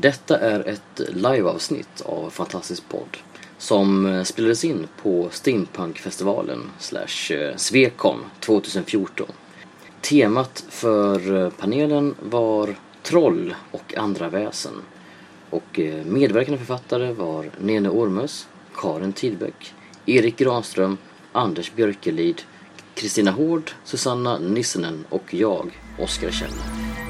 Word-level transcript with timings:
Detta 0.00 0.38
är 0.38 0.68
ett 0.68 1.00
liveavsnitt 1.08 2.00
av 2.00 2.30
Fantastisk 2.30 2.88
podd 2.88 3.16
som 3.58 4.06
eh, 4.06 4.22
spelades 4.22 4.64
in 4.64 4.88
på 5.02 5.28
Steampunkfestivalen 5.30 6.70
slash 6.78 7.34
eh, 7.34 7.56
Svekon 7.56 8.18
2014. 8.40 9.26
Temat 10.00 10.64
för 10.68 11.44
eh, 11.44 11.50
panelen 11.50 12.14
var 12.22 12.74
troll 13.02 13.54
och 13.70 13.94
andra 13.96 14.28
väsen 14.28 14.72
och 15.50 15.80
medverkande 16.04 16.58
författare 16.58 17.12
var 17.12 17.50
Nene 17.58 17.88
Ormus, 17.88 18.48
Karin 18.76 19.12
Tidbeck, 19.12 19.74
Erik 20.06 20.36
Granström, 20.36 20.98
Anders 21.32 21.72
Björkelid, 21.72 22.42
Kristina 22.94 23.30
Hård, 23.30 23.70
Susanna 23.84 24.38
Nissenen 24.38 25.04
och 25.08 25.34
jag, 25.34 25.80
Oskar 25.98 26.30
Kjell. 26.30 27.09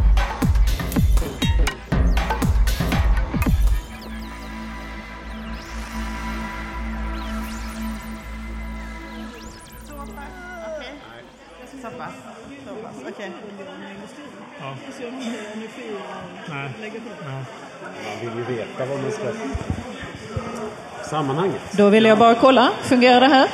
Sammanhanget. 21.11 21.61
Då 21.71 21.89
vill 21.89 22.05
jag 22.05 22.17
bara 22.17 22.35
kolla, 22.35 22.69
fungerar 22.81 23.19
det 23.19 23.27
här? 23.27 23.47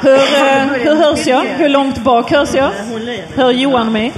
Hur, 0.00 0.14
eh, 0.14 0.84
hur 0.84 0.94
hörs 0.94 1.26
jag? 1.26 1.42
Hur 1.42 1.68
långt 1.68 1.98
bak 1.98 2.30
hörs 2.30 2.54
jag? 2.54 2.70
Hör 3.36 3.50
Johan 3.50 3.92
mig? 3.92 4.12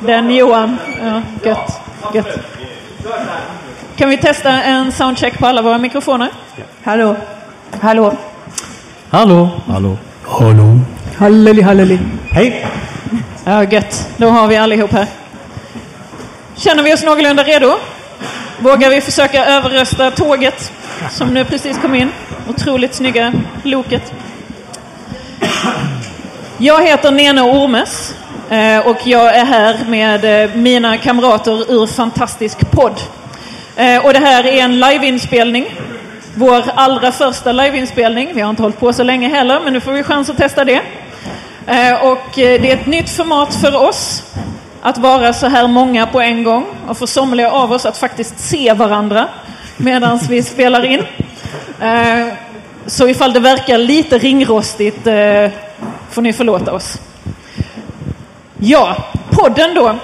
Den 0.00 0.30
Johan. 0.30 0.78
Ja, 1.04 1.22
gött. 1.48 1.80
gött. 2.14 2.38
Kan 3.96 4.08
vi 4.10 4.16
testa 4.16 4.50
en 4.62 4.92
soundcheck 4.92 5.38
på 5.38 5.46
alla 5.46 5.62
våra 5.62 5.78
mikrofoner? 5.78 6.28
Hallå? 6.84 7.16
Hallå? 7.80 8.14
Hallå? 9.10 9.48
Hallå? 9.66 9.96
Hallå? 10.22 10.80
Halleli, 11.16 11.62
halleli. 11.62 11.98
Hej! 12.30 12.66
Ja, 13.44 13.64
gött. 13.64 14.08
Då 14.16 14.28
har 14.28 14.48
vi 14.48 14.56
allihop 14.56 14.92
här. 14.92 15.06
Känner 16.56 16.82
vi 16.82 16.94
oss 16.94 17.04
någorlunda 17.04 17.42
redo? 17.42 17.74
Vågar 18.58 18.90
vi 18.90 19.00
försöka 19.00 19.44
överrösta 19.44 20.10
tåget 20.10 20.72
som 21.10 21.34
nu 21.34 21.44
precis 21.44 21.78
kom 21.78 21.94
in? 21.94 22.12
Otroligt 22.48 22.94
snygga 22.94 23.32
loket. 23.62 24.12
Jag 26.58 26.86
heter 26.86 27.10
Nene 27.10 27.42
Ormes 27.42 28.14
eh, 28.50 28.78
och 28.78 28.96
jag 29.04 29.36
är 29.36 29.44
här 29.44 29.78
med 29.88 30.44
eh, 30.44 30.56
mina 30.56 30.96
kamrater 30.96 31.72
ur 31.72 31.86
Fantastisk 31.86 32.70
podd. 32.70 33.00
Eh, 33.76 34.06
och 34.06 34.12
det 34.12 34.18
här 34.18 34.46
är 34.46 34.62
en 34.62 34.80
liveinspelning. 34.80 35.66
Vår 36.34 36.64
allra 36.74 37.12
första 37.12 37.52
liveinspelning. 37.52 38.30
Vi 38.34 38.40
har 38.40 38.50
inte 38.50 38.62
hållit 38.62 38.80
på 38.80 38.92
så 38.92 39.02
länge 39.02 39.28
heller, 39.28 39.60
men 39.64 39.72
nu 39.72 39.80
får 39.80 39.92
vi 39.92 40.02
chans 40.02 40.30
att 40.30 40.36
testa 40.36 40.64
det. 40.64 40.80
Och 42.02 42.30
det 42.34 42.70
är 42.70 42.74
ett 42.74 42.86
nytt 42.86 43.10
format 43.10 43.54
för 43.54 43.74
oss 43.76 44.22
att 44.84 44.98
vara 44.98 45.32
så 45.32 45.46
här 45.46 45.68
många 45.68 46.06
på 46.06 46.20
en 46.20 46.44
gång 46.44 46.66
och 46.88 46.98
för 46.98 47.06
somliga 47.06 47.50
av 47.50 47.72
oss 47.72 47.86
att 47.86 47.98
faktiskt 47.98 48.38
se 48.38 48.72
varandra 48.72 49.28
medan 49.76 50.18
vi 50.28 50.42
spelar 50.42 50.84
in. 50.84 51.02
Eh, 51.80 52.26
så 52.86 53.08
ifall 53.08 53.32
det 53.32 53.40
verkar 53.40 53.78
lite 53.78 54.18
ringrostigt 54.18 55.06
eh, 55.06 55.50
får 56.10 56.22
ni 56.22 56.32
förlåta 56.32 56.72
oss. 56.72 56.98
Ja, 58.58 58.96
podden 59.30 59.74
då. 59.74 59.94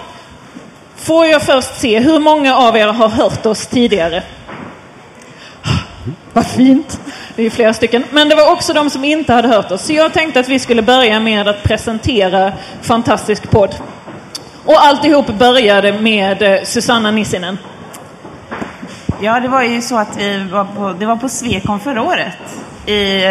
Får 0.96 1.26
jag 1.26 1.42
först 1.42 1.80
se, 1.80 1.98
hur 1.98 2.18
många 2.18 2.56
av 2.56 2.76
er 2.76 2.86
har 2.86 3.08
hört 3.08 3.46
oss 3.46 3.66
tidigare? 3.66 4.22
Vad 6.32 6.46
fint! 6.46 7.00
Det 7.36 7.46
är 7.46 7.50
flera 7.50 7.74
stycken. 7.74 8.04
Men 8.10 8.28
det 8.28 8.34
var 8.34 8.52
också 8.52 8.72
de 8.72 8.90
som 8.90 9.04
inte 9.04 9.32
hade 9.32 9.48
hört 9.48 9.70
oss. 9.70 9.86
Så 9.86 9.92
jag 9.92 10.12
tänkte 10.12 10.40
att 10.40 10.48
vi 10.48 10.58
skulle 10.58 10.82
börja 10.82 11.20
med 11.20 11.48
att 11.48 11.62
presentera 11.62 12.52
Fantastisk 12.82 13.50
podd. 13.50 13.74
Och 14.70 14.84
alltihop 14.84 15.26
började 15.26 15.92
med 15.92 16.42
eh, 16.42 16.64
Susanna 16.64 17.10
Nissinen. 17.10 17.58
Ja, 19.20 19.40
det 19.40 19.48
var 19.48 19.62
ju 19.62 19.82
så 19.82 19.98
att 19.98 20.16
vi 20.18 20.48
var 20.52 20.64
på, 20.64 20.92
det 20.98 21.06
var 21.06 21.16
på 21.16 21.28
Svekon 21.28 21.80
förra 21.80 22.02
året 22.02 22.64
i, 22.86 23.24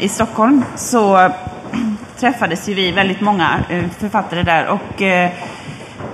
i 0.00 0.08
Stockholm. 0.08 0.64
Så 0.76 1.30
träffades 2.18 2.68
ju 2.68 2.74
vi 2.74 2.92
väldigt 2.92 3.20
många 3.20 3.64
eh, 3.70 3.84
författare 3.98 4.42
där 4.42 4.66
och 4.66 5.02
eh, 5.02 5.30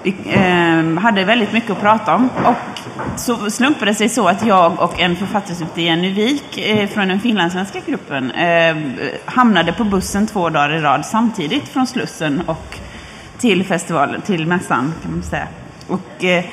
vi 0.03 0.99
hade 1.03 1.25
väldigt 1.25 1.53
mycket 1.53 1.71
att 1.71 1.81
prata 1.81 2.15
om. 2.15 2.29
Och 2.45 2.81
så 3.17 3.51
slumpade 3.51 3.91
det 3.91 3.95
sig 3.95 4.09
så 4.09 4.29
att 4.29 4.47
jag 4.47 4.81
och 4.81 5.01
en 5.01 5.17
författare 5.17 5.55
som 5.55 5.67
heter 5.67 5.83
Jenny 5.83 6.11
Wik 6.11 6.59
eh, 6.59 6.89
från 6.89 7.09
den 7.09 7.21
finlandssvenska 7.21 7.81
gruppen 7.87 8.33
hamnade 9.25 9.73
på 9.73 9.85
bussen 9.85 10.27
två 10.27 10.51
dagar 10.51 10.73
i 10.73 10.81
rad 10.81 11.07
samtidigt 11.07 11.69
från 11.69 11.87
Slussen 11.87 12.43
och 12.47 12.79
till 13.43 13.65
festivalen, 13.65 14.23
till 14.23 14.47
mässan 14.47 14.95
kan 15.03 15.13
man 15.13 15.23
säga. 15.23 15.47
Och 15.89 16.25
eh, 16.25 16.45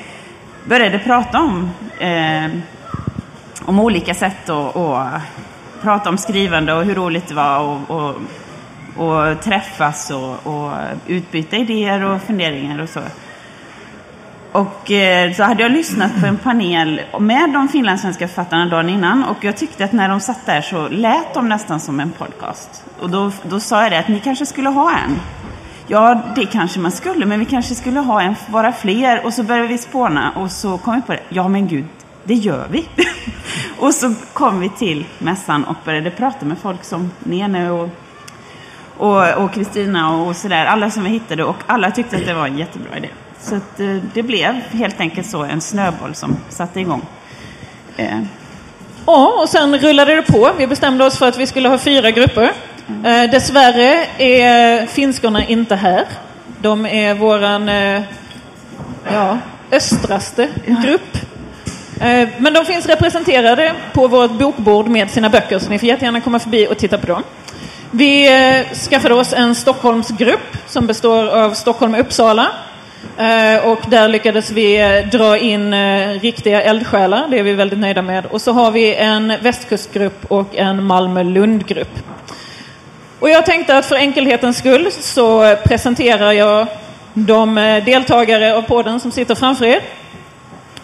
började 0.66 1.00
prata 1.00 1.40
om, 1.40 1.70
eh, 2.00 2.52
om 3.66 3.80
olika 3.80 4.14
sätt 4.14 4.50
att 4.50 4.76
och 4.76 5.00
prata 5.82 6.10
om 6.10 6.18
skrivande 6.18 6.74
och 6.74 6.86
hur 6.86 6.96
roligt 6.96 7.28
det 7.28 7.34
var 7.34 7.60
och, 7.60 7.92
och, 7.92 8.16
och 8.98 9.42
träffas 9.42 10.12
och, 10.12 10.48
och, 10.48 10.72
utbyta 11.08 11.58
idéer 11.58 12.04
och 12.04 12.22
funderingar 12.22 12.82
och 12.82 12.90
så. 12.90 13.02
Och 14.52 14.92
eh, 14.92 15.34
så 15.34 15.44
hade 15.44 15.64
jag 15.64 15.72
lyssnat 15.72 16.22
på 16.22 16.26
en 16.26 16.38
panel 16.38 17.02
med 17.20 17.50
de 17.54 17.68
finlandssvenska 17.68 18.28
författarna 18.28 18.66
dagen 18.66 18.90
innan 18.90 19.24
och 19.24 19.44
jag 19.44 19.58
tyckte 19.58 19.86
att 19.86 19.92
när 19.92 20.10
de 20.10 20.20
satt 20.20 20.46
där 20.46 20.62
så 20.62 20.88
lät 20.88 21.34
de 21.34 21.50
nästan 21.50 21.80
som 21.80 22.00
en 22.00 22.12
podcast. 22.12 22.84
Och 23.00 23.10
då, 23.10 23.32
då 23.44 23.60
sa 23.60 23.84
jag 23.84 23.92
det 23.92 24.00
att 24.00 24.08
ni 24.08 24.20
kanske 24.20 24.46
skulle 24.46 24.70
ha 24.70 24.92
en. 24.92 25.20
Ja, 25.92 26.22
det 26.36 26.46
kanske 26.46 26.80
man 26.80 26.92
skulle, 26.92 27.26
men 27.26 27.40
vi 27.40 27.46
kanske 27.46 27.76
skulle 27.76 28.00
ha 28.00 28.22
en, 28.22 28.36
vara 28.50 28.72
fler. 28.72 29.26
Och 29.26 29.34
så 29.34 29.44
började 29.44 29.68
vi 29.68 29.78
spåna 29.78 30.32
och 30.32 30.52
så 30.52 30.78
kom 30.78 30.96
vi 30.96 31.02
på 31.02 31.12
det. 31.12 31.20
Ja, 31.30 31.48
men 31.48 31.68
gud, 31.68 31.86
det 32.24 32.34
gör 32.34 32.68
vi. 32.72 32.88
och 33.80 33.94
så 33.94 34.14
kom 34.34 34.60
vi 34.60 34.70
till 34.70 35.06
mässan 35.18 35.64
och 35.64 35.76
började 35.86 36.12
prata 36.12 36.46
med 36.46 36.58
folk 36.58 36.84
som 36.84 37.12
Nene 37.20 37.70
och 37.70 37.90
och 39.38 39.54
Kristina 39.54 40.16
och, 40.16 40.28
och 40.28 40.36
sådär. 40.36 40.66
Alla 40.66 40.90
som 40.90 41.04
vi 41.04 41.10
hittade 41.10 41.44
och 41.44 41.56
alla 41.68 41.92
tyckte 41.92 42.18
att 42.18 42.26
det 42.26 42.34
var 42.34 42.48
en 42.48 42.58
jättebra 42.58 42.98
idé. 42.98 43.10
Så 43.40 43.56
att, 43.56 43.80
eh, 43.80 43.98
det 44.14 44.24
blev 44.24 44.54
helt 44.54 45.00
enkelt 45.00 45.28
så 45.28 45.44
en 45.44 45.62
snöboll 45.62 46.16
som 46.16 46.36
satte 46.50 46.80
igång. 46.80 47.02
Eh. 47.98 48.20
Ja, 49.06 49.42
och 49.42 49.50
sen 49.50 49.78
rullade 49.78 50.16
det 50.16 50.22
på. 50.22 50.52
Vi 50.58 50.68
bestämde 50.68 51.06
oss 51.06 51.18
för 51.18 51.28
att 51.28 51.38
vi 51.38 51.48
skulle 51.48 51.70
ha 51.70 51.78
fyra 51.78 52.12
grupper. 52.12 52.52
Eh, 53.06 53.32
dessvärre 53.32 54.06
är 54.18 54.82
eh, 54.82 54.88
finskorna 54.88 55.46
inte 55.46 55.76
här. 55.76 56.06
De 56.62 56.86
är 56.86 57.14
våran 57.14 57.70
eh, 57.70 58.02
ja, 59.12 59.38
östraste 59.72 60.48
grupp. 60.84 61.18
Eh, 62.02 62.30
men 62.38 62.54
de 62.54 62.66
finns 62.66 62.86
representerade 62.86 63.74
på 63.94 64.08
vårt 64.08 64.32
bokbord 64.32 64.88
med 64.88 65.10
sina 65.10 65.30
böcker 65.30 65.60
så 65.60 65.70
ni 65.70 65.80
får 65.80 65.88
jättegärna 65.88 66.22
komma 66.22 66.40
förbi 66.40 66.68
och 66.68 66.78
titta 66.78 66.98
på 66.98 67.08
dem. 67.08 67.24
Vi 67.92 68.28
eh, 68.28 68.76
skaffade 68.76 69.16
oss 69.16 69.34
en 69.34 69.56
Stockholmsgrupp 69.56 70.58
som 70.68 70.88
består 70.88 71.28
av 71.28 71.54
Stockholm 71.54 71.94
och 71.94 72.00
Uppsala. 72.00 72.48
Eh, 73.18 73.68
och 73.70 73.80
där 73.90 74.08
lyckades 74.08 74.52
vi 74.52 74.80
eh, 74.80 75.10
dra 75.12 75.38
in 75.38 75.74
riktiga 76.20 76.62
eldsjälar, 76.62 77.28
det 77.30 77.40
är 77.40 77.44
vi 77.44 77.54
väldigt 77.54 77.80
nöjda 77.80 78.02
med. 78.02 78.26
Och 78.26 78.42
så 78.42 78.52
har 78.52 78.72
vi 78.72 78.96
en 78.96 79.34
västkustgrupp 79.42 80.26
och 80.28 80.56
en 80.56 80.84
Malmö-Lund-grupp. 80.84 82.00
Och 83.20 83.30
jag 83.30 83.46
tänkte 83.46 83.78
att 83.78 83.86
för 83.86 83.96
enkelhetens 83.96 84.58
skull 84.58 84.92
så 84.92 85.56
presenterar 85.64 86.32
jag 86.32 86.68
de 87.14 87.58
eh, 87.58 87.84
deltagare 87.84 88.56
av 88.56 88.62
podden 88.62 89.00
som 89.00 89.12
sitter 89.12 89.36
framför 89.36 89.66
er. 89.66 89.82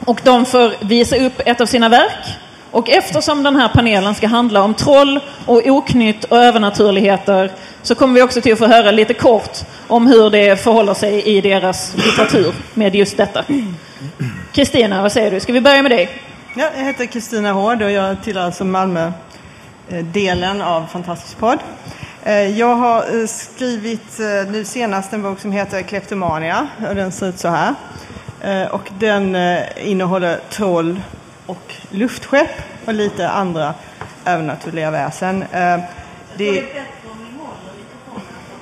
Och 0.06 0.22
de 0.24 0.46
får 0.46 0.74
visa 0.86 1.16
upp 1.16 1.42
ett 1.46 1.62
av 1.62 1.66
sina 1.66 1.90
verk. 1.90 2.38
Och 2.72 2.90
eftersom 2.90 3.44
den 3.44 3.56
här 3.56 3.68
panelen 3.74 4.16
ska 4.16 4.28
handla 4.28 4.64
om 4.64 4.74
troll 4.74 5.20
och 5.46 5.68
oknytt 5.68 6.24
och 6.24 6.38
övernaturligheter 6.38 7.52
så 7.82 7.96
kommer 7.96 8.14
vi 8.14 8.22
också 8.22 8.42
till 8.42 8.54
att 8.54 8.60
få 8.60 8.68
höra 8.68 8.92
lite 8.92 9.14
kort 9.14 9.58
om 9.88 10.08
hur 10.08 10.30
det 10.30 10.64
förhåller 10.64 10.94
sig 10.94 11.24
i 11.24 11.42
deras 11.42 11.94
litteratur 11.96 12.54
med 12.74 12.96
just 12.96 13.18
detta. 13.18 13.44
Kristina, 14.52 15.02
vad 15.02 15.12
säger 15.12 15.32
du? 15.32 15.40
Ska 15.40 15.54
vi 15.54 15.62
börja 15.62 15.82
med 15.82 15.92
dig? 15.92 16.10
Ja, 16.56 16.70
jag 16.78 16.84
heter 16.84 17.06
Kristina 17.06 17.52
Hård 17.52 17.82
och 17.82 17.92
jag 17.92 18.24
tillhör 18.24 18.46
alltså 18.46 18.64
Malmö-delen 18.64 20.62
eh, 20.62 20.68
av 20.68 20.86
Fantastisk 20.92 21.40
podd. 21.40 21.60
Eh, 22.26 22.58
Jag 22.60 22.76
har 22.76 23.22
eh, 23.22 23.28
skrivit 23.28 24.20
eh, 24.20 24.52
nu 24.52 24.66
senast 24.66 25.14
en 25.14 25.22
bok 25.22 25.40
som 25.40 25.52
heter 25.52 25.82
Kleptomania 25.82 26.68
och 26.90 26.96
den 26.96 27.12
ser 27.12 27.28
ut 27.30 27.40
så 27.40 27.48
här. 27.48 27.76
Och 28.72 28.90
den 29.00 29.36
eh, 29.36 29.90
innehåller 29.90 30.40
troll 30.50 31.02
och 31.46 31.74
luftskepp 31.90 32.50
och 32.86 32.94
lite 32.94 33.30
andra 33.30 33.74
övernaturliga 34.26 34.92
väsen. 34.92 35.46
Det... 36.38 36.62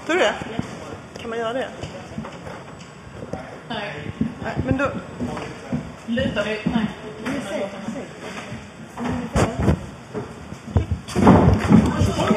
Tror 0.06 0.16
du 0.16 0.19
det? 0.19 0.33
Kan 1.21 1.30
man 1.30 1.39
göra 1.39 1.54
det? 1.54 1.68
Nej. 3.69 3.94
Nej, 4.44 4.54
men 4.66 4.77
då... 4.77 4.92
Luta 6.06 6.44
dig. 6.44 6.62
Nej. 6.66 6.86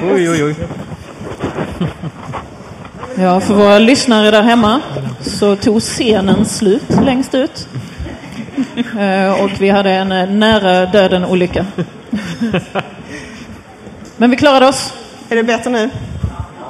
Oj, 0.02 0.30
oj, 0.30 0.44
oj. 0.44 0.85
Ja, 3.18 3.40
för 3.40 3.54
våra 3.54 3.78
lyssnare 3.78 4.30
där 4.30 4.42
hemma 4.42 4.80
så 5.20 5.56
tog 5.56 5.80
scenen 5.80 6.44
slut 6.44 6.90
längst 7.04 7.34
ut. 7.34 7.68
Eh, 8.98 9.44
och 9.44 9.50
vi 9.58 9.68
hade 9.68 9.90
en 9.90 10.12
eh, 10.12 10.28
nära 10.28 10.86
döden-olycka. 10.86 11.66
Men 14.16 14.30
vi 14.30 14.36
klarade 14.36 14.66
oss. 14.66 14.92
Är 15.28 15.36
det 15.36 15.42
bättre 15.42 15.70
nu? 15.70 15.90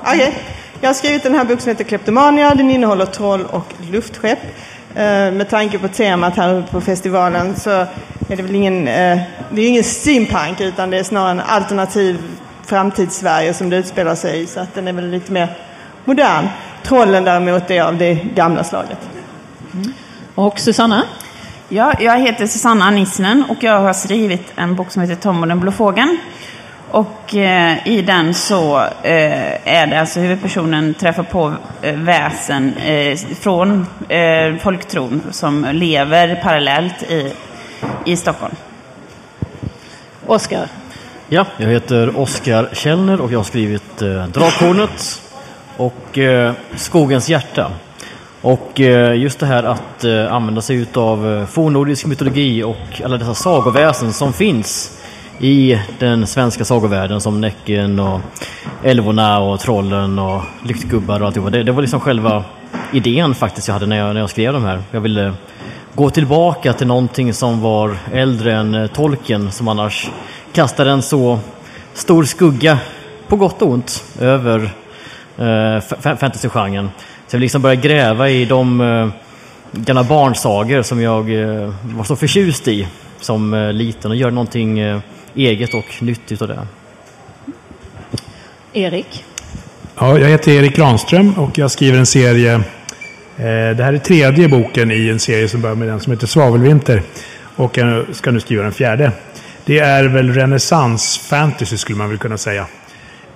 Okej. 0.04 0.34
Jag 0.80 0.88
har 0.88 0.94
skrivit 0.94 1.22
den 1.22 1.34
här 1.34 1.44
boken 1.44 1.60
som 1.60 1.68
heter 1.68 1.84
Kleptomania. 1.84 2.54
Den 2.54 2.70
innehåller 2.70 3.06
troll 3.06 3.44
och 3.50 3.72
luftskepp. 3.90 4.38
Eh, 4.94 5.30
med 5.30 5.48
tanke 5.50 5.78
på 5.78 5.88
temat 5.88 6.36
här 6.36 6.64
på 6.70 6.80
festivalen 6.80 7.56
så 7.56 7.70
är 7.70 8.36
det 8.36 8.42
väl 8.42 8.54
ingen, 8.54 8.84
det 8.84 9.60
är 9.62 9.68
ingen 9.68 9.84
steampunk 9.84 10.60
utan 10.60 10.90
det 10.90 10.98
är 10.98 11.02
snarare 11.02 11.30
en 11.30 11.40
alternativ 11.40 12.18
framtidssverige 12.66 13.54
som 13.54 13.70
det 13.70 13.76
utspelar 13.76 14.14
sig 14.14 14.42
i. 14.42 14.46
Så 14.46 14.60
att 14.60 14.74
den 14.74 14.88
är 14.88 14.92
väl 14.92 15.10
lite 15.10 15.32
mer 15.32 15.48
modern. 16.06 16.48
Trollen 16.82 17.24
däremot 17.24 17.70
är 17.70 17.82
av 17.82 17.96
det 17.96 18.14
gamla 18.14 18.64
slaget. 18.64 18.98
Och 20.34 20.58
Susanna? 20.58 21.02
Ja, 21.68 21.92
jag 22.00 22.18
heter 22.18 22.46
Susanna 22.46 22.90
Nissinen 22.90 23.44
och 23.48 23.62
jag 23.62 23.80
har 23.80 23.92
skrivit 23.92 24.52
en 24.56 24.74
bok 24.74 24.90
som 24.90 25.02
heter 25.02 25.14
Tom 25.14 25.42
och 25.42 25.48
den 25.48 25.60
blå 25.60 25.72
fågeln. 25.72 26.18
Och 26.90 27.34
eh, 27.34 27.88
i 27.88 28.02
den 28.02 28.34
så 28.34 28.78
eh, 29.02 29.68
är 29.68 29.86
det 29.86 30.00
alltså 30.00 30.20
huvudpersonen 30.20 30.94
träffar 30.94 31.22
på 31.22 31.54
eh, 31.82 31.94
väsen 31.94 32.74
eh, 32.76 33.18
från 33.40 33.86
eh, 34.08 34.56
folktron 34.56 35.22
som 35.30 35.66
lever 35.72 36.40
parallellt 36.42 37.02
i, 37.02 37.32
i 38.04 38.16
Stockholm. 38.16 38.54
Oskar? 40.26 40.68
Ja, 41.28 41.46
jag 41.56 41.68
heter 41.68 42.18
Oskar 42.18 42.68
Källner 42.72 43.20
och 43.20 43.32
jag 43.32 43.38
har 43.38 43.44
skrivit 43.44 44.02
eh, 44.02 44.26
Drakhornet 44.26 45.22
och 45.76 46.18
eh, 46.18 46.52
Skogens 46.76 47.28
hjärta. 47.28 47.70
Och 48.42 48.80
eh, 48.80 49.14
just 49.14 49.40
det 49.40 49.46
här 49.46 49.62
att 49.62 50.04
eh, 50.04 50.32
använda 50.32 50.60
sig 50.60 50.76
utav 50.76 51.32
eh, 51.32 51.46
fornnordisk 51.46 52.06
mytologi 52.06 52.62
och 52.62 53.02
alla 53.04 53.16
dessa 53.16 53.34
sagoväsen 53.34 54.12
som 54.12 54.32
finns 54.32 55.00
i 55.38 55.78
den 55.98 56.26
svenska 56.26 56.64
sagovärlden 56.64 57.20
som 57.20 57.40
Näcken 57.40 57.98
och 57.98 58.20
Älvorna 58.82 59.38
och 59.38 59.60
Trollen 59.60 60.18
och 60.18 60.42
Lyktgubbar 60.64 61.20
och 61.20 61.26
alltihopa. 61.26 61.50
Det, 61.50 61.62
det 61.62 61.72
var 61.72 61.82
liksom 61.82 62.00
själva 62.00 62.44
idén 62.92 63.34
faktiskt 63.34 63.68
jag 63.68 63.72
hade 63.72 63.86
när 63.86 63.96
jag, 63.96 64.14
när 64.14 64.20
jag 64.20 64.30
skrev 64.30 64.52
de 64.52 64.64
här. 64.64 64.82
Jag 64.90 65.00
ville 65.00 65.32
gå 65.94 66.10
tillbaka 66.10 66.72
till 66.72 66.86
någonting 66.86 67.34
som 67.34 67.60
var 67.60 67.96
äldre 68.12 68.54
än 68.54 68.74
eh, 68.74 68.86
tolken 68.86 69.16
Tolkien 69.16 69.52
som 69.52 69.68
annars 69.68 70.10
kastade 70.52 70.90
en 70.90 71.02
så 71.02 71.38
stor 71.94 72.24
skugga, 72.24 72.78
på 73.28 73.36
gott 73.36 73.62
och 73.62 73.68
ont, 73.68 74.04
över 74.20 74.70
eh, 75.38 75.42
fa- 75.44 76.16
fantasygenren. 76.16 76.90
Så 77.28 77.36
jag 77.36 77.40
liksom 77.40 77.62
börja 77.62 77.74
gräva 77.74 78.28
i 78.30 78.44
de 78.44 78.80
eh, 78.80 79.08
gamla 79.72 80.04
barnsagor 80.04 80.82
som 80.82 81.00
jag 81.02 81.42
eh, 81.42 81.74
var 81.82 82.04
så 82.04 82.16
förtjust 82.16 82.68
i 82.68 82.88
som 83.20 83.54
eh, 83.54 83.72
liten 83.72 84.10
och 84.10 84.16
göra 84.16 84.30
någonting 84.30 84.78
eh, 84.78 85.00
eget 85.34 85.74
och 85.74 85.84
nytt 86.02 86.32
utav 86.32 86.48
det. 86.48 86.66
Erik? 88.72 89.24
Ja, 89.98 90.18
jag 90.18 90.28
heter 90.28 90.52
Erik 90.52 90.76
Granström 90.76 91.32
och 91.34 91.58
jag 91.58 91.70
skriver 91.70 91.98
en 91.98 92.06
serie. 92.06 92.54
Eh, 92.54 92.62
det 93.76 93.84
här 93.84 93.92
är 93.92 93.98
tredje 93.98 94.48
boken 94.48 94.90
i 94.90 95.08
en 95.08 95.18
serie 95.18 95.48
som 95.48 95.60
börjar 95.60 95.76
med 95.76 95.88
den 95.88 96.00
som 96.00 96.12
heter 96.12 96.26
Svavelvinter. 96.26 97.02
Och 97.56 97.78
jag 97.78 98.04
ska 98.12 98.30
nu 98.30 98.40
skriva 98.40 98.62
den 98.62 98.72
fjärde. 98.72 99.12
Det 99.64 99.78
är 99.78 100.04
väl 100.04 100.32
renässans 100.34 101.18
fantasy 101.18 101.76
skulle 101.76 101.98
man 101.98 102.08
väl 102.08 102.18
kunna 102.18 102.38
säga. 102.38 102.66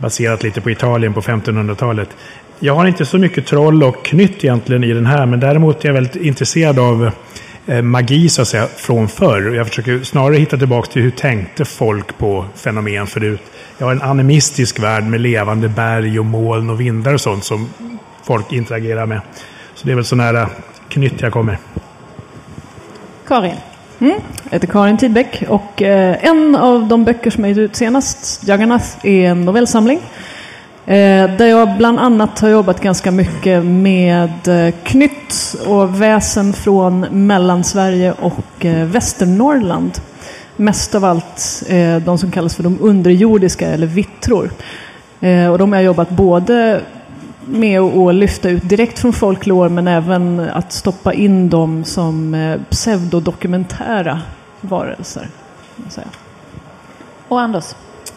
Baserat 0.00 0.42
lite 0.42 0.60
på 0.60 0.70
Italien 0.70 1.14
på 1.14 1.20
1500-talet. 1.20 2.08
Jag 2.58 2.74
har 2.74 2.86
inte 2.86 3.06
så 3.06 3.18
mycket 3.18 3.46
troll 3.46 3.82
och 3.82 4.04
knytt 4.04 4.44
egentligen 4.44 4.84
i 4.84 4.92
den 4.92 5.06
här, 5.06 5.26
men 5.26 5.40
däremot 5.40 5.84
är 5.84 5.88
jag 5.88 5.94
väldigt 5.94 6.16
intresserad 6.16 6.78
av 6.78 7.10
eh, 7.66 7.82
magi 7.82 8.28
så 8.28 8.42
att 8.42 8.48
säga 8.48 8.66
från 8.66 9.08
förr. 9.08 9.54
Jag 9.54 9.68
försöker 9.68 10.02
snarare 10.02 10.36
hitta 10.36 10.56
tillbaka 10.56 10.92
till 10.92 11.02
hur 11.02 11.10
tänkte 11.10 11.64
folk 11.64 12.18
på 12.18 12.44
fenomen 12.54 13.06
förut. 13.06 13.40
Jag 13.78 13.86
har 13.86 13.92
en 13.92 14.02
animistisk 14.02 14.78
värld 14.78 15.04
med 15.04 15.20
levande 15.20 15.68
berg 15.68 16.18
och 16.18 16.26
moln 16.26 16.70
och 16.70 16.80
vindar 16.80 17.14
och 17.14 17.20
sånt 17.20 17.44
som 17.44 17.68
folk 18.24 18.52
interagerar 18.52 19.06
med. 19.06 19.20
Så 19.74 19.86
det 19.86 19.92
är 19.92 19.96
väl 19.96 20.04
så 20.04 20.16
nära 20.16 20.48
knytt 20.88 21.20
jag 21.20 21.32
kommer. 21.32 21.58
Karin? 23.26 23.56
Mm. 24.00 24.20
Jag 24.44 24.50
heter 24.52 24.66
Karin 24.66 24.96
Tidbeck 24.96 25.42
och 25.48 25.82
eh, 25.82 26.24
en 26.24 26.56
av 26.56 26.88
de 26.88 27.04
böcker 27.04 27.30
som 27.30 27.44
jag 27.44 27.48
gett 27.48 27.58
ut 27.58 27.76
senast, 27.76 28.48
Jagannath, 28.48 29.06
är 29.06 29.30
en 29.30 29.44
novellsamling. 29.44 30.00
Eh, 30.86 31.36
där 31.36 31.46
jag 31.46 31.76
bland 31.76 31.98
annat 31.98 32.40
har 32.40 32.48
jobbat 32.48 32.80
ganska 32.80 33.10
mycket 33.10 33.64
med 33.64 34.48
eh, 34.48 34.74
knytt 34.84 35.56
och 35.66 36.02
väsen 36.02 36.52
från 36.52 37.00
Mellansverige 37.10 38.12
och 38.12 38.66
Västernorrland. 38.84 39.92
Mest 40.56 40.94
av 40.94 41.04
allt 41.04 41.62
de 42.04 42.18
som 42.18 42.30
kallas 42.30 42.56
för 42.56 42.62
de 42.62 42.78
underjordiska 42.80 43.68
eller 43.68 43.86
vittror. 43.86 44.50
Och 45.52 45.58
de 45.58 45.72
har 45.72 45.78
jag 45.78 45.84
jobbat 45.84 46.10
både 46.10 46.80
med 47.50 47.80
att 47.80 48.14
lyfta 48.14 48.50
ut 48.50 48.68
direkt 48.68 48.98
från 48.98 49.12
folklore 49.12 49.68
men 49.68 49.88
även 49.88 50.40
att 50.40 50.72
stoppa 50.72 51.12
in 51.12 51.48
dem 51.48 51.84
som 51.84 52.34
eh, 52.34 52.60
pseudodokumentära 52.70 54.20
varelser. 54.60 55.28
Och 57.28 57.40
Anders? 57.40 57.64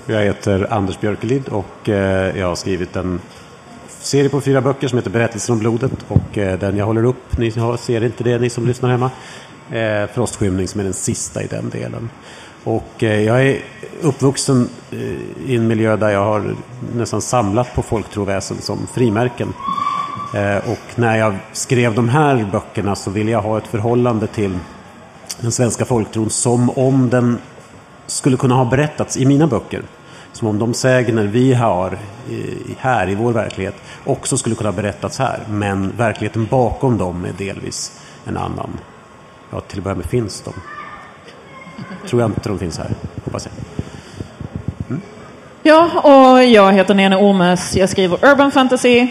Jag 0.06 0.22
heter 0.22 0.74
Anders 0.74 1.00
Björkelid 1.00 1.48
och 1.48 1.90
eh, 1.90 2.40
jag 2.40 2.48
har 2.48 2.56
skrivit 2.56 2.96
en 2.96 3.22
serie 3.88 4.30
på 4.30 4.42
fyra 4.42 4.62
böcker 4.62 4.88
som 4.88 4.98
heter 4.98 5.12
Berättelsen 5.12 5.54
om 5.54 5.60
blodet 5.60 6.06
och 6.08 6.38
eh, 6.38 6.60
den 6.60 6.78
jag 6.78 6.86
håller 6.86 7.06
upp, 7.06 7.38
ni 7.38 7.52
ser 7.80 8.04
inte 8.04 8.24
det 8.24 8.40
ni 8.40 8.50
som 8.50 8.68
lyssnar 8.68 8.90
hemma, 8.90 9.12
Frostskymning 10.14 10.68
som 10.68 10.80
är 10.80 10.84
den 10.84 10.94
sista 10.94 11.44
i 11.44 11.48
den 11.48 11.70
delen. 11.70 12.10
Och 12.64 13.04
eh, 13.04 13.22
jag 13.22 13.48
är 13.48 13.62
uppvuxen 14.02 14.70
eh, 14.92 15.00
i 15.52 15.56
en 15.56 15.68
miljö 15.68 15.96
där 15.96 16.10
jag 16.10 16.26
har 16.26 16.56
nästan 16.96 17.22
samlat 17.22 17.76
på 17.76 17.82
folktroväsen 17.82 18.58
som 18.62 18.88
frimärken. 18.94 19.54
Eh, 20.36 20.58
och 20.72 21.00
när 21.00 21.18
jag 21.18 21.36
skrev 21.52 21.96
de 21.96 22.10
här 22.10 22.50
böckerna 22.52 22.96
så 22.96 23.12
ville 23.12 23.32
jag 23.32 23.42
ha 23.42 23.58
ett 23.58 23.68
förhållande 23.68 24.28
till 24.28 24.58
den 25.42 25.52
svenska 25.52 25.86
folktron 25.86 26.30
som 26.30 26.70
om 26.70 27.10
den 27.10 27.38
skulle 28.08 28.38
kunna 28.38 28.56
ha 28.56 28.66
berättats 28.66 29.18
i 29.18 29.26
mina 29.26 29.48
böcker. 29.48 29.82
Som 30.32 30.48
om 30.48 30.60
de 30.60 30.74
sägner 30.74 31.28
vi 31.28 31.54
har 31.54 31.98
här 32.78 33.10
i 33.10 33.16
vår 33.16 33.34
verklighet 33.34 33.76
också 34.06 34.38
skulle 34.38 34.56
kunna 34.56 34.70
ha 34.70 34.76
berättats 34.76 35.20
här. 35.20 35.40
Men 35.50 35.92
verkligheten 35.98 36.48
bakom 36.52 36.98
dem 36.98 37.26
är 37.26 37.34
delvis 37.38 38.02
en 38.26 38.38
annan. 38.38 38.70
Ja, 39.50 39.60
till 39.60 39.78
att 39.80 39.84
börja 39.84 39.96
med 39.96 40.06
finns 40.06 40.42
de. 40.42 40.54
Tror 42.08 42.22
jag 42.22 42.30
inte 42.30 42.50
de 42.50 42.60
finns 42.60 42.78
här, 42.78 42.90
hoppas 43.26 43.46
jag. 43.46 43.54
Ja, 45.66 45.90
och 46.00 46.44
jag 46.44 46.74
heter 46.74 46.94
Nene 46.94 47.16
Ormes. 47.16 47.76
Jag 47.76 47.90
skriver 47.90 48.26
Urban 48.26 48.52
Fantasy. 48.52 49.08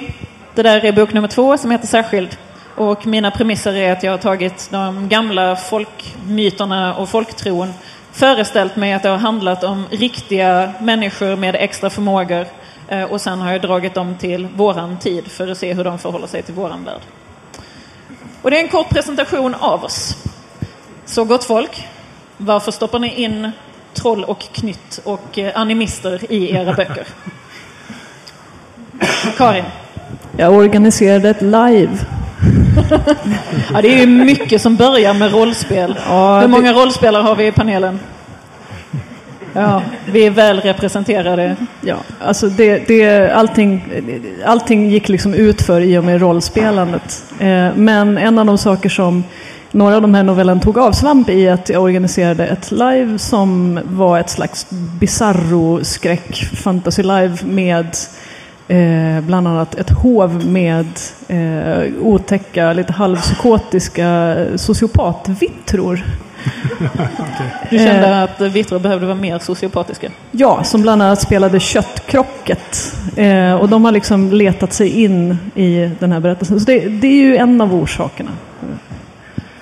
Det 0.54 0.62
där 0.62 0.84
är 0.84 0.92
bok 0.92 1.12
nummer 1.12 1.28
två 1.28 1.58
som 1.58 1.70
heter 1.70 1.86
Särskild. 1.86 2.36
Och 2.76 3.06
mina 3.06 3.30
premisser 3.30 3.74
är 3.74 3.92
att 3.92 4.02
jag 4.02 4.10
har 4.10 4.18
tagit 4.18 4.68
de 4.70 5.08
gamla 5.08 5.56
folkmyterna 5.56 6.94
och 6.94 7.08
folktron 7.08 7.72
föreställt 8.12 8.76
mig 8.76 8.92
att 8.92 9.02
det 9.02 9.08
har 9.08 9.16
handlat 9.16 9.64
om 9.64 9.84
riktiga 9.90 10.72
människor 10.80 11.36
med 11.36 11.54
extra 11.54 11.90
förmågor 11.90 12.46
eh, 12.88 13.02
och 13.02 13.20
sen 13.20 13.40
har 13.40 13.52
jag 13.52 13.62
dragit 13.62 13.94
dem 13.94 14.16
till 14.18 14.46
våran 14.46 14.98
tid 14.98 15.30
för 15.30 15.48
att 15.48 15.58
se 15.58 15.72
hur 15.72 15.84
de 15.84 15.98
förhåller 15.98 16.26
sig 16.26 16.42
till 16.42 16.54
våran 16.54 16.84
värld. 16.84 17.00
Och 18.42 18.50
det 18.50 18.58
är 18.58 18.62
en 18.62 18.68
kort 18.68 18.88
presentation 18.88 19.54
av 19.54 19.84
oss. 19.84 20.16
Så 21.04 21.24
gott 21.24 21.44
folk, 21.44 21.86
varför 22.42 22.72
stoppar 22.72 22.98
ni 22.98 23.14
in 23.22 23.50
troll 23.94 24.24
och 24.24 24.40
knytt 24.52 25.00
och 25.04 25.38
eh, 25.38 25.52
animister 25.54 26.32
i 26.32 26.50
era 26.56 26.72
böcker? 26.72 27.04
Karin? 29.36 29.64
Jag 30.36 30.52
organiserade 30.52 31.30
ett 31.30 31.42
live. 31.42 31.88
Ja, 33.72 33.82
det 33.82 33.94
är 33.94 34.00
ju 34.00 34.06
mycket 34.06 34.62
som 34.62 34.76
börjar 34.76 35.14
med 35.14 35.32
rollspel. 35.32 35.94
Ja, 36.08 36.34
Hur 36.34 36.42
det- 36.42 36.48
många 36.48 36.72
rollspelare 36.72 37.22
har 37.22 37.36
vi 37.36 37.46
i 37.46 37.52
panelen? 37.52 38.00
Ja, 39.54 39.82
vi 40.06 40.26
är 40.26 40.30
väl 40.30 40.60
representerade. 40.60 41.56
Ja, 41.80 41.96
alltså 42.20 42.48
det, 42.48 42.88
det, 42.88 43.30
allting, 43.32 43.84
allting 44.44 44.90
gick 44.90 45.08
liksom 45.08 45.34
utför 45.34 45.80
i 45.80 45.98
och 45.98 46.04
med 46.04 46.20
rollspelandet. 46.20 47.24
Eh, 47.38 47.68
men 47.74 48.18
en 48.18 48.38
av 48.38 48.46
de 48.46 48.58
saker 48.58 48.88
som 48.88 49.24
några 49.72 49.96
av 49.96 50.02
de 50.02 50.14
här 50.14 50.22
novellerna 50.22 50.60
tog 50.60 50.78
avsvamp 50.78 51.28
i 51.28 51.48
att 51.48 51.68
jag 51.68 51.82
organiserade 51.82 52.46
ett 52.46 52.70
live 52.70 53.18
som 53.18 53.80
var 53.84 54.18
ett 54.18 54.30
slags 54.30 54.66
bizarro 55.00 55.84
skräck 55.84 56.44
fantasy 56.54 57.02
live 57.02 57.36
med 57.44 57.96
eh, 58.68 59.20
bland 59.20 59.48
annat 59.48 59.74
ett 59.74 59.90
hov 59.90 60.46
med 60.46 60.86
eh, 61.28 61.92
otäcka, 62.00 62.72
lite 62.72 62.92
halvpsykotiska 62.92 64.36
sociopatvittror. 64.56 66.04
Du 67.70 67.78
kände 67.78 68.22
att 68.22 68.40
vittror 68.40 68.78
behövde 68.78 69.06
vara 69.06 69.16
mer 69.16 69.38
sociopatiska? 69.38 70.10
Ja, 70.30 70.64
som 70.64 70.82
bland 70.82 71.02
annat 71.02 71.20
spelade 71.20 71.60
Köttkrocket. 71.60 72.94
Eh, 73.16 73.54
och 73.54 73.68
de 73.68 73.84
har 73.84 73.92
liksom 73.92 74.32
letat 74.32 74.72
sig 74.72 74.88
in 74.88 75.38
i 75.54 75.90
den 75.98 76.12
här 76.12 76.20
berättelsen. 76.20 76.60
Så 76.60 76.66
det, 76.66 76.88
det 76.88 77.06
är 77.06 77.16
ju 77.16 77.36
en 77.36 77.60
av 77.60 77.74
orsakerna. 77.74 78.30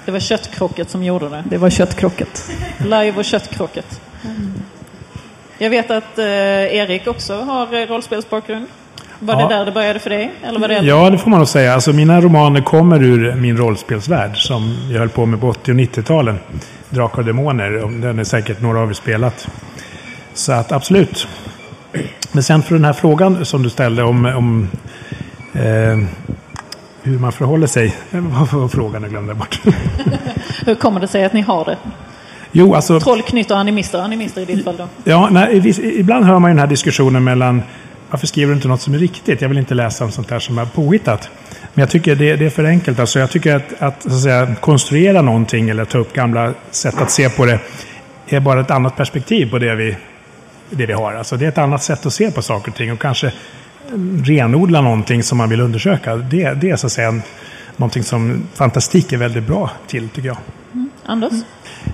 Det 0.05 0.11
var 0.13 0.21
Köttkrocket 0.21 0.91
som 0.91 1.03
gjorde 1.05 1.29
det? 1.29 1.45
Det 1.51 1.59
var 1.59 1.71
Köttkrocket. 1.71 2.51
Live 2.79 3.13
och 3.17 3.25
Köttkrocket. 3.25 4.01
Jag 5.59 5.71
vet 5.71 5.91
att 5.91 6.19
eh, 6.19 6.25
Erik 6.75 7.07
också 7.07 7.41
har 7.41 7.75
eh, 7.75 7.87
rollspelsbakgrund. 7.87 8.67
Var 9.19 9.35
Ja. 9.41 9.49
det 9.49 9.55
där 9.55 9.65
det 9.65 9.73
började 9.73 9.99
för 9.99 10.11
dig? 10.11 10.31
Eller 10.45 10.61
var 10.61 10.69
det 10.69 10.75
Ja, 10.79 11.11
det 11.11 11.19
får 11.19 11.31
man 11.31 11.39
nog 11.39 11.49
säga. 11.49 11.75
Alltså, 11.75 11.93
mina 11.93 12.21
romaner 12.21 12.61
kommer 12.61 13.03
ur 13.03 13.35
min 13.35 13.57
rollspelsvärld 13.57 14.37
som 14.47 14.77
jag 14.93 14.99
höll 14.99 15.09
på 15.09 15.27
med 15.27 15.41
på 15.41 15.49
80 15.49 15.71
och 15.73 15.77
90-talen. 15.77 16.39
Drakar 16.91 17.19
och 17.19 17.25
Demoner. 17.25 18.01
Den 18.03 18.19
är 18.19 18.25
säkert 18.25 18.61
några 18.61 18.81
av 18.81 18.91
er 18.91 18.95
spelat. 18.95 19.49
Så 20.35 20.53
att 20.53 20.73
absolut. 20.73 21.29
Men 22.33 22.43
sen 22.43 22.63
för 22.63 22.75
den 22.75 22.85
här 22.85 22.93
frågan 22.93 23.45
som 23.45 23.63
du 23.63 23.71
ställde 23.71 24.03
om, 24.03 24.25
om 24.27 24.69
eh, 25.55 25.99
hur 27.03 27.19
man 27.19 27.33
förhåller 27.33 27.67
sig. 27.67 27.97
Vad 28.11 28.53
var 28.53 28.69
frågan? 28.69 29.03
Jag 29.03 29.11
glömde 29.11 29.35
bort. 29.35 29.61
Hur 30.67 30.75
kommer 30.75 31.01
det 31.01 31.09
sig 31.09 31.25
att 31.25 31.33
ni 31.33 31.41
har 31.41 31.65
det? 31.65 31.77
Jo, 32.53 32.75
alltså... 32.75 33.01
Troll, 33.01 33.23
knytt 33.23 33.51
och 33.51 33.59
animister. 33.59 33.99
Animister 33.99 34.43
i 34.43 34.45
ditt 34.45 34.65
fall 34.65 34.77
då? 34.77 34.89
Ja, 35.05 35.29
nej, 35.31 35.73
ibland 35.99 36.25
hör 36.25 36.39
man 36.39 36.51
ju 36.51 36.55
den 36.55 36.61
här 36.61 36.67
diskussionen 36.67 37.25
mellan 37.25 37.63
varför 38.11 38.27
skriver 38.27 38.49
du 38.49 38.57
inte 38.57 38.69
något 38.69 38.81
som 38.81 38.95
är 38.95 38.99
riktigt? 38.99 39.41
Jag 39.41 39.49
vill 39.49 39.59
inte 39.59 39.75
läsa 39.75 40.05
om 40.05 40.11
sånt 40.11 40.29
där 40.29 40.39
som 40.39 40.59
är 40.59 40.65
påhittat. 40.65 41.31
Men 41.75 41.83
jag 41.83 41.91
tycker 41.91 42.17
det, 42.17 42.37
det 42.37 42.47
är 42.47 42.51
för 42.51 42.65
enkelt. 42.65 42.99
Alltså, 42.99 43.19
jag 43.19 43.31
tycker 43.31 43.57
att, 43.57 43.73
att, 43.79 44.07
att 44.07 44.21
säga, 44.21 44.55
konstruera 44.61 45.23
någonting 45.23 45.69
eller 45.69 45.85
ta 45.85 45.99
upp 45.99 46.13
gamla 46.13 46.55
sätt 46.71 47.01
att 47.01 47.11
se 47.11 47.29
på 47.29 47.47
det 47.47 47.61
är 48.27 48.41
bara 48.41 48.61
ett 48.61 48.71
annat 48.71 48.97
perspektiv 48.97 49.51
på 49.51 49.59
det 49.59 49.75
vi, 49.75 49.97
det 50.71 50.87
vi 50.87 50.93
har. 50.93 51.13
Alltså, 51.13 51.37
det 51.37 51.45
är 51.45 51.49
ett 51.49 51.59
annat 51.59 51.83
sätt 51.83 52.07
att 52.07 52.13
se 52.13 52.31
på 52.31 52.43
saker 52.43 52.71
och 52.71 52.77
ting 52.77 52.93
och 52.93 53.01
kanske 53.01 53.33
renodla 54.25 54.81
någonting 54.81 55.23
som 55.23 55.39
man 55.39 55.49
vill 55.49 55.61
undersöka. 55.61 56.17
Det, 56.17 56.61
det 56.61 56.71
är 56.71 56.77
så 56.77 56.87
att 56.87 56.93
säga 56.93 57.21
någonting 57.77 58.03
som 58.03 58.43
fantastik 58.55 59.13
är 59.13 59.17
väldigt 59.17 59.47
bra 59.47 59.71
till, 59.87 60.09
tycker 60.09 60.29
jag. 60.29 60.37
Anders? 61.07 61.33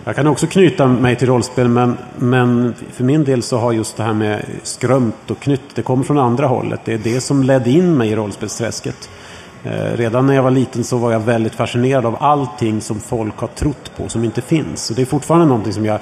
Jag 0.05 0.17
kan 0.17 0.27
också 0.27 0.47
knyta 0.47 0.87
mig 0.87 1.17
till 1.17 1.29
rollspel 1.29 1.69
men, 1.69 1.97
men 2.19 2.75
för 2.93 3.05
min 3.05 3.25
del 3.25 3.43
så 3.43 3.59
har 3.59 3.73
just 3.73 3.97
det 3.97 4.03
här 4.03 4.13
med 4.13 4.45
skrömt 4.63 5.31
och 5.31 5.41
knytt, 5.41 5.75
det 5.75 5.83
kommer 5.83 6.05
från 6.05 6.19
andra 6.19 6.47
hållet. 6.47 6.81
Det 6.85 6.93
är 6.93 6.99
det 6.99 7.21
som 7.21 7.43
ledde 7.43 7.71
in 7.71 7.97
mig 7.97 8.11
i 8.11 8.17
rollspelsträsket. 8.17 9.11
Eh, 9.65 9.97
redan 9.97 10.27
när 10.27 10.35
jag 10.35 10.43
var 10.43 10.51
liten 10.51 10.85
så 10.85 10.99
var 10.99 11.13
jag 11.13 11.21
väldigt 11.21 11.55
fascinerad 11.55 12.07
av 12.07 12.17
allting 12.21 12.81
som 12.81 13.01
folk 13.01 13.39
har 13.39 13.49
trott 13.49 13.91
på 13.97 14.09
som 14.09 14.25
inte 14.25 14.41
finns. 14.43 14.91
Och 14.91 14.97
det 14.97 15.03
är 15.03 15.07
fortfarande 15.07 15.47
någonting 15.47 15.73
som 15.73 15.87
jag, 15.87 16.01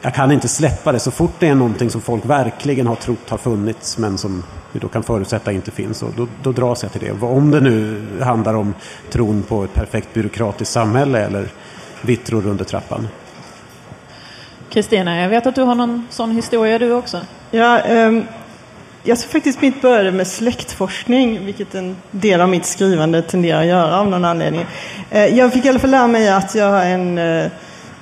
jag 0.00 0.14
kan 0.14 0.32
inte 0.32 0.48
släppa 0.48 0.92
det. 0.92 1.00
Så 1.00 1.10
fort 1.10 1.34
det 1.38 1.48
är 1.48 1.54
någonting 1.54 1.90
som 1.90 2.00
folk 2.00 2.26
verkligen 2.26 2.86
har 2.86 2.96
trott 2.96 3.30
har 3.30 3.38
funnits 3.38 3.98
men 3.98 4.18
som 4.18 4.42
vi 4.76 4.80
då 4.80 4.88
kan 4.88 5.02
förutsätta 5.02 5.52
inte 5.52 5.70
finns. 5.70 6.02
Och 6.02 6.10
då, 6.16 6.26
då 6.42 6.52
dras 6.52 6.82
jag 6.82 6.92
till 6.92 7.00
det. 7.00 7.26
Om 7.26 7.50
det 7.50 7.60
nu 7.60 8.02
handlar 8.20 8.54
om 8.54 8.74
tron 9.10 9.42
på 9.42 9.64
ett 9.64 9.74
perfekt 9.74 10.14
byråkratiskt 10.14 10.72
samhälle 10.72 11.18
eller 11.18 11.48
vittror 12.02 12.46
under 12.46 12.64
trappan. 12.64 13.08
Kristina, 14.70 15.20
jag 15.20 15.28
vet 15.28 15.46
att 15.46 15.54
du 15.54 15.62
har 15.62 15.74
någon 15.74 16.06
sån 16.10 16.30
historia 16.30 16.78
du 16.78 16.92
också. 16.92 17.20
Ja, 17.50 17.78
ehm, 17.78 18.24
jag 19.02 19.18
tror 19.18 19.30
faktiskt 19.30 19.62
mitt 19.62 19.82
började 19.82 20.12
med 20.12 20.26
släktforskning, 20.26 21.46
vilket 21.46 21.74
en 21.74 21.96
del 22.10 22.40
av 22.40 22.48
mitt 22.48 22.66
skrivande 22.66 23.22
tenderar 23.22 23.60
att 23.60 23.66
göra 23.66 23.98
av 24.00 24.08
någon 24.08 24.24
anledning. 24.24 24.66
Eh, 25.10 25.26
jag 25.26 25.52
fick 25.52 25.64
i 25.64 25.68
alla 25.68 25.78
fall 25.78 25.90
lära 25.90 26.06
mig 26.06 26.28
att 26.28 26.54
jag 26.54 26.70
har 26.70 26.84
en 26.84 27.18
eh, 27.18 27.50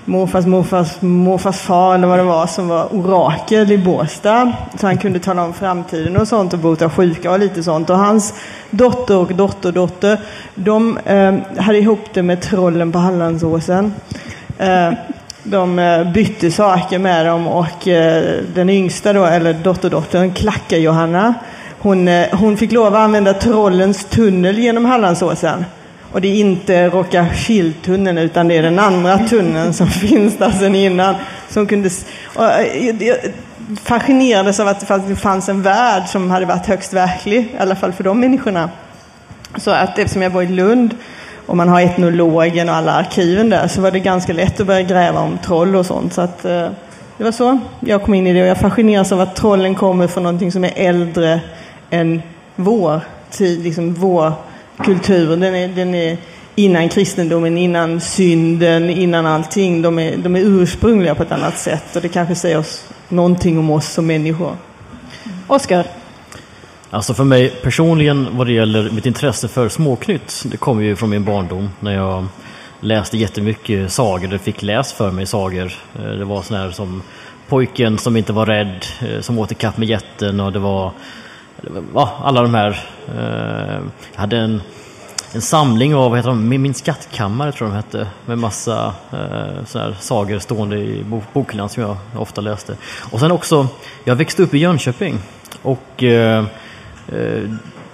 morfars 0.04 0.46
morfars 0.46 1.00
morfars 1.00 1.58
far 1.58 1.94
eller 1.94 2.06
vad 2.06 2.18
det 2.18 2.22
var 2.22 2.46
som 2.46 2.68
var 2.68 2.94
orakel 2.94 3.72
i 3.72 3.78
Båstad. 3.78 4.52
Så 4.80 4.86
han 4.86 4.98
kunde 4.98 5.18
tala 5.18 5.44
om 5.44 5.54
framtiden 5.54 6.16
och 6.16 6.28
sånt 6.28 6.52
och 6.52 6.58
bota 6.58 6.90
sjuka 6.90 7.30
och 7.30 7.38
lite 7.38 7.62
sånt. 7.62 7.90
Och 7.90 7.98
hans 7.98 8.34
dotter 8.70 9.16
och 9.16 9.34
dotterdotter, 9.34 10.20
de 10.54 10.98
eh, 10.98 11.34
hade 11.58 11.78
ihop 11.78 12.04
det 12.12 12.22
med 12.22 12.40
trollen 12.40 12.92
på 12.92 12.98
Hallandsåsen. 12.98 13.94
Eh, 14.58 14.92
de 15.42 15.78
eh, 15.78 16.12
bytte 16.12 16.50
saker 16.50 16.98
med 16.98 17.26
dem 17.26 17.48
och 17.48 17.88
eh, 17.88 18.42
den 18.54 18.70
yngsta 18.70 19.12
då, 19.12 19.24
eller 19.24 19.52
dotterdottern, 19.52 20.30
Klacka-Johanna, 20.34 21.34
hon, 21.78 22.08
eh, 22.08 22.26
hon 22.32 22.56
fick 22.56 22.72
lov 22.72 22.86
att 22.86 23.00
använda 23.00 23.34
trollens 23.34 24.04
tunnel 24.04 24.58
genom 24.58 24.84
Hallandsåsen. 24.84 25.64
Och 26.14 26.20
det 26.20 26.28
är 26.28 26.40
inte 26.40 26.88
Rocka-Kill-tunneln 26.88 28.18
utan 28.18 28.48
det 28.48 28.56
är 28.56 28.62
den 28.62 28.78
andra 28.78 29.18
tunneln 29.28 29.72
som 29.74 29.86
finns 29.86 30.36
där 30.38 30.50
sedan 30.50 30.74
innan. 30.74 31.14
Som 31.48 31.66
kunde, 31.66 31.90
eh, 32.38 32.88
jag- 33.06 33.16
fascinerades 33.84 34.60
av 34.60 34.68
att 34.68 34.80
det 34.80 34.86
fanns- 34.86 35.08
det 35.08 35.16
fanns 35.16 35.48
en 35.48 35.62
värld 35.62 36.02
som 36.06 36.30
hade 36.30 36.46
varit 36.46 36.66
högst 36.66 36.92
verklig, 36.92 37.38
i 37.40 37.58
alla 37.58 37.76
fall 37.76 37.92
för 37.92 38.04
de 38.04 38.20
människorna. 38.20 38.70
Så 39.56 39.70
att 39.70 39.98
eftersom 39.98 40.22
jag 40.22 40.32
bor 40.32 40.42
i 40.42 40.46
Lund 40.48 40.94
och 41.46 41.56
man 41.56 41.68
har 41.68 41.80
etnologen 41.80 42.68
och 42.68 42.74
alla 42.74 42.92
arkiven 42.92 43.50
där 43.50 43.68
så 43.68 43.80
var 43.80 43.90
det 43.90 44.00
ganska 44.00 44.32
lätt 44.32 44.60
att 44.60 44.66
börja 44.66 44.82
gräva 44.82 45.20
om 45.20 45.38
troll 45.44 45.76
och 45.76 45.86
sånt. 45.86 46.12
Så 46.12 46.20
att, 46.20 46.44
eh, 46.44 46.68
det 47.18 47.24
var 47.24 47.32
så 47.32 47.58
jag 47.80 48.02
kom 48.02 48.14
in 48.14 48.26
i 48.26 48.32
det 48.32 48.42
och 48.42 48.48
jag 48.48 48.58
fascineras 48.58 49.12
av 49.12 49.20
att 49.20 49.36
trollen 49.36 49.74
kommer 49.74 50.06
från 50.06 50.22
någonting 50.22 50.52
som 50.52 50.64
är 50.64 50.72
äldre 50.76 51.40
än 51.90 52.22
vår 52.56 53.00
tid, 53.30 53.62
liksom 53.64 53.94
vår 53.94 54.32
kulturen, 54.84 55.40
Den 55.40 55.54
är, 55.54 55.68
den 55.68 55.94
är 55.94 56.16
innan 56.54 56.88
kristendomen, 56.88 57.58
innan 57.58 58.00
synden, 58.00 58.90
innan 58.90 59.26
allting. 59.26 59.82
De 59.82 59.98
är, 59.98 60.16
de 60.16 60.36
är 60.36 60.40
ursprungliga 60.40 61.14
på 61.14 61.22
ett 61.22 61.32
annat 61.32 61.58
sätt 61.58 61.96
och 61.96 62.02
det 62.02 62.08
kanske 62.08 62.34
säger 62.34 62.58
oss 62.58 62.84
någonting 63.08 63.58
om 63.58 63.70
oss 63.70 63.92
som 63.92 64.06
människor. 64.06 64.56
Oskar? 65.46 65.86
Alltså 66.90 67.14
för 67.14 67.24
mig 67.24 67.50
personligen 67.50 68.28
vad 68.32 68.46
det 68.46 68.52
gäller 68.52 68.90
mitt 68.90 69.06
intresse 69.06 69.48
för 69.48 69.68
småknytt, 69.68 70.42
det 70.46 70.56
kommer 70.56 70.82
ju 70.82 70.96
från 70.96 71.10
min 71.10 71.24
barndom 71.24 71.70
när 71.80 71.94
jag 71.94 72.26
läste 72.80 73.16
jättemycket 73.16 73.92
sagor, 73.92 74.24
eller 74.28 74.38
fick 74.38 74.62
läst 74.62 74.96
för 74.96 75.10
mig 75.10 75.26
sagor. 75.26 75.72
Eh, 75.98 76.04
det 76.04 76.24
var 76.24 76.42
sån 76.42 76.56
här 76.56 76.70
som 76.70 77.02
Pojken 77.48 77.98
som 77.98 78.16
inte 78.16 78.32
var 78.32 78.46
rädd, 78.46 78.86
eh, 79.00 79.20
som 79.20 79.38
åt 79.38 79.52
ikapp 79.52 79.76
med 79.78 79.88
jätten 79.88 80.40
och 80.40 80.52
det 80.52 80.58
var- 80.58 80.92
ja, 81.94 82.18
alla 82.24 82.42
de 82.42 82.54
här. 82.54 82.84
Eh, 83.08 83.82
jag 84.14 84.20
hade 84.20 84.36
en, 84.38 84.62
en 85.34 85.40
samling 85.42 85.94
av, 85.94 86.10
vad 86.10 86.18
heter 86.18 86.28
de, 86.28 86.48
Min, 86.48 86.74
skattkammare 86.74 87.52
tror 87.52 87.68
jag 87.70 87.72
de 87.72 87.76
hette, 87.76 88.10
med 88.26 88.38
massa 88.38 88.94
eh, 89.12 89.64
så 89.66 89.78
här 89.78 89.96
sagor 90.00 90.38
stående 90.38 90.76
i 90.76 91.04
bokhyllan 91.32 91.68
som 91.68 91.82
jag 91.82 91.96
ofta 92.16 92.40
läste. 92.40 92.76
Och 93.10 93.20
sen 93.20 93.32
också, 93.32 93.66
jag 94.04 94.16
växte 94.16 94.42
upp 94.42 94.54
i 94.54 94.58
Jönköping 94.58 95.18
och 95.62 96.02
eh, 96.02 96.44
eh, 97.08 97.42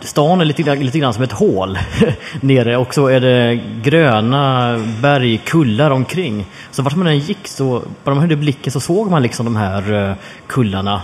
stan 0.01 0.41
är 0.41 0.45
lite, 0.45 0.63
grann- 0.63 0.79
lite 0.81 0.99
grann 0.99 1.15
som 1.15 1.23
ett 1.23 1.33
hål 1.33 1.79
nere 2.41 2.77
och 2.77 2.95
så 2.95 3.07
är 3.07 3.21
det 3.21 3.61
gröna 3.83 4.77
bergkullar 5.03 5.91
omkring. 5.91 6.47
Så 6.71 6.83
vart 6.83 6.97
man 6.97 7.07
än 7.07 7.19
gick 7.19 7.49
så, 7.49 7.83
bara 8.05 8.15
man 8.15 8.19
höjde 8.19 8.37
blicken 8.37 8.73
så 8.73 8.81
såg 8.81 9.11
man 9.11 9.23
liksom 9.23 9.45
de 9.47 9.57
här 9.57 9.93
eh, 9.93 10.15
kullarna. 10.47 11.03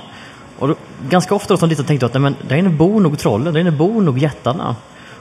Och 0.59 0.69
då, 0.69 0.75
ganska 1.09 1.35
ofta 1.35 1.55
då 1.55 1.59
som 1.59 1.69
liten 1.69 1.85
tänkte 1.85 2.05
jag 2.05 2.09
att 2.09 2.15
nej, 2.15 2.23
men 2.23 2.37
där 2.49 2.57
inne 2.57 2.69
bor 2.69 3.01
nog 3.01 3.19
trollen, 3.19 3.55
där 3.55 3.61
inne 3.61 3.71
bor 3.71 4.03
nog 4.03 4.19
jättarna. 4.19 4.77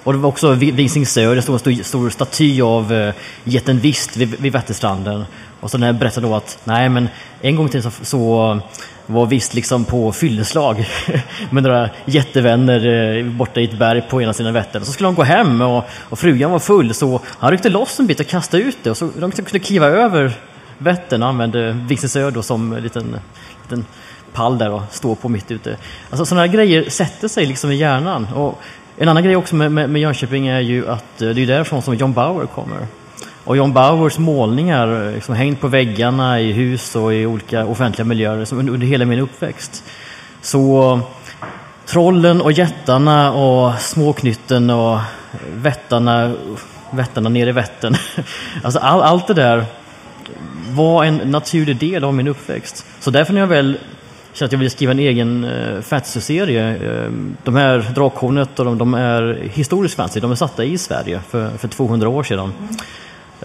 Och 0.05 0.13
det 0.13 0.19
var 0.19 0.29
också 0.29 0.51
vid 0.51 0.75
Visingsö, 0.75 1.35
det 1.35 1.41
stod 1.41 1.53
en 1.53 1.59
stor, 1.59 1.83
stor 1.83 2.09
staty 2.09 2.61
av 2.61 2.93
uh, 2.93 3.13
jätten 3.43 3.79
Vist 3.79 4.17
vid, 4.17 4.39
vid 4.39 4.53
Vätterstranden. 4.53 5.25
Och 5.59 5.71
så 5.71 5.77
när 5.77 5.87
jag 5.87 5.95
berättade 5.95 6.27
då 6.27 6.35
att 6.35 6.59
nej 6.63 6.89
men 6.89 7.09
en 7.41 7.55
gång 7.55 7.69
till 7.69 7.83
så, 7.83 7.91
så 8.01 8.59
var 9.05 9.25
Vist 9.25 9.53
liksom 9.53 9.85
på 9.85 10.11
fylleslag 10.11 10.87
med 11.49 11.63
några 11.63 11.89
jättevänner 12.05 12.87
uh, 12.87 13.31
borta 13.31 13.59
i 13.61 13.63
ett 13.63 13.79
berg 13.79 14.01
på 14.01 14.21
ena 14.21 14.33
sidan 14.33 14.53
Vättern. 14.53 14.85
Så 14.85 14.91
skulle 14.91 15.07
de 15.07 15.15
gå 15.15 15.23
hem 15.23 15.61
och, 15.61 15.83
och 16.09 16.19
frugan 16.19 16.51
var 16.51 16.59
full 16.59 16.93
så 16.93 17.21
han 17.39 17.51
ryckte 17.51 17.69
loss 17.69 17.99
en 17.99 18.07
bit 18.07 18.19
och 18.19 18.27
kastade 18.27 18.63
ut 18.63 18.77
det 18.83 18.89
och 18.89 18.97
så 18.97 19.09
de 19.19 19.31
kunde 19.31 19.59
kliva 19.59 19.87
över 19.87 20.33
Vättern 20.77 21.23
och 21.23 21.29
använde 21.29 21.71
Visingsö 21.71 22.31
då 22.31 22.41
som 22.41 22.73
en 22.73 22.83
liten, 22.83 23.19
liten 23.63 23.85
pall 24.35 24.57
där 24.57 24.71
och 24.71 24.81
stå 24.91 25.15
på 25.15 25.29
mitt 25.29 25.51
ute. 25.51 25.77
Alltså 26.09 26.25
sådana 26.25 26.41
här 26.41 26.53
grejer 26.53 26.89
sätter 26.89 27.27
sig 27.27 27.45
liksom 27.45 27.71
i 27.71 27.75
hjärnan. 27.75 28.27
Och 28.35 28.61
en 28.97 29.09
annan 29.09 29.23
grej 29.23 29.35
också 29.35 29.55
med, 29.55 29.71
med, 29.71 29.89
med 29.89 30.01
Jönköping 30.01 30.47
är 30.47 30.59
ju 30.59 30.89
att 30.89 31.21
eh, 31.21 31.29
det 31.29 31.41
är 31.41 31.47
därifrån 31.47 31.81
som 31.81 31.95
John 31.95 32.13
Bauer 32.13 32.45
kommer. 32.45 32.87
Och 33.43 33.57
John 33.57 33.73
Bauers 33.73 34.17
målningar 34.17 35.07
eh, 35.07 35.13
liksom, 35.13 35.35
hängt 35.35 35.61
på 35.61 35.67
väggarna 35.67 36.41
i 36.41 36.51
hus 36.51 36.95
och 36.95 37.13
i 37.13 37.25
olika 37.25 37.65
offentliga 37.65 38.05
miljöer 38.05 38.39
liksom, 38.39 38.59
under 38.59 38.87
hela 38.87 39.05
min 39.05 39.19
uppväxt. 39.19 39.83
Så 40.41 40.99
trollen 41.85 42.41
och 42.41 42.51
jättarna 42.51 43.33
och 43.33 43.79
småknytten 43.79 44.69
och 44.69 44.99
vättarna, 45.53 46.35
vättarna 46.91 47.29
nere 47.29 47.49
i 47.49 47.53
Vättern. 47.53 47.95
Alltså 48.63 48.79
all, 48.79 49.01
allt 49.01 49.27
det 49.27 49.33
där 49.33 49.65
var 50.69 51.03
en 51.03 51.15
naturlig 51.15 51.77
del 51.77 52.03
av 52.03 52.13
min 52.13 52.27
uppväxt. 52.27 52.85
Så 52.99 53.11
därför 53.11 53.33
när 53.33 53.41
jag 53.41 53.47
väl 53.47 53.77
kände 54.35 54.45
att 54.45 54.51
jag 54.51 54.59
ville 54.59 54.69
skriva 54.69 54.91
en 54.91 54.99
egen 54.99 55.43
uh, 55.43 55.81
fantasy-serie. 55.81 56.75
Eh, 56.75 57.11
de 57.43 57.55
här 57.55 57.91
Drakhornet 57.95 58.59
och 58.59 58.65
de, 58.65 58.77
de, 58.77 58.93
är 58.93 59.49
historiskt 59.53 59.95
fantasy, 59.95 60.19
de 60.19 60.31
är 60.31 60.35
satta 60.35 60.63
i 60.63 60.77
Sverige 60.77 61.19
för, 61.29 61.49
för 61.49 61.67
200 61.67 62.09
år 62.09 62.23
sedan. 62.23 62.53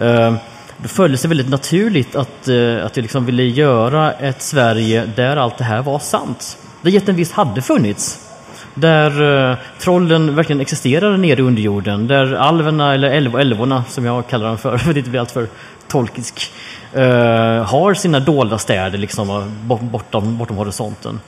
Uh, 0.01 0.33
då 0.77 0.87
följdes 0.87 1.21
det 1.21 1.27
väldigt 1.27 1.49
naturligt 1.49 2.15
att, 2.15 2.41
att 2.83 2.97
jag 2.97 3.01
liksom 3.01 3.25
ville 3.25 3.43
göra 3.43 4.11
ett 4.11 4.41
Sverige 4.41 5.09
där 5.15 5.37
allt 5.37 5.57
det 5.57 5.63
här 5.63 5.81
var 5.81 5.99
sant. 5.99 6.57
Där 6.81 6.91
jätten 6.91 7.15
visst 7.15 7.31
hade 7.31 7.61
funnits. 7.61 8.27
Där 8.73 9.57
trollen 9.79 10.35
verkligen 10.35 10.61
existerade 10.61 11.17
nere 11.17 11.39
i 11.39 11.43
underjorden. 11.43 12.07
Där 12.07 12.33
alverna, 12.33 12.93
eller 12.93 13.09
älv, 13.09 13.39
älvorna 13.39 13.83
som 13.89 14.05
jag 14.05 14.27
kallar 14.27 14.47
dem 14.47 14.57
för, 14.57 14.77
för 14.77 14.91
att 14.91 14.97
inte 14.97 15.09
bli 15.09 15.19
alltför 15.19 15.47
tolkisk, 15.87 16.51
uh, 16.97 17.63
har 17.63 17.93
sina 17.93 18.19
dolda 18.19 18.57
städer 18.57 18.97
liksom 18.97 19.51
bortom, 19.91 20.37
bortom 20.37 20.57
horisonten. 20.57 21.19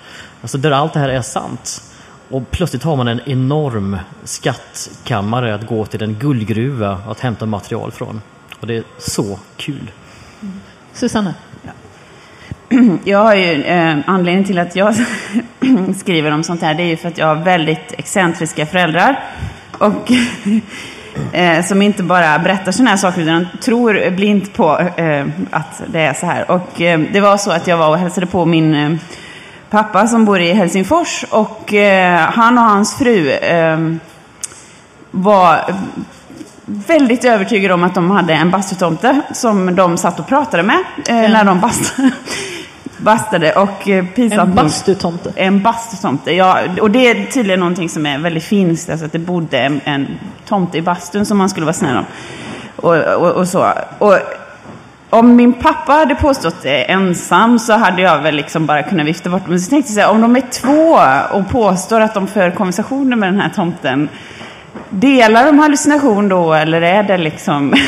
Alltså 0.41 0.57
där 0.57 0.71
allt 0.71 0.93
det 0.93 0.99
här 0.99 1.09
är 1.09 1.21
sant. 1.21 1.81
Och 2.29 2.51
plötsligt 2.51 2.83
har 2.83 2.95
man 2.95 3.07
en 3.07 3.21
enorm 3.25 3.97
skattkammare 4.23 5.55
att 5.55 5.67
gå 5.67 5.85
till, 5.85 6.03
en 6.03 6.13
guldgruva 6.13 7.01
att 7.07 7.19
hämta 7.19 7.45
material 7.45 7.91
från. 7.91 8.21
Och 8.59 8.67
det 8.67 8.77
är 8.77 8.83
så 8.97 9.39
kul. 9.57 9.91
Susanne? 10.93 11.33
Jag 13.03 13.23
har 13.23 13.35
ju, 13.35 13.63
eh, 13.63 13.97
anledningen 14.05 14.45
till 14.45 14.59
att 14.59 14.75
jag 14.75 14.95
skriver 15.97 16.31
om 16.31 16.43
sånt 16.43 16.61
här, 16.61 16.73
det 16.73 16.83
är 16.83 16.87
ju 16.87 16.97
för 16.97 17.07
att 17.07 17.17
jag 17.17 17.27
har 17.27 17.35
väldigt 17.35 17.93
excentriska 17.97 18.65
föräldrar. 18.65 19.23
Och 19.71 20.11
eh, 21.31 21.65
som 21.65 21.81
inte 21.81 22.03
bara 22.03 22.39
berättar 22.39 22.71
sådana 22.71 22.89
här 22.89 22.97
saker, 22.97 23.21
utan 23.21 23.47
tror 23.61 24.09
blint 24.09 24.53
på 24.53 24.79
eh, 24.79 25.25
att 25.51 25.81
det 25.87 25.99
är 25.99 26.13
så 26.13 26.25
här. 26.25 26.51
Och 26.51 26.81
eh, 26.81 26.99
det 26.99 27.21
var 27.21 27.37
så 27.37 27.51
att 27.51 27.67
jag 27.67 27.77
var 27.77 27.89
och 27.89 27.97
hälsade 27.97 28.25
på 28.25 28.45
min 28.45 28.75
eh, 28.75 28.91
pappa 29.69 30.07
som 30.07 30.25
bor 30.25 30.39
i 30.39 30.53
Helsingfors. 30.53 31.25
Och 31.29 31.73
eh, 31.73 32.19
han 32.19 32.57
och 32.57 32.63
hans 32.63 32.97
fru 32.97 33.39
var 35.11 35.59
väldigt 36.65 37.25
övertygad 37.25 37.71
om 37.71 37.83
att 37.83 37.95
de 37.95 38.11
hade 38.11 38.33
en 38.33 38.51
bastutomte 38.51 39.21
som 39.31 39.75
de 39.75 39.97
satt 39.97 40.19
och 40.19 40.27
pratade 40.27 40.63
med 40.63 40.83
eh, 41.07 41.15
när 41.15 41.43
de 41.43 41.59
bastade. 41.59 42.11
Bastade 43.03 43.53
och 43.53 43.89
eh, 43.89 44.05
pinsamt 44.05 44.49
En 44.49 44.55
bastutomte? 44.55 45.33
En 45.35 45.63
bastutomte, 45.63 46.31
ja. 46.31 46.59
Och 46.81 46.91
det 46.91 47.07
är 47.07 47.25
tydligen 47.25 47.59
någonting 47.59 47.89
som 47.89 48.05
är 48.05 48.17
väldigt 48.17 48.43
finskt, 48.43 48.89
alltså 48.89 49.05
att 49.05 49.11
det 49.11 49.19
bodde 49.19 49.59
en, 49.59 49.81
en 49.83 50.07
tomte 50.47 50.77
i 50.77 50.81
bastun 50.81 51.25
som 51.25 51.37
man 51.37 51.49
skulle 51.49 51.65
vara 51.65 51.73
snäll 51.73 51.97
om. 51.97 52.05
Och, 52.75 52.95
och, 52.95 53.31
och 53.31 53.47
så. 53.47 53.73
Och, 53.97 54.19
om 55.09 55.35
min 55.35 55.53
pappa 55.53 55.93
hade 55.93 56.15
påstått 56.15 56.55
det 56.61 56.91
ensam 56.91 57.59
så 57.59 57.73
hade 57.73 58.01
jag 58.01 58.21
väl 58.21 58.35
liksom 58.35 58.65
bara 58.65 58.83
kunnat 58.83 59.05
vifta 59.05 59.29
bort 59.29 59.47
Men 59.47 59.59
så 59.59 59.69
tänkte 59.69 59.93
jag 59.93 59.95
så 59.95 60.01
här, 60.01 60.15
om 60.15 60.21
de 60.21 60.35
är 60.35 60.41
två 60.41 60.99
och 61.37 61.49
påstår 61.49 62.01
att 62.01 62.13
de 62.13 62.27
för 62.27 62.51
konversationer 62.51 63.15
med 63.15 63.29
den 63.29 63.39
här 63.39 63.49
tomten 63.49 64.09
Delar 64.89 65.45
de 65.45 65.59
hallucination 65.59 66.29
då 66.29 66.53
eller 66.53 66.81
är 66.81 67.03
det 67.03 67.17
liksom... 67.17 67.73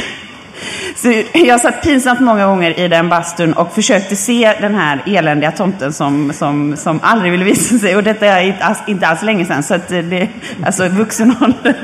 Så 0.96 1.24
jag 1.34 1.62
satt 1.62 1.84
pinsamt 1.84 2.20
många 2.20 2.48
gånger 2.48 2.80
i 2.80 2.88
den 2.88 3.10
bastun 3.10 3.54
och 3.54 3.74
försökte 3.74 4.16
se 4.16 4.54
den 4.62 4.76
här 4.76 5.04
eländiga 5.06 5.52
tomten 5.52 5.94
som, 5.94 6.34
som, 6.34 6.78
som 6.78 7.00
aldrig 7.04 7.32
ville 7.32 7.46
visa 7.46 7.78
sig. 7.78 7.96
Och 7.96 8.04
detta 8.04 8.26
är 8.26 8.42
inte 8.42 8.64
alls, 8.64 8.78
inte 8.88 9.08
alls 9.08 9.22
länge 9.22 9.46
sedan, 9.46 9.64
så 9.64 9.74
att 9.74 9.88
det, 9.88 10.30
alltså 10.66 10.88
vuxen 10.88 11.36
ålder. 11.42 11.76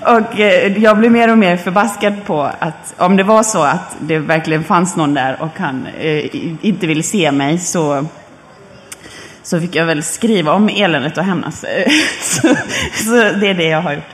Och 0.00 0.40
eh, 0.40 0.78
jag 0.82 0.98
blev 0.98 1.12
mer 1.12 1.30
och 1.30 1.38
mer 1.38 1.56
förbaskad 1.56 2.24
på 2.24 2.42
att 2.58 2.94
om 2.96 3.16
det 3.16 3.22
var 3.22 3.42
så 3.42 3.62
att 3.62 3.96
det 4.00 4.18
verkligen 4.18 4.64
fanns 4.64 4.96
någon 4.96 5.14
där 5.14 5.42
och 5.42 5.58
han 5.58 5.86
eh, 6.00 6.26
inte 6.66 6.86
ville 6.86 7.02
se 7.02 7.32
mig 7.32 7.58
så 7.58 8.06
så 9.42 9.60
fick 9.60 9.74
jag 9.74 9.86
väl 9.86 10.02
skriva 10.02 10.52
om 10.52 10.68
eländet 10.68 11.18
och 11.18 11.24
hämnas. 11.24 11.64
så, 12.20 12.54
så 12.94 13.10
det 13.12 13.48
är 13.48 13.54
det 13.54 13.68
jag 13.68 13.82
har 13.82 13.92
gjort. 13.92 14.04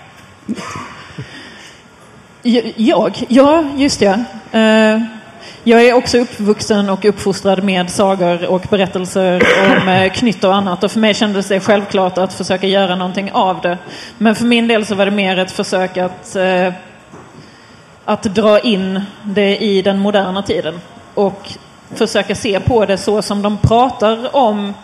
Jag? 2.76 3.24
Ja, 3.28 3.64
just 3.76 4.00
ja. 4.00 4.14
Eh, 4.52 5.02
jag 5.64 5.87
är 5.87 5.92
också 5.92 6.18
uppvuxen 6.18 6.90
och 6.90 7.04
uppfostrad 7.04 7.64
med 7.64 7.90
sagor 7.90 8.46
och 8.46 8.62
berättelser 8.70 9.42
om 9.66 9.88
eh, 9.88 10.12
knytt 10.12 10.44
och 10.44 10.54
annat. 10.54 10.84
Och 10.84 10.90
för 10.90 11.00
mig 11.00 11.14
kändes 11.14 11.48
det 11.48 11.61
självklart 11.61 12.18
att 12.18 12.32
försöka 12.32 12.66
göra 12.66 12.96
någonting 12.96 13.32
av 13.32 13.61
det. 13.61 13.78
Men 14.18 14.34
för 14.34 14.44
min 14.44 14.68
del 14.68 14.87
så 14.87 14.94
var 14.94 15.04
det 15.04 15.11
mer 15.11 15.38
ett 15.38 15.50
försök 15.50 15.96
att, 15.96 16.37
eh, 16.37 16.72
att 18.04 18.22
dra 18.22 18.61
in 18.61 19.00
det 19.22 19.56
i 19.56 19.82
den 19.82 19.98
moderna 19.98 20.42
tiden. 20.42 20.80
Och 21.14 21.48
försöka 21.94 22.34
se 22.34 22.61
på 22.61 22.84
det 22.84 22.98
så 22.98 23.22
som 23.22 23.42
de 23.42 23.56
pratar 23.56 24.37
om 24.37 24.74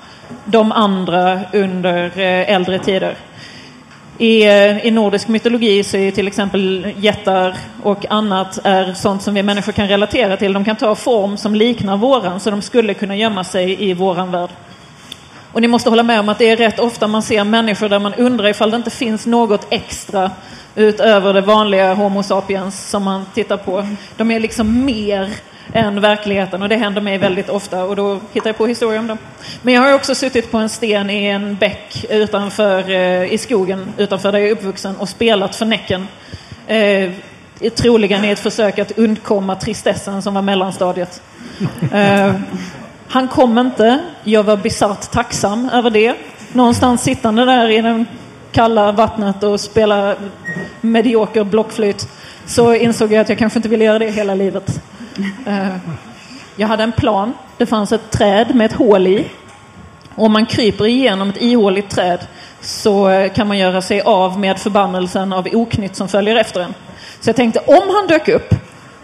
de 0.44 0.72
andra 0.72 1.40
under 1.52 2.18
äldre 2.18 2.78
tider. 2.78 3.16
I, 4.18 4.42
eh, 4.42 4.86
I 4.86 4.90
nordisk 4.90 5.28
mytologi 5.28 5.84
så 5.84 5.96
är 5.96 6.10
till 6.10 6.26
exempel 6.26 6.92
jättar 7.00 7.56
och 7.82 8.06
annat 8.10 8.58
är 8.64 8.92
sånt 8.92 9.22
som 9.22 9.34
vi 9.34 9.42
människor 9.42 9.72
kan 9.72 9.88
relatera 9.88 10.36
till. 10.36 10.52
De 10.52 10.64
kan 10.64 10.76
ta 10.76 10.94
form 10.94 11.36
som 11.36 11.54
liknar 11.54 11.96
våran 11.96 12.40
så 12.40 12.50
de 12.50 12.62
skulle 12.62 12.94
kunna 12.94 13.16
gömma 13.16 13.44
sig 13.44 13.84
i 13.90 13.94
våran 13.94 14.30
värld. 14.30 14.50
Och 15.52 15.60
ni 15.60 15.68
måste 15.68 15.90
hålla 15.90 16.02
med 16.02 16.20
om 16.20 16.28
att 16.28 16.38
det 16.38 16.50
är 16.50 16.56
rätt 16.56 16.78
ofta 16.78 17.06
man 17.06 17.22
ser 17.22 17.44
människor 17.44 17.88
där 17.88 17.98
man 17.98 18.14
undrar 18.14 18.48
ifall 18.48 18.70
det 18.70 18.76
inte 18.76 18.90
finns 18.90 19.26
något 19.26 19.66
extra 19.70 20.30
utöver 20.74 21.34
det 21.34 21.40
vanliga 21.40 21.94
Homo 21.94 22.22
sapiens 22.22 22.90
som 22.90 23.02
man 23.02 23.26
tittar 23.34 23.56
på. 23.56 23.86
De 24.16 24.30
är 24.30 24.40
liksom 24.40 24.84
mer 24.84 25.30
än 25.72 26.00
verkligheten 26.00 26.62
och 26.62 26.68
det 26.68 26.76
händer 26.76 27.00
mig 27.00 27.18
väldigt 27.18 27.48
ofta 27.48 27.84
och 27.84 27.96
då 27.96 28.20
hittar 28.32 28.48
jag 28.48 28.56
på 28.56 28.66
historier 28.66 28.98
om 28.98 29.06
dem. 29.06 29.18
Men 29.62 29.74
jag 29.74 29.80
har 29.80 29.92
också 29.92 30.14
suttit 30.14 30.50
på 30.50 30.58
en 30.58 30.68
sten 30.68 31.10
i 31.10 31.26
en 31.26 31.56
bäck 31.56 32.06
utanför, 32.10 32.90
eh, 32.90 33.32
i 33.32 33.38
skogen 33.38 33.92
utanför 33.96 34.32
där 34.32 34.38
jag 34.38 34.48
är 34.48 34.52
uppvuxen 34.52 34.96
och 34.96 35.08
spelat 35.08 35.56
för 35.56 35.66
Näcken. 35.66 36.08
Eh, 36.66 37.10
troligen 37.76 38.24
i 38.24 38.28
ett 38.28 38.38
försök 38.38 38.78
att 38.78 38.98
undkomma 38.98 39.54
tristessen 39.54 40.22
som 40.22 40.34
var 40.34 40.42
mellanstadiet. 40.42 41.22
Eh, 41.92 42.34
han 43.08 43.28
kom 43.28 43.58
inte. 43.58 43.98
Jag 44.24 44.42
var 44.42 44.56
bisarrt 44.56 45.10
tacksam 45.10 45.68
över 45.72 45.90
det. 45.90 46.14
Någonstans 46.52 47.02
sittande 47.02 47.44
där 47.44 47.68
i 47.68 47.82
det 47.82 48.04
kalla 48.52 48.92
vattnet 48.92 49.42
och 49.42 49.60
spela 49.60 50.16
medioker 50.80 51.44
blockflöjt 51.44 52.08
så 52.46 52.74
insåg 52.74 53.12
jag 53.12 53.20
att 53.20 53.28
jag 53.28 53.38
kanske 53.38 53.58
inte 53.58 53.68
ville 53.68 53.84
göra 53.84 53.98
det 53.98 54.10
hela 54.10 54.34
livet. 54.34 54.80
Eh, 55.46 55.76
jag 56.56 56.68
hade 56.68 56.82
en 56.82 56.92
plan. 56.92 57.32
Det 57.58 57.66
fanns 57.66 57.92
ett 57.92 58.10
träd 58.10 58.54
med 58.54 58.66
ett 58.66 58.72
hål 58.72 59.06
i. 59.06 59.30
Om 60.14 60.32
man 60.32 60.46
kryper 60.46 60.86
igenom 60.86 61.28
ett 61.28 61.42
ihåligt 61.42 61.90
träd 61.90 62.18
så 62.60 63.08
eh, 63.08 63.32
kan 63.32 63.48
man 63.48 63.58
göra 63.58 63.82
sig 63.82 64.00
av 64.00 64.38
med 64.38 64.58
förbannelsen 64.58 65.32
av 65.32 65.48
oknytt 65.52 65.96
som 65.96 66.08
följer 66.08 66.36
efter 66.36 66.60
en. 66.60 66.74
Så 67.20 67.28
jag 67.28 67.36
tänkte 67.36 67.60
om 67.60 67.82
han 67.94 68.06
dök 68.08 68.28
upp 68.28 68.54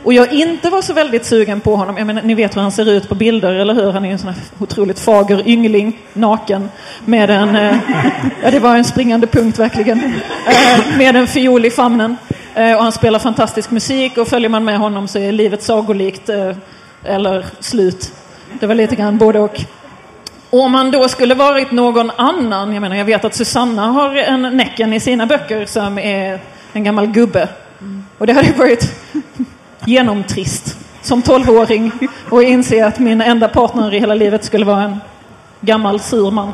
och 0.05 0.12
jag 0.12 0.33
inte 0.33 0.70
var 0.70 0.83
så 0.83 0.92
väldigt 0.92 1.27
sugen 1.27 1.61
på 1.61 1.77
honom. 1.77 1.96
Jag 1.96 2.07
menar, 2.07 2.23
ni 2.23 2.35
vet 2.35 2.57
hur 2.57 2.61
han 2.61 2.73
ser 2.73 2.90
ut 2.90 3.09
på 3.09 3.14
bilder, 3.14 3.55
eller 3.55 3.75
hur? 3.75 3.92
Han 3.92 4.05
är 4.05 4.12
en 4.12 4.18
sån 4.18 4.29
här 4.29 4.42
otroligt 4.59 5.01
fager 5.01 5.49
yngling, 5.49 5.99
naken, 6.12 6.68
med 7.05 7.31
en... 7.31 7.57
Eh, 7.57 7.77
ja, 8.42 8.51
det 8.51 8.59
var 8.59 8.77
en 8.77 8.85
springande 8.85 9.27
punkt 9.27 9.59
verkligen. 9.59 9.99
Eh, 10.46 10.99
med 10.99 11.16
en 11.16 11.27
fiol 11.27 11.64
i 11.64 11.70
famnen. 11.70 12.16
Eh, 12.55 12.77
och 12.77 12.83
han 12.83 12.93
spelar 12.93 13.19
fantastisk 13.19 13.71
musik 13.71 14.19
och 14.19 14.29
följer 14.29 14.49
man 14.49 14.65
med 14.65 14.79
honom 14.79 15.09
så 15.09 15.19
är 15.19 15.33
livet 15.33 15.63
sagolikt 15.63 16.29
eh, 16.29 16.57
eller 17.05 17.47
slut. 17.61 18.13
Det 18.61 18.67
var 18.67 18.75
lite 18.75 18.97
grann 18.97 19.19
både 19.19 19.39
och. 19.39 19.61
Och 20.51 20.61
om 20.61 20.75
han 20.75 20.91
då 20.91 21.09
skulle 21.09 21.35
varit 21.35 21.71
någon 21.71 22.11
annan, 22.11 22.73
jag 22.73 22.81
menar 22.81 22.97
jag 22.97 23.05
vet 23.05 23.25
att 23.25 23.35
Susanna 23.35 23.87
har 23.87 24.15
en 24.15 24.43
Näcken 24.43 24.93
i 24.93 25.01
sina 25.01 25.27
böcker 25.27 25.67
som 25.67 25.99
är 25.99 26.41
en 26.73 26.85
gammal 26.85 27.07
gubbe. 27.07 27.49
Och 28.19 28.27
det 28.27 28.33
hade 28.33 28.53
varit 28.53 28.93
genomtrist 29.85 30.77
som 31.03 31.23
tolvåring 31.23 31.93
och 32.29 32.43
inse 32.43 32.87
att 32.87 32.99
min 32.99 33.21
enda 33.21 33.49
partner 33.49 33.95
i 33.95 33.99
hela 33.99 34.15
livet 34.15 34.45
skulle 34.45 34.65
vara 34.65 34.83
en 34.83 35.01
gammal 35.61 36.01
sur 36.01 36.31
man. 36.31 36.53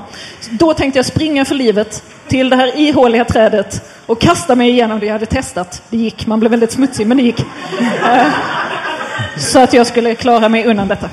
Då 0.50 0.74
tänkte 0.74 0.98
jag 0.98 1.06
springa 1.06 1.44
för 1.44 1.54
livet 1.54 2.04
till 2.28 2.50
det 2.50 2.56
här 2.56 2.76
ihåliga 2.76 3.24
trädet 3.24 3.82
och 4.06 4.20
kasta 4.20 4.54
mig 4.54 4.70
igenom 4.70 5.00
det. 5.00 5.06
Jag 5.06 5.12
hade 5.12 5.26
testat. 5.26 5.82
Det 5.90 5.96
gick. 5.96 6.26
Man 6.26 6.40
blev 6.40 6.50
väldigt 6.50 6.72
smutsig, 6.72 7.06
men 7.06 7.16
det 7.16 7.22
gick. 7.22 7.40
Eh, 7.40 8.26
så 9.36 9.58
att 9.58 9.72
jag 9.72 9.86
skulle 9.86 10.14
klara 10.14 10.48
mig 10.48 10.66
undan 10.66 10.88
detta. 10.88 11.10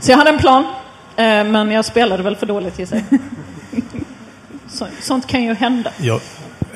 Så 0.00 0.10
jag 0.10 0.18
hade 0.18 0.30
en 0.30 0.38
plan, 0.38 0.64
eh, 1.16 1.24
men 1.44 1.70
jag 1.70 1.84
spelade 1.84 2.22
väl 2.22 2.36
för 2.36 2.46
dåligt 2.46 2.80
i 2.80 2.86
sig. 2.86 3.04
sånt 5.00 5.26
kan 5.26 5.42
ju 5.42 5.54
hända. 5.54 5.90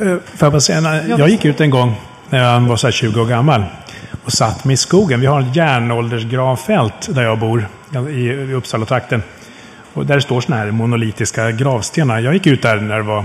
Eh, 0.00 0.16
jag, 0.38 0.52
bara 0.52 0.60
säga, 0.60 1.06
jag 1.06 1.28
gick 1.28 1.44
ut 1.44 1.60
en 1.60 1.70
gång 1.70 1.94
när 2.30 2.38
jag 2.38 2.60
var 2.60 2.76
så 2.76 2.90
20 2.90 3.20
år 3.20 3.26
gammal. 3.26 3.64
och 4.24 4.32
satt 4.32 4.64
mig 4.64 4.74
i 4.74 4.76
skogen. 4.76 5.20
Vi 5.20 5.26
har 5.26 5.40
ett 5.40 5.56
järnåldersgravfält 5.56 7.14
där 7.14 7.22
jag 7.22 7.38
bor, 7.38 7.68
i, 8.10 8.12
i 8.12 8.54
Uppsala-trakten. 8.54 9.22
Och 9.94 10.06
där 10.06 10.20
står 10.20 10.40
sådana 10.40 10.62
här 10.62 10.70
monolitiska 10.70 11.50
gravstenar. 11.50 12.20
Jag 12.20 12.34
gick 12.34 12.46
ut 12.46 12.62
där 12.62 12.76
när 12.76 12.96
det 12.96 13.02
var 13.02 13.24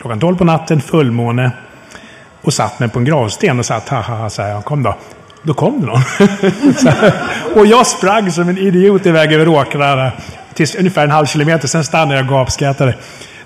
klockan 0.00 0.20
12 0.20 0.36
på 0.36 0.44
natten, 0.44 0.80
fullmåne. 0.80 1.50
Och 2.42 2.52
satt 2.52 2.80
mig 2.80 2.88
på 2.88 2.98
en 2.98 3.04
gravsten 3.04 3.58
och 3.58 3.66
satt, 3.66 3.88
haha, 3.88 4.30
så 4.30 4.42
här, 4.42 4.62
kom 4.62 4.82
då. 4.82 4.96
Då 5.42 5.54
kom 5.54 5.80
det 5.80 5.86
någon. 5.86 6.02
och 7.60 7.66
jag 7.66 7.86
sprang 7.86 8.30
som 8.30 8.48
en 8.48 8.58
idiot 8.58 9.06
iväg 9.06 9.32
över 9.32 9.48
åkrarna. 9.48 10.12
Tills 10.54 10.74
ungefär 10.74 11.04
en 11.04 11.10
halv 11.10 11.26
kilometer, 11.26 11.68
sen 11.68 11.84
stannade 11.84 12.14
jag 12.14 12.24
och 12.24 12.30
gapskrattade. 12.30 12.94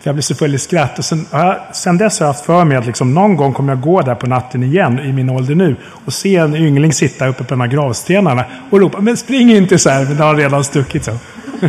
Jag 0.03 0.15
blev 0.15 0.23
så 0.23 0.35
full 0.35 0.55
i 0.55 0.59
skratt. 0.59 0.99
Och 0.99 1.05
sen, 1.05 1.27
sen 1.73 1.99
dess 1.99 2.21
har 2.21 2.27
jag 2.27 2.33
haft 2.33 2.45
för 2.45 2.65
mig 2.65 2.77
att 2.77 2.87
liksom, 2.87 3.15
någon 3.15 3.37
gång 3.37 3.53
kommer 3.53 3.73
jag 3.73 3.81
gå 3.81 4.01
där 4.01 4.15
på 4.15 4.27
natten 4.27 4.63
igen, 4.63 4.99
i 4.99 5.13
min 5.13 5.31
ålder 5.31 5.55
nu, 5.55 5.77
och 6.05 6.13
se 6.13 6.37
en 6.37 6.57
yngling 6.57 6.93
sitta 6.93 7.27
uppe 7.27 7.45
på 7.45 7.51
de 7.51 7.61
här 7.61 7.69
gravstenarna 7.69 8.45
och 8.71 8.81
ropa 8.81 9.01
”Men 9.01 9.17
spring 9.17 9.53
inte 9.53 9.79
så 9.79 9.91
här!” 9.91 10.05
Men 10.05 10.17
det 10.17 10.25
har 10.25 10.35
redan 10.35 10.65
stuckit 10.65 11.05
så. 11.05 11.13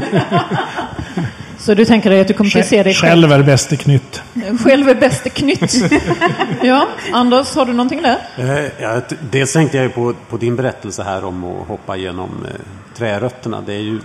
Så 1.59 1.73
du 1.73 1.85
tänker 1.85 2.09
dig 2.09 2.21
att 2.21 2.27
du 2.27 2.33
kommer 2.33 2.59
att 2.59 2.65
se 2.65 2.83
dig 2.83 2.93
själv? 2.93 3.21
Själv 3.21 3.31
är 3.31 3.43
bäste 3.43 3.77
knytt. 3.77 4.21
Själv 4.63 4.89
är 4.89 4.95
bäste 4.95 5.29
knytt. 5.29 5.73
ja, 6.61 6.87
Anders, 7.13 7.55
har 7.55 7.65
du 7.65 7.73
någonting 7.73 8.01
där? 8.01 8.17
Eh, 8.37 8.71
ja, 8.83 9.01
dels 9.31 9.53
tänkte 9.53 9.77
jag 9.77 9.93
på, 9.93 10.13
på 10.29 10.37
din 10.37 10.55
berättelse 10.55 11.03
här 11.03 11.25
om 11.25 11.43
att 11.43 11.67
hoppa 11.67 11.95
genom 11.95 12.29
eh, 12.45 12.51
trärötterna. 12.97 13.63
Det 13.65 13.73
är 13.73 13.79
ju 13.79 13.99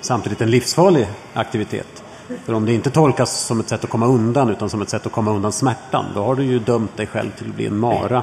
samtidigt 0.00 0.40
en 0.40 0.50
livsfarlig 0.50 1.06
aktivitet. 1.34 2.02
För 2.46 2.52
om 2.52 2.66
det 2.66 2.72
inte 2.72 2.90
tolkas 2.90 3.40
som 3.46 3.60
ett 3.60 3.68
sätt 3.68 3.84
att 3.84 3.90
komma 3.90 4.06
undan 4.06 4.50
utan 4.50 4.70
som 4.70 4.82
ett 4.82 4.88
sätt 4.88 5.06
att 5.06 5.12
komma 5.12 5.30
undan 5.30 5.52
smärtan, 5.52 6.04
då 6.14 6.24
har 6.24 6.34
du 6.34 6.42
ju 6.42 6.58
dömt 6.58 6.96
dig 6.96 7.06
själv 7.06 7.30
till 7.30 7.46
att 7.48 7.54
bli 7.54 7.66
en 7.66 7.78
mara. 7.78 8.22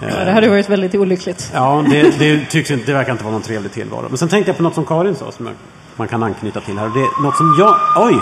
Ja, 0.00 0.24
det 0.24 0.30
hade 0.30 0.48
varit 0.48 0.68
väldigt 0.68 0.94
olyckligt. 0.94 1.50
Ja, 1.54 1.84
det, 1.90 2.18
det, 2.18 2.44
tycks 2.44 2.70
inte, 2.70 2.86
det 2.86 2.92
verkar 2.92 3.12
inte 3.12 3.24
vara 3.24 3.32
någon 3.32 3.42
trevlig 3.42 3.72
tillvaro. 3.72 4.06
Men 4.08 4.18
sen 4.18 4.28
tänkte 4.28 4.48
jag 4.50 4.56
på 4.56 4.62
något 4.62 4.74
som 4.74 4.84
Karin 4.84 5.14
sa 5.14 5.32
som 5.32 5.48
man 5.98 6.08
kan 6.08 6.22
anknyta 6.22 6.60
till 6.60 6.78
här. 6.78 6.88
Det 6.88 7.00
är 7.00 7.22
något 7.22 7.36
som 7.36 7.56
jag... 7.58 7.76
Oj! 7.96 8.20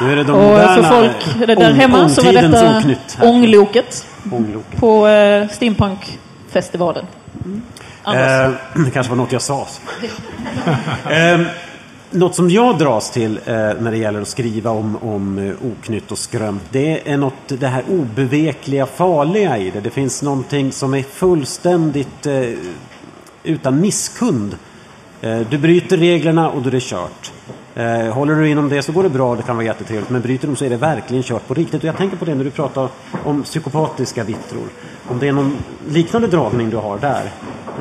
Nu 0.00 0.12
är 0.12 0.16
det 0.16 0.24
de 0.24 0.32
och 0.32 0.42
moderna, 0.42 0.74
för 0.74 0.82
folk 0.82 1.46
det 1.46 1.54
där 1.54 1.72
hemma 1.72 2.08
så 2.08 2.22
var 2.22 2.32
detta 2.32 3.28
ångloket, 3.28 4.06
ångloket 4.32 4.80
på 4.80 5.06
uh, 5.06 5.48
Steampunkfestivalen. 5.48 7.06
Mm. 7.44 7.62
Eh, 8.06 8.50
det 8.84 8.90
kanske 8.90 9.10
var 9.10 9.16
något 9.16 9.32
jag 9.32 9.42
sa. 9.42 9.66
eh, 11.10 11.40
något 12.10 12.34
som 12.34 12.50
jag 12.50 12.78
dras 12.78 13.10
till 13.10 13.40
eh, 13.46 13.54
när 13.54 13.90
det 13.90 13.96
gäller 13.96 14.20
att 14.20 14.28
skriva 14.28 14.70
om, 14.70 14.96
om 14.96 15.38
eh, 15.38 15.54
oknytt 15.72 16.12
och 16.12 16.18
skrömt, 16.18 16.62
det 16.70 17.10
är 17.10 17.16
något, 17.16 17.48
det 17.48 17.66
här 17.66 17.84
obevekliga, 17.88 18.86
farliga 18.86 19.58
i 19.58 19.70
det. 19.70 19.80
Det 19.80 19.90
finns 19.90 20.22
någonting 20.22 20.72
som 20.72 20.94
är 20.94 21.02
fullständigt 21.02 22.26
eh, 22.26 22.32
utan 23.44 23.80
misskund. 23.80 24.56
Eh, 25.20 25.40
du 25.50 25.58
bryter 25.58 25.96
reglerna 25.96 26.50
och 26.50 26.62
då 26.62 26.68
är 26.68 26.72
det 26.72 26.82
kört. 26.82 27.32
Eh, 27.74 28.14
håller 28.14 28.34
du 28.34 28.48
inom 28.48 28.68
det 28.68 28.82
så 28.82 28.92
går 28.92 29.02
det 29.02 29.08
bra, 29.08 29.36
det 29.36 29.42
kan 29.42 29.56
vara 29.56 29.66
jättetrevligt. 29.66 30.10
Men 30.10 30.20
bryter 30.20 30.48
du 30.48 30.56
så 30.56 30.64
är 30.64 30.70
det 30.70 30.76
verkligen 30.76 31.22
kört 31.22 31.48
på 31.48 31.54
riktigt. 31.54 31.82
Och 31.82 31.88
jag 31.88 31.96
tänker 31.96 32.16
på 32.16 32.24
det 32.24 32.34
när 32.34 32.44
du 32.44 32.50
pratar 32.50 32.88
om 33.24 33.42
psykopatiska 33.42 34.24
vittror. 34.24 34.68
Om 35.08 35.18
det 35.18 35.28
är 35.28 35.32
någon 35.32 35.56
liknande 35.88 36.28
dragning 36.28 36.70
du 36.70 36.76
har 36.76 36.98
där. 36.98 37.30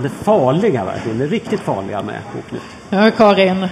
Det 0.02 0.10
farliga 0.10 0.86
verkligen, 0.86 1.17
det 1.17 1.28
riktigt 1.28 1.60
farliga 1.60 2.02
med 2.02 2.19
oknytt. 2.39 2.62
Ja, 2.89 3.12
Karin. 3.12 3.67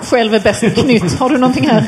Själv 0.00 0.34
är 0.34 0.40
bäst 0.40 0.60
knytt. 0.74 1.18
Har 1.18 1.30
du 1.30 1.38
någonting 1.38 1.68
här? 1.68 1.84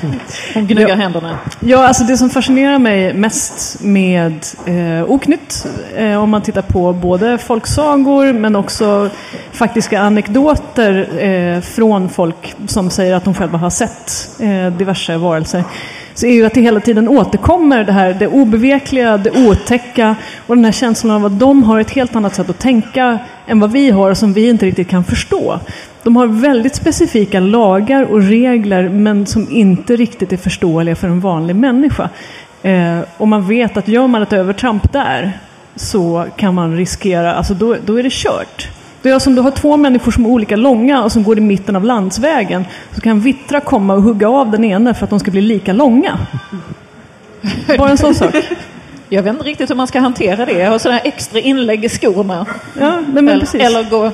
Hon 0.55 0.67
gnuggar 0.67 0.89
ja. 0.89 0.95
händerna. 0.95 1.39
Ja, 1.61 1.87
alltså 1.87 2.05
det 2.05 2.17
som 2.17 2.31
fascinerar 2.31 2.79
mig 2.79 3.15
mest 3.15 3.83
med 3.83 4.47
eh, 4.67 5.11
oknytt, 5.11 5.67
eh, 5.97 6.23
om 6.23 6.31
man 6.31 6.43
tittar 6.43 6.63
på 6.63 6.93
både 6.93 7.39
folksagor 7.39 8.33
men 8.33 8.57
också 8.57 9.11
faktiska 9.53 10.01
anekdoter 10.01 11.23
eh, 11.25 11.61
från 11.61 12.09
folk 12.09 12.55
som 12.67 12.91
säger 12.91 13.15
att 13.15 13.25
de 13.25 13.35
själva 13.35 13.59
har 13.59 13.71
sett 13.71 14.31
eh, 14.41 14.77
diverse 14.79 15.17
varelser 15.17 15.65
så 16.15 16.27
är 16.27 16.33
ju 16.33 16.47
att 16.47 16.55
det 16.55 16.61
hela 16.61 16.81
tiden 16.81 17.09
återkommer 17.09 17.85
det 17.85 17.93
här 17.93 18.15
det 18.15 18.27
obevekliga, 18.27 19.17
det 19.17 19.31
otäcka 19.31 20.17
och 20.47 20.57
den 20.57 20.65
här 20.65 20.73
känslan 20.73 21.11
av 21.17 21.27
att 21.27 21.41
de 21.41 21.63
har 21.63 21.81
ett 21.81 21.91
helt 21.91 22.17
annat 22.17 22.35
sätt 22.35 22.51
att 22.51 22.59
tänka 22.59 23.19
än 23.47 23.61
vad 23.61 23.73
vi 23.73 23.91
har 23.91 24.15
som 24.15 24.33
vi 24.33 24.49
inte 24.49 24.67
riktigt 24.67 24.89
kan 24.89 25.05
förstå. 25.05 25.61
De 26.05 26.17
har 26.17 26.27
väldigt 26.27 26.77
specifika 26.77 27.41
lagar 27.41 28.03
och 28.03 28.23
regler 28.23 28.89
men 28.89 29.27
som 29.27 29.51
inte 29.51 29.97
riktigt 29.97 30.33
är 30.33 30.37
förståeliga 30.37 30.97
för 30.97 31.09
en 31.09 31.21
vanlig 31.21 31.57
människa. 31.57 32.09
Eh, 32.63 32.99
och 33.17 33.29
man 33.29 33.47
vet 33.47 33.77
att 33.77 33.89
gör 33.89 34.07
man 34.07 34.23
ett 34.23 34.33
övertramp 34.33 34.93
där 34.93 35.39
så 35.77 36.27
kan 36.37 36.55
man 36.55 36.77
riskera, 36.77 37.35
alltså 37.35 37.55
då, 37.55 37.77
då 37.87 37.99
är 37.99 38.03
det 38.03 38.13
kört. 38.13 38.69
Det 39.03 39.11
är 39.11 39.19
som 39.19 39.35
du 39.35 39.43
har 39.43 39.51
två 39.51 39.77
människor 39.77 40.13
som 40.13 40.25
är 40.25 40.29
olika 40.29 40.57
långa 40.57 41.05
och 41.05 41.13
som 41.13 41.23
går 41.23 41.39
i 41.39 41.41
mitten 41.41 41.77
av 41.77 41.85
landsvägen. 41.85 42.65
Så 42.95 43.01
kan 43.01 43.21
vittra 43.21 43.61
komma 43.61 43.95
och 43.95 44.03
hugga 44.03 44.29
av 44.29 44.51
den 44.51 44.65
ena 44.65 44.95
för 44.95 45.05
att 45.05 45.11
de 45.11 45.21
ska 45.21 45.31
bli 45.31 45.41
lika 45.41 45.73
långa. 45.73 46.19
Bara 47.79 47.91
en 47.91 47.99
sån 47.99 48.15
sak. 48.15 48.35
Jag 49.09 49.23
vet 49.23 49.33
inte 49.33 49.45
riktigt 49.45 49.71
hur 49.71 49.75
man 49.75 49.87
ska 49.87 50.01
hantera 50.01 50.47
det. 50.47 50.53
Jag 50.53 50.71
har 50.71 50.79
sådana 50.79 51.01
extra 51.01 51.39
inlägg 51.39 51.85
i 51.85 51.89
skorna. 51.89 52.47
Ja, 52.79 53.03
eller, 53.17 53.57
eller 53.57 53.91
gå 53.91 54.11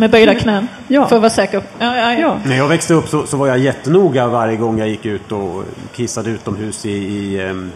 med 0.00 0.10
böjda 0.10 0.34
knän. 0.34 0.68
Ja. 0.88 1.08
För 1.08 1.16
att 1.16 1.22
vara 1.22 1.30
säker. 1.30 1.62
Ja, 1.78 1.96
ja, 1.96 2.12
ja. 2.12 2.38
När 2.44 2.56
jag 2.56 2.68
växte 2.68 2.94
upp 2.94 3.08
så, 3.08 3.26
så, 3.26 3.36
var 3.36 3.46
jag 3.46 3.58
jättenoga 3.58 4.26
varje 4.26 4.56
gång 4.56 4.78
jag 4.78 4.88
gick 4.88 5.06
ut 5.06 5.32
och 5.32 5.64
kissade 5.94 6.30
utomhus 6.30 6.86
i, 6.86 6.90
i 6.90 7.48
um, 7.50 7.72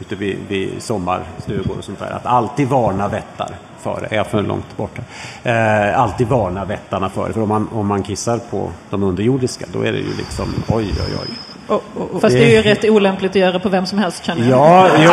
ute 0.00 0.16
vid, 0.16 0.36
vid 0.48 0.82
sommarstugor 0.82 1.78
och 1.78 1.84
sånt 1.84 1.98
där. 1.98 2.10
Att 2.10 2.26
alltid 2.26 2.68
varna 2.68 3.08
vättar 3.08 3.50
före. 3.94 4.06
Är 4.10 4.16
jag 4.16 4.26
för 4.26 4.42
långt 4.42 4.76
borta? 4.76 5.02
Eh, 5.42 6.00
alltid 6.00 6.26
varna 6.26 6.64
vättarna 6.64 7.10
före. 7.10 7.32
För 7.32 7.42
om 7.42 7.48
man, 7.48 7.68
om 7.72 7.86
man 7.86 8.02
kissar 8.02 8.38
på 8.50 8.70
de 8.90 9.02
underjordiska 9.02 9.64
då 9.72 9.82
är 9.82 9.92
det 9.92 9.98
ju 9.98 10.16
liksom 10.18 10.54
oj, 10.68 10.86
oj, 11.06 11.14
oj. 11.22 11.28
Oh, 11.68 11.76
oh, 11.76 12.16
oh. 12.16 12.20
Fast 12.20 12.36
det 12.36 12.44
är 12.44 12.56
ju 12.56 12.62
rätt 12.62 12.84
olämpligt 12.84 13.30
att 13.30 13.36
göra 13.36 13.58
på 13.58 13.68
vem 13.68 13.86
som 13.86 13.98
helst 13.98 14.24
känner 14.24 14.50
jag. 14.50 14.58
Ja, 14.58 14.88
jo, 14.98 15.12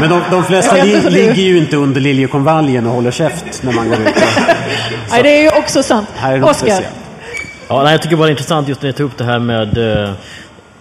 men 0.00 0.10
de, 0.10 0.22
de 0.30 0.44
flesta 0.44 0.84
li, 0.84 1.10
ligger 1.10 1.42
ju 1.42 1.58
inte 1.58 1.76
under 1.76 2.00
liljekonvaljen 2.00 2.86
och 2.86 2.92
håller 2.92 3.10
käft 3.10 3.62
när 3.62 3.72
man 3.72 3.88
går 3.88 3.98
ut. 3.98 4.14
Nej, 5.10 5.22
det 5.22 5.38
är 5.38 5.42
ju 5.42 5.58
också 5.58 5.82
sant. 5.82 6.08
Oskar? 6.42 6.84
Ja, 7.68 7.82
nej, 7.82 7.92
jag 7.92 8.02
tycker 8.02 8.16
bara 8.16 8.24
det 8.24 8.28
är 8.28 8.30
intressant 8.30 8.68
just 8.68 8.82
när 8.82 8.88
jag 8.88 8.96
tog 8.96 9.06
upp 9.06 9.18
det 9.18 9.24
här 9.24 9.38
med 9.38 9.78
uh, 9.78 10.10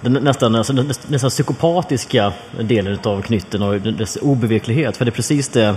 den 0.04 0.14
nästan, 0.14 0.56
alltså, 0.56 0.74
den 0.74 0.92
nästan 1.08 1.30
psykopatiska 1.30 2.34
delen 2.62 3.00
av 3.04 3.22
knytten 3.22 3.64
och 3.64 3.82
dess 3.82 4.18
obeveklighet. 4.22 4.98
För 4.98 5.06
det 5.06 5.10
är 5.10 5.14
precis 5.14 5.50
det 5.50 5.68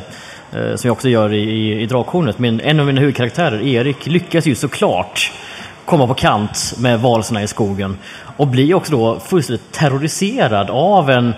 eh, 0.52 0.74
som 0.76 0.88
jag 0.88 0.92
också 0.92 1.08
gör 1.08 1.32
i, 1.32 1.42
i, 1.42 1.82
i 1.82 1.86
Drakhornet. 1.86 2.38
Men 2.38 2.60
en 2.60 2.80
av 2.80 2.86
mina 2.86 3.00
huvudkaraktärer, 3.00 3.62
Erik, 3.62 4.06
lyckas 4.06 4.46
ju 4.46 4.54
såklart 4.54 5.32
komma 5.84 6.06
på 6.06 6.14
kant 6.14 6.74
med 6.78 7.00
varelserna 7.00 7.42
i 7.42 7.46
skogen 7.46 7.98
och 8.36 8.46
blir 8.46 8.74
också 8.74 8.92
då 8.92 9.20
fullständigt 9.20 9.72
terroriserad 9.72 10.70
av 10.70 11.10
en 11.10 11.34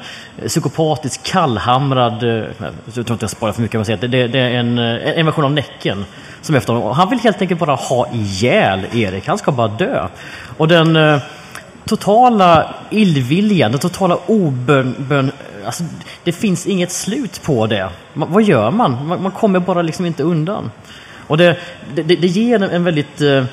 psykopatisk 0.47 1.23
kallhamrad, 1.23 2.23
eh, 2.23 2.29
jag 2.85 2.95
tror 2.95 3.11
inte 3.11 3.23
jag 3.23 3.31
sparar 3.31 3.53
för 3.53 3.63
mycket 3.63 3.75
om 3.75 3.81
jag 3.81 3.87
säger 3.87 4.09
det, 4.09 4.29
det 4.29 4.39
är 4.39 4.51
en, 4.51 4.79
eh, 4.79 5.19
en 5.19 5.27
version 5.27 5.45
av 5.45 5.53
Näcken 5.53 6.05
som 6.43 6.55
efter 6.55 6.73
honom. 6.73 6.93
Han 6.93 7.11
vill 7.11 7.19
helt 7.19 7.41
enkelt 7.41 7.61
bara 7.61 7.75
ha 7.75 8.09
ihjäl 8.13 8.87
Erik, 8.93 9.27
han 9.27 9.39
ska 9.39 9.53
bara 9.53 9.69
dö. 9.69 10.09
Och 10.57 10.69
den 10.69 10.97
eh, 10.97 11.19
totala 11.89 12.75
illviljan, 12.91 13.71
den 13.71 13.81
totala 13.81 14.19
obön... 14.27 15.33
Alltså, 15.67 15.85
det 16.25 16.33
finns 16.33 16.67
inget 16.67 16.93
slut 16.93 17.43
på 17.43 17.67
det. 17.67 17.89
Man, 18.15 18.33
vad 18.33 18.43
gör 18.43 18.71
man? 18.71 19.07
man? 19.07 19.23
man? 19.23 19.33
kommer 19.33 19.61
bara 19.61 19.83
liksom 19.83 20.07
inte 20.07 20.23
undan. 20.23 20.71
Och 21.27 21.39
det, 21.39 21.57
det, 21.95 22.03
det 22.03 22.27
ger 22.27 22.63
en, 22.63 22.71
en 22.71 22.85
väldigt... 22.85 23.21
Eh, 23.21 23.45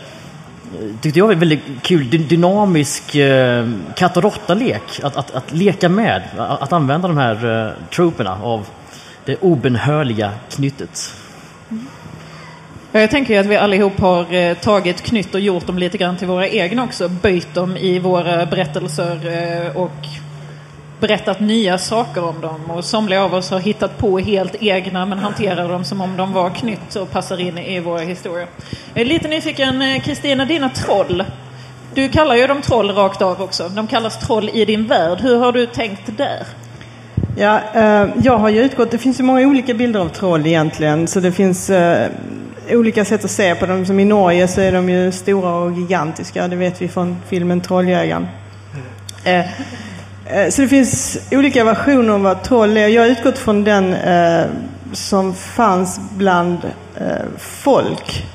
tyckte 1.01 1.19
jag 1.19 1.27
var 1.27 1.35
väldigt 1.35 1.61
kul, 1.81 2.09
dynamisk 2.09 3.15
eh, 3.15 3.69
katt 3.95 4.17
och 4.17 4.23
råtta-lek. 4.23 4.99
Att, 5.03 5.15
att, 5.15 5.31
att, 5.31 5.53
leka 5.53 5.89
med, 5.89 6.21
att, 6.37 6.61
att 6.61 6.73
använda 6.73 7.07
de 7.07 7.17
här 7.17 7.65
eh, 7.67 7.89
troperna 7.89 8.37
av 8.43 8.67
det 9.25 9.37
obenhörliga 9.41 10.31
knyttet. 10.49 11.15
Jag 13.01 13.11
tänker 13.11 13.39
att 13.39 13.45
vi 13.45 13.55
allihop 13.55 13.99
har 13.99 14.33
eh, 14.33 14.53
tagit 14.53 15.01
knytt 15.01 15.33
och 15.33 15.39
gjort 15.39 15.67
dem 15.67 15.77
lite 15.77 15.97
grann 15.97 16.17
till 16.17 16.27
våra 16.27 16.47
egna 16.47 16.83
också. 16.83 17.09
Böjt 17.09 17.53
dem 17.53 17.77
i 17.77 17.99
våra 17.99 18.45
berättelser 18.45 19.19
eh, 19.25 19.77
och 19.77 19.91
berättat 20.99 21.39
nya 21.39 21.77
saker 21.77 22.23
om 22.23 22.41
dem. 22.41 22.71
Och 22.71 22.85
somliga 22.85 23.23
av 23.23 23.33
oss 23.33 23.49
har 23.51 23.59
hittat 23.59 23.97
på 23.97 24.19
helt 24.19 24.55
egna 24.59 25.05
men 25.05 25.19
hanterar 25.19 25.69
dem 25.69 25.85
som 25.85 26.01
om 26.01 26.17
de 26.17 26.33
var 26.33 26.49
knytt 26.49 26.95
och 26.95 27.11
passar 27.11 27.39
in 27.39 27.57
i 27.57 27.79
våra 27.79 27.99
historier. 27.99 28.47
Jag 28.93 29.01
är 29.01 29.05
lite 29.05 29.27
nyfiken, 29.27 29.81
eh, 29.81 30.01
Kristina, 30.01 30.45
dina 30.45 30.69
troll. 30.69 31.23
Du 31.93 32.09
kallar 32.09 32.35
ju 32.35 32.47
dem 32.47 32.61
troll 32.61 32.91
rakt 32.91 33.21
av 33.21 33.41
också. 33.41 33.69
De 33.69 33.87
kallas 33.87 34.19
troll 34.19 34.49
i 34.53 34.65
din 34.65 34.87
värld. 34.87 35.17
Hur 35.21 35.37
har 35.37 35.51
du 35.51 35.65
tänkt 35.65 36.17
där? 36.17 36.43
Ja, 37.37 37.61
jag 38.23 38.37
har 38.37 38.49
ju 38.49 38.61
utgått, 38.61 38.91
det 38.91 38.97
finns 38.97 39.19
ju 39.19 39.23
många 39.23 39.47
olika 39.47 39.73
bilder 39.73 39.99
av 39.99 40.09
troll 40.09 40.47
egentligen. 40.47 41.07
Så 41.07 41.19
det 41.19 41.31
finns 41.31 41.71
olika 42.69 43.05
sätt 43.05 43.25
att 43.25 43.31
se 43.31 43.55
på 43.55 43.65
dem. 43.65 43.85
Som 43.85 43.99
i 43.99 44.05
Norge 44.05 44.47
så 44.47 44.61
är 44.61 44.71
de 44.71 44.89
ju 44.89 45.11
stora 45.11 45.55
och 45.55 45.71
gigantiska. 45.71 46.47
Det 46.47 46.55
vet 46.55 46.81
vi 46.81 46.87
från 46.87 47.17
filmen 47.27 47.61
Trolljägaren. 47.61 48.27
Eh, 49.23 49.39
eh, 50.25 50.49
så 50.49 50.61
det 50.61 50.67
finns 50.67 51.17
olika 51.31 51.63
versioner 51.63 52.13
av 52.13 52.21
vad 52.21 52.43
troll 52.43 52.77
är. 52.77 52.87
Jag 52.87 53.01
har 53.01 53.09
utgått 53.09 53.37
från 53.37 53.63
den 53.63 53.93
eh, 53.93 54.45
som 54.93 55.33
fanns 55.33 55.99
bland 56.17 56.57
eh, 56.95 57.05
folk. 57.37 58.25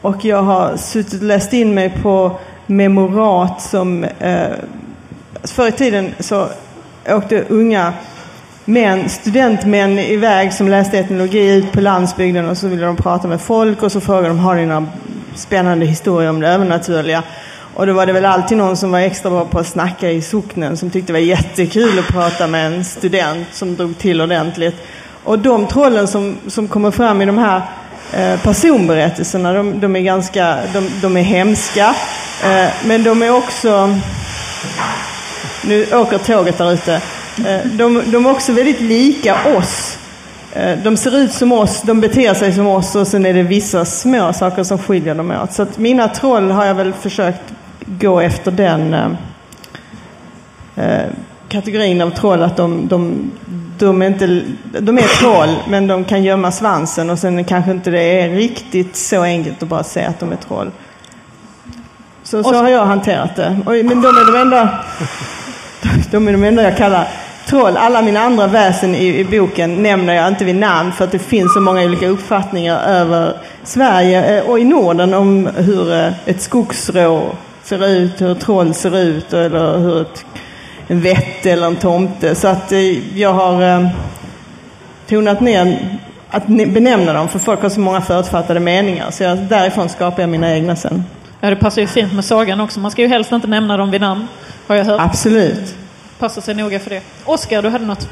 Och 0.00 0.24
jag 0.24 0.42
har 0.42 0.76
suttit 0.76 1.20
och 1.20 1.26
läst 1.26 1.52
in 1.52 1.74
mig 1.74 1.92
på 2.02 2.38
memorat 2.66 3.62
som 3.62 4.04
eh, 4.04 4.46
förr 5.44 5.68
i 5.68 5.72
tiden 5.72 6.14
så 6.18 6.48
åkte 7.08 7.44
unga 7.48 7.92
män, 8.64 9.08
studentmän 9.08 9.98
iväg 9.98 10.52
som 10.52 10.68
läste 10.68 10.98
etnologi 10.98 11.50
ut 11.50 11.72
på 11.72 11.80
landsbygden 11.80 12.48
och 12.48 12.58
så 12.58 12.68
ville 12.68 12.86
de 12.86 12.96
prata 12.96 13.28
med 13.28 13.40
folk 13.40 13.82
och 13.82 13.92
så 13.92 14.00
frågade 14.00 14.28
de 14.28 14.38
har 14.38 14.54
ni 14.54 14.66
några 14.66 14.86
spännande 15.34 15.86
historier 15.86 16.30
om 16.30 16.40
det 16.40 16.48
övernaturliga. 16.48 17.22
Och 17.74 17.86
då 17.86 17.92
var 17.92 18.06
det 18.06 18.12
väl 18.12 18.24
alltid 18.24 18.58
någon 18.58 18.76
som 18.76 18.90
var 18.90 18.98
extra 18.98 19.30
bra 19.30 19.44
på 19.44 19.58
att 19.58 19.66
snacka 19.66 20.10
i 20.10 20.22
socknen 20.22 20.76
som 20.76 20.90
tyckte 20.90 21.12
det 21.12 21.20
var 21.20 21.26
jättekul 21.26 21.98
att 21.98 22.06
prata 22.06 22.46
med 22.46 22.66
en 22.66 22.84
student 22.84 23.46
som 23.52 23.76
drog 23.76 23.98
till 23.98 24.20
ordentligt. 24.20 24.76
Och 25.24 25.38
de 25.38 25.66
trollen 25.66 26.08
som, 26.08 26.36
som 26.46 26.68
kommer 26.68 26.90
fram 26.90 27.22
i 27.22 27.26
de 27.26 27.38
här 27.38 27.62
eh, 28.12 28.40
personberättelserna, 28.40 29.52
de, 29.52 29.80
de, 29.80 29.96
är 29.96 30.00
ganska, 30.00 30.58
de, 30.72 30.90
de 31.02 31.16
är 31.16 31.22
hemska. 31.22 31.94
Eh, 32.44 32.68
men 32.84 33.04
de 33.04 33.22
är 33.22 33.30
också... 33.30 33.98
Nu 35.62 35.86
åker 35.92 36.18
tåget 36.18 36.58
där 36.58 36.72
ute. 36.72 37.02
Eh, 37.38 37.66
de, 37.66 38.02
de 38.06 38.26
är 38.26 38.30
också 38.30 38.52
väldigt 38.52 38.80
lika 38.80 39.56
oss. 39.56 39.98
Eh, 40.52 40.78
de 40.78 40.96
ser 40.96 41.16
ut 41.16 41.32
som 41.32 41.52
oss, 41.52 41.82
de 41.82 42.00
beter 42.00 42.34
sig 42.34 42.52
som 42.52 42.66
oss 42.66 42.94
och 42.94 43.06
sen 43.06 43.26
är 43.26 43.34
det 43.34 43.42
vissa 43.42 43.84
små 43.84 44.32
saker 44.32 44.64
som 44.64 44.78
skiljer 44.78 45.14
dem 45.14 45.30
åt. 45.30 45.52
Så 45.52 45.62
att 45.62 45.78
mina 45.78 46.08
troll 46.08 46.50
har 46.50 46.64
jag 46.64 46.74
väl 46.74 46.92
försökt 46.92 47.42
gå 47.86 48.20
efter 48.20 48.50
den 48.50 48.94
eh, 50.76 51.02
kategorin 51.48 52.00
av 52.00 52.10
troll 52.10 52.42
att 52.42 52.56
de, 52.56 52.88
de, 52.88 53.30
de, 53.78 54.02
är 54.02 54.06
inte, 54.06 54.42
de 54.80 54.98
är 54.98 55.20
troll 55.20 55.56
men 55.68 55.86
de 55.86 56.04
kan 56.04 56.24
gömma 56.24 56.52
svansen 56.52 57.10
och 57.10 57.18
sen 57.18 57.44
kanske 57.44 57.70
inte 57.70 57.90
det 57.90 58.20
är 58.20 58.28
riktigt 58.28 58.96
så 58.96 59.22
enkelt 59.22 59.62
att 59.62 59.68
bara 59.68 59.84
säga 59.84 60.08
att 60.08 60.20
de 60.20 60.32
är 60.32 60.36
troll. 60.36 60.70
Så, 62.22 62.42
så 62.42 62.54
har 62.54 62.68
jag 62.68 62.86
hanterat 62.86 63.36
det. 63.36 63.60
Och, 63.66 63.72
men 63.72 64.02
de 64.02 64.08
är 64.08 64.32
de 64.32 64.40
enda, 64.40 64.78
de 66.14 66.28
är 66.28 66.32
de 66.32 66.44
enda 66.44 66.62
jag 66.62 66.76
kallar 66.76 67.08
troll. 67.46 67.76
Alla 67.76 68.02
mina 68.02 68.20
andra 68.20 68.46
väsen 68.46 68.94
i, 68.94 69.18
i, 69.18 69.24
boken 69.24 69.82
nämner 69.82 70.14
jag 70.14 70.28
inte 70.28 70.44
vid 70.44 70.56
namn 70.56 70.92
för 70.92 71.04
att 71.04 71.12
det 71.12 71.18
finns 71.18 71.54
så 71.54 71.60
många 71.60 71.84
olika 71.84 72.08
uppfattningar 72.08 72.80
över 72.80 73.36
Sverige 73.62 74.38
eh, 74.38 74.50
och 74.50 74.58
i 74.58 74.64
Norden 74.64 75.14
om 75.14 75.48
hur 75.56 75.92
eh, 75.92 76.12
ett 76.26 76.40
skogsrå 76.40 77.34
ser 77.62 77.86
ut, 77.86 78.20
hur 78.20 78.34
troll 78.34 78.74
ser 78.74 78.98
ut 78.98 79.32
eller 79.32 79.78
hur 79.78 80.00
ett, 80.00 80.24
en 80.88 81.00
vett 81.00 81.46
eller 81.46 81.66
en 81.66 81.76
tomte. 81.76 82.34
Så 82.34 82.48
att 82.48 82.72
eh, 82.72 83.18
jag 83.18 83.32
har 83.32 83.88
tonat 85.08 85.40
ner 85.40 85.78
att 86.30 86.46
benämna 86.46 87.12
dem 87.12 87.28
för 87.28 87.38
folk 87.38 87.62
har 87.62 87.68
så 87.68 87.80
många 87.80 88.00
förutfattade 88.00 88.60
meningar. 88.60 89.10
Så 89.10 89.22
jag, 89.22 89.38
därifrån 89.38 89.88
skapar 89.88 90.22
jag 90.22 90.30
mina 90.30 90.54
egna 90.54 90.76
sen. 90.76 91.04
Ja, 91.40 91.50
det 91.50 91.56
passar 91.56 91.80
ju 91.80 91.86
fint 91.86 92.12
med 92.12 92.24
sagan 92.24 92.60
också. 92.60 92.80
Man 92.80 92.90
ska 92.90 93.02
ju 93.02 93.08
helst 93.08 93.32
inte 93.32 93.46
nämna 93.46 93.76
dem 93.76 93.90
vid 93.90 94.00
namn, 94.00 94.28
har 94.66 94.76
jag 94.76 94.84
hört. 94.84 95.00
Absolut. 95.00 95.83
Passa 96.24 96.40
sig 96.40 96.54
noga 96.54 96.80
för 96.80 96.90
det. 96.90 97.00
Oskar, 97.24 97.62
du 97.62 97.68
hade 97.68 97.84
något? 97.84 98.08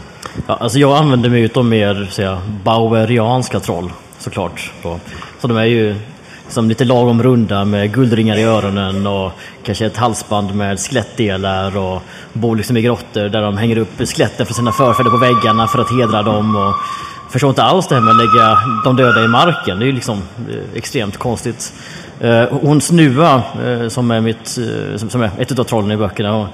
Ja, 0.47 0.55
alltså 0.55 0.79
jag 0.79 0.97
använder 0.97 1.31
mig 1.31 1.51
av 1.55 1.65
mer 1.65 2.09
säga, 2.11 2.39
bauerianska 2.65 3.61
troll 3.61 3.93
såklart. 4.19 4.73
Så, 4.83 5.01
så 5.41 5.49
de 5.49 5.57
är 5.57 5.65
ju 5.65 5.97
som 6.49 6.69
lite 6.69 6.85
lagom 6.85 7.23
runda 7.23 7.65
med 7.65 7.93
guldringar 7.93 8.37
i 8.37 8.43
öronen 8.43 9.07
och 9.07 9.33
kanske 9.63 9.87
ett 9.87 9.97
halsband 9.97 10.55
med 10.55 10.81
skelettdelar 10.81 11.77
och 11.77 12.03
bor 12.33 12.57
liksom 12.57 12.77
i 12.77 12.83
grottor 12.83 13.29
där 13.29 13.43
de 13.43 13.57
hänger 13.57 13.79
upp 13.79 14.09
skeletten 14.09 14.47
från 14.47 14.55
sina 14.55 14.73
förfäder 14.73 15.11
på 15.11 15.17
väggarna 15.17 15.69
för 15.69 15.79
att 15.79 15.91
hedra 15.91 16.23
dem. 16.23 16.57
Och 16.57 16.75
förstår 17.33 17.51
inte 17.51 17.63
alls 17.63 17.89
det 17.89 17.95
här 17.95 18.03
med 18.03 18.11
att 18.11 18.17
lägga 18.17 18.59
de 18.85 18.97
döda 18.97 19.25
i 19.25 19.29
marken. 19.29 19.79
Det 19.79 19.85
är 19.85 19.87
ju 19.87 19.93
liksom 19.93 20.23
eh, 20.51 20.57
extremt 20.75 21.17
konstigt. 21.17 21.73
Eh, 22.21 22.45
hon 22.51 22.81
Snuva, 22.81 23.43
eh, 23.67 23.89
som 23.89 24.11
är, 24.11 24.21
mitt, 24.21 24.59
som 25.09 25.23
är 25.23 25.31
ett 25.39 25.59
av 25.59 25.65
trollen 25.65 25.91
i 25.91 25.97
böckerna, 25.97 26.49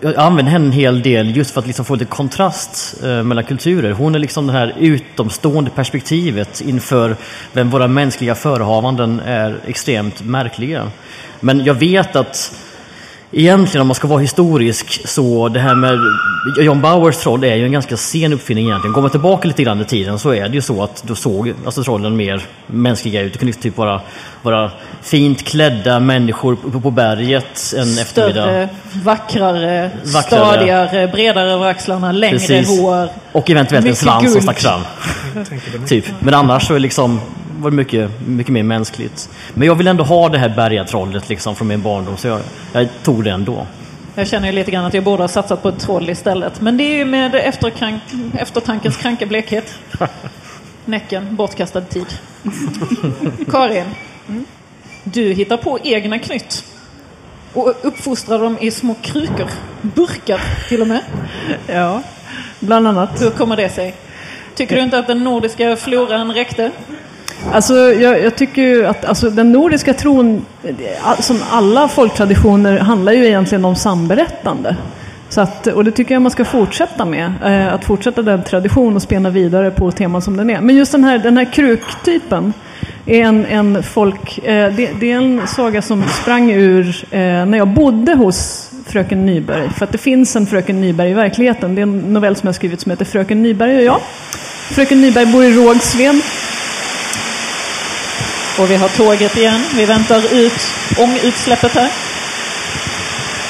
jag 0.00 0.16
använder 0.16 0.52
henne 0.52 0.66
en 0.66 0.72
hel 0.72 1.02
del 1.02 1.36
just 1.36 1.50
för 1.50 1.60
att 1.60 1.66
liksom 1.66 1.84
få 1.84 1.94
lite 1.94 2.04
kontrast 2.04 3.02
eh, 3.02 3.22
mellan 3.22 3.44
kulturer. 3.44 3.92
Hon 3.92 4.14
är 4.14 4.18
liksom 4.18 4.46
det 4.46 4.52
här 4.52 4.74
utomstående 4.78 5.70
perspektivet 5.70 6.60
inför 6.60 7.16
vem 7.52 7.70
våra 7.70 7.88
mänskliga 7.88 8.34
förehavanden 8.34 9.20
är 9.20 9.60
extremt 9.66 10.24
märkliga. 10.24 10.90
Men 11.40 11.64
jag 11.64 11.74
vet 11.74 12.16
att 12.16 12.54
Egentligen 13.34 13.80
om 13.80 13.86
man 13.88 13.94
ska 13.94 14.08
vara 14.08 14.20
historisk 14.20 15.08
så 15.08 15.48
det 15.48 15.60
här 15.60 15.74
med 15.74 15.98
John 16.60 16.80
Bauers 16.80 17.16
troll 17.16 17.44
är 17.44 17.54
ju 17.54 17.64
en 17.64 17.72
ganska 17.72 17.96
sen 17.96 18.32
uppfinning 18.32 18.66
egentligen. 18.66 18.92
Går 18.92 19.02
man 19.02 19.10
tillbaka 19.10 19.48
lite 19.48 19.62
grann 19.62 19.80
i 19.80 19.84
tiden 19.84 20.18
så 20.18 20.30
är 20.34 20.48
det 20.48 20.54
ju 20.54 20.60
så 20.60 20.82
att 20.82 21.02
då 21.06 21.14
såg 21.14 21.54
alltså 21.64 21.84
trollen 21.84 22.16
mer 22.16 22.42
mänskliga 22.66 23.20
ut. 23.20 23.32
Det 23.32 23.38
kunde 23.38 23.52
typ 23.54 23.76
vara, 23.76 24.00
vara 24.42 24.70
fint 25.02 25.44
klädda 25.44 26.00
människor 26.00 26.52
uppe 26.52 26.80
på 26.80 26.90
berget 26.90 27.44
en 27.76 27.86
Större, 27.86 28.02
eftermiddag. 28.02 28.68
Vackrare, 29.04 29.90
Vackrare. 30.14 30.22
stadigare, 30.46 31.08
bredare 31.08 31.52
över 31.52 31.66
axlarna, 31.66 32.12
längre 32.12 32.38
Precis. 32.38 32.68
hår. 32.80 33.08
Och 33.32 33.50
eventuellt 33.50 33.86
en 33.86 33.96
svans 33.96 34.32
som 34.32 34.42
stack 34.42 34.58
fram. 34.60 34.80
typ. 35.86 36.04
Men 36.20 36.34
annars 36.34 36.66
så 36.66 36.72
är 36.72 36.74
det 36.78 36.82
liksom 36.82 37.20
var 37.62 37.70
det 37.70 37.76
mycket, 37.76 38.10
mycket 38.26 38.52
mer 38.52 38.62
mänskligt. 38.62 39.30
Men 39.54 39.66
jag 39.66 39.74
vill 39.74 39.86
ändå 39.86 40.04
ha 40.04 40.28
det 40.28 40.38
här 40.38 40.48
bergatrollet 40.48 41.28
liksom 41.28 41.56
från 41.56 41.68
min 41.68 41.82
barndom 41.82 42.16
så 42.16 42.28
jag, 42.28 42.40
jag 42.72 42.88
tog 43.02 43.24
det 43.24 43.30
ändå. 43.30 43.66
Jag 44.14 44.28
känner 44.28 44.46
ju 44.48 44.52
lite 44.52 44.70
grann 44.70 44.84
att 44.84 44.94
jag 44.94 45.04
borde 45.04 45.22
ha 45.22 45.28
satsat 45.28 45.62
på 45.62 45.68
ett 45.68 45.78
troll 45.78 46.10
istället. 46.10 46.60
Men 46.60 46.76
det 46.76 46.84
är 46.84 46.96
ju 46.96 47.04
med 47.04 47.34
efterkrank, 47.34 48.02
eftertankens 48.38 48.96
kranka 48.96 49.26
blekhet. 49.26 49.74
Näcken, 50.84 51.36
bortkastad 51.36 51.80
tid. 51.80 52.06
Karin, 53.50 53.86
du 55.04 55.32
hittar 55.32 55.56
på 55.56 55.78
egna 55.82 56.18
knytt. 56.18 56.64
Och 57.52 57.74
uppfostrar 57.82 58.38
dem 58.38 58.58
i 58.60 58.70
små 58.70 58.94
krukor. 59.02 59.50
Burkar 59.82 60.40
till 60.68 60.80
och 60.80 60.88
med. 60.88 61.02
Ja, 61.66 62.02
bland 62.60 62.88
annat. 62.88 63.22
Hur 63.22 63.30
kommer 63.30 63.56
det 63.56 63.68
sig? 63.68 63.94
Tycker 64.54 64.76
du 64.76 64.82
inte 64.82 64.98
att 64.98 65.06
den 65.06 65.24
nordiska 65.24 65.76
floran 65.76 66.32
räckte? 66.32 66.70
Alltså, 67.50 67.74
jag, 67.74 68.20
jag 68.20 68.36
tycker 68.36 68.62
ju 68.62 68.86
att 68.86 69.04
alltså, 69.04 69.30
den 69.30 69.52
nordiska 69.52 69.94
tron, 69.94 70.46
eh, 70.62 71.20
som 71.20 71.40
alla 71.50 71.88
folktraditioner, 71.88 72.78
handlar 72.78 73.12
ju 73.12 73.26
egentligen 73.26 73.64
om 73.64 73.76
samberättande. 73.76 74.76
Så 75.28 75.40
att, 75.40 75.66
och 75.66 75.84
det 75.84 75.90
tycker 75.90 76.14
jag 76.14 76.22
man 76.22 76.30
ska 76.30 76.44
fortsätta 76.44 77.04
med. 77.04 77.32
Eh, 77.44 77.74
att 77.74 77.84
fortsätta 77.84 78.22
den 78.22 78.42
traditionen 78.42 78.96
och 78.96 79.02
spela 79.02 79.30
vidare 79.30 79.70
på 79.70 79.90
teman 79.90 80.22
som 80.22 80.36
den 80.36 80.50
är. 80.50 80.60
Men 80.60 80.76
just 80.76 80.92
den 80.92 81.04
här, 81.04 81.18
den 81.18 81.36
här 81.36 81.52
kruktypen 81.52 82.52
är 83.06 83.20
en, 83.20 83.46
en 83.46 83.82
folk... 83.82 84.38
Eh, 84.38 84.74
det, 84.74 84.90
det 85.00 85.12
är 85.12 85.16
en 85.16 85.46
saga 85.46 85.82
som 85.82 86.04
sprang 86.08 86.50
ur 86.50 87.04
eh, 87.10 87.18
när 87.20 87.58
jag 87.58 87.68
bodde 87.68 88.14
hos 88.14 88.70
Fröken 88.86 89.26
Nyberg. 89.26 89.70
För 89.70 89.84
att 89.84 89.92
det 89.92 89.98
finns 89.98 90.36
en 90.36 90.46
Fröken 90.46 90.80
Nyberg 90.80 91.10
i 91.10 91.14
verkligheten. 91.14 91.74
Det 91.74 91.80
är 91.80 91.82
en 91.82 91.98
novell 91.98 92.36
som 92.36 92.46
jag 92.46 92.54
skrivit 92.54 92.80
som 92.80 92.90
heter 92.90 93.04
Fröken 93.04 93.42
Nyberg 93.42 93.76
och 93.76 93.82
jag. 93.82 94.00
Fröken 94.70 95.00
Nyberg 95.00 95.32
bor 95.32 95.44
i 95.44 95.52
Rågsved. 95.52 96.20
Och 98.58 98.70
vi 98.70 98.76
har 98.76 98.88
tåget 98.88 99.36
igen. 99.36 99.60
Vi 99.76 99.84
väntar 99.84 100.34
ut 100.34 100.74
ångutsläppet 100.98 101.74
här. 101.74 101.90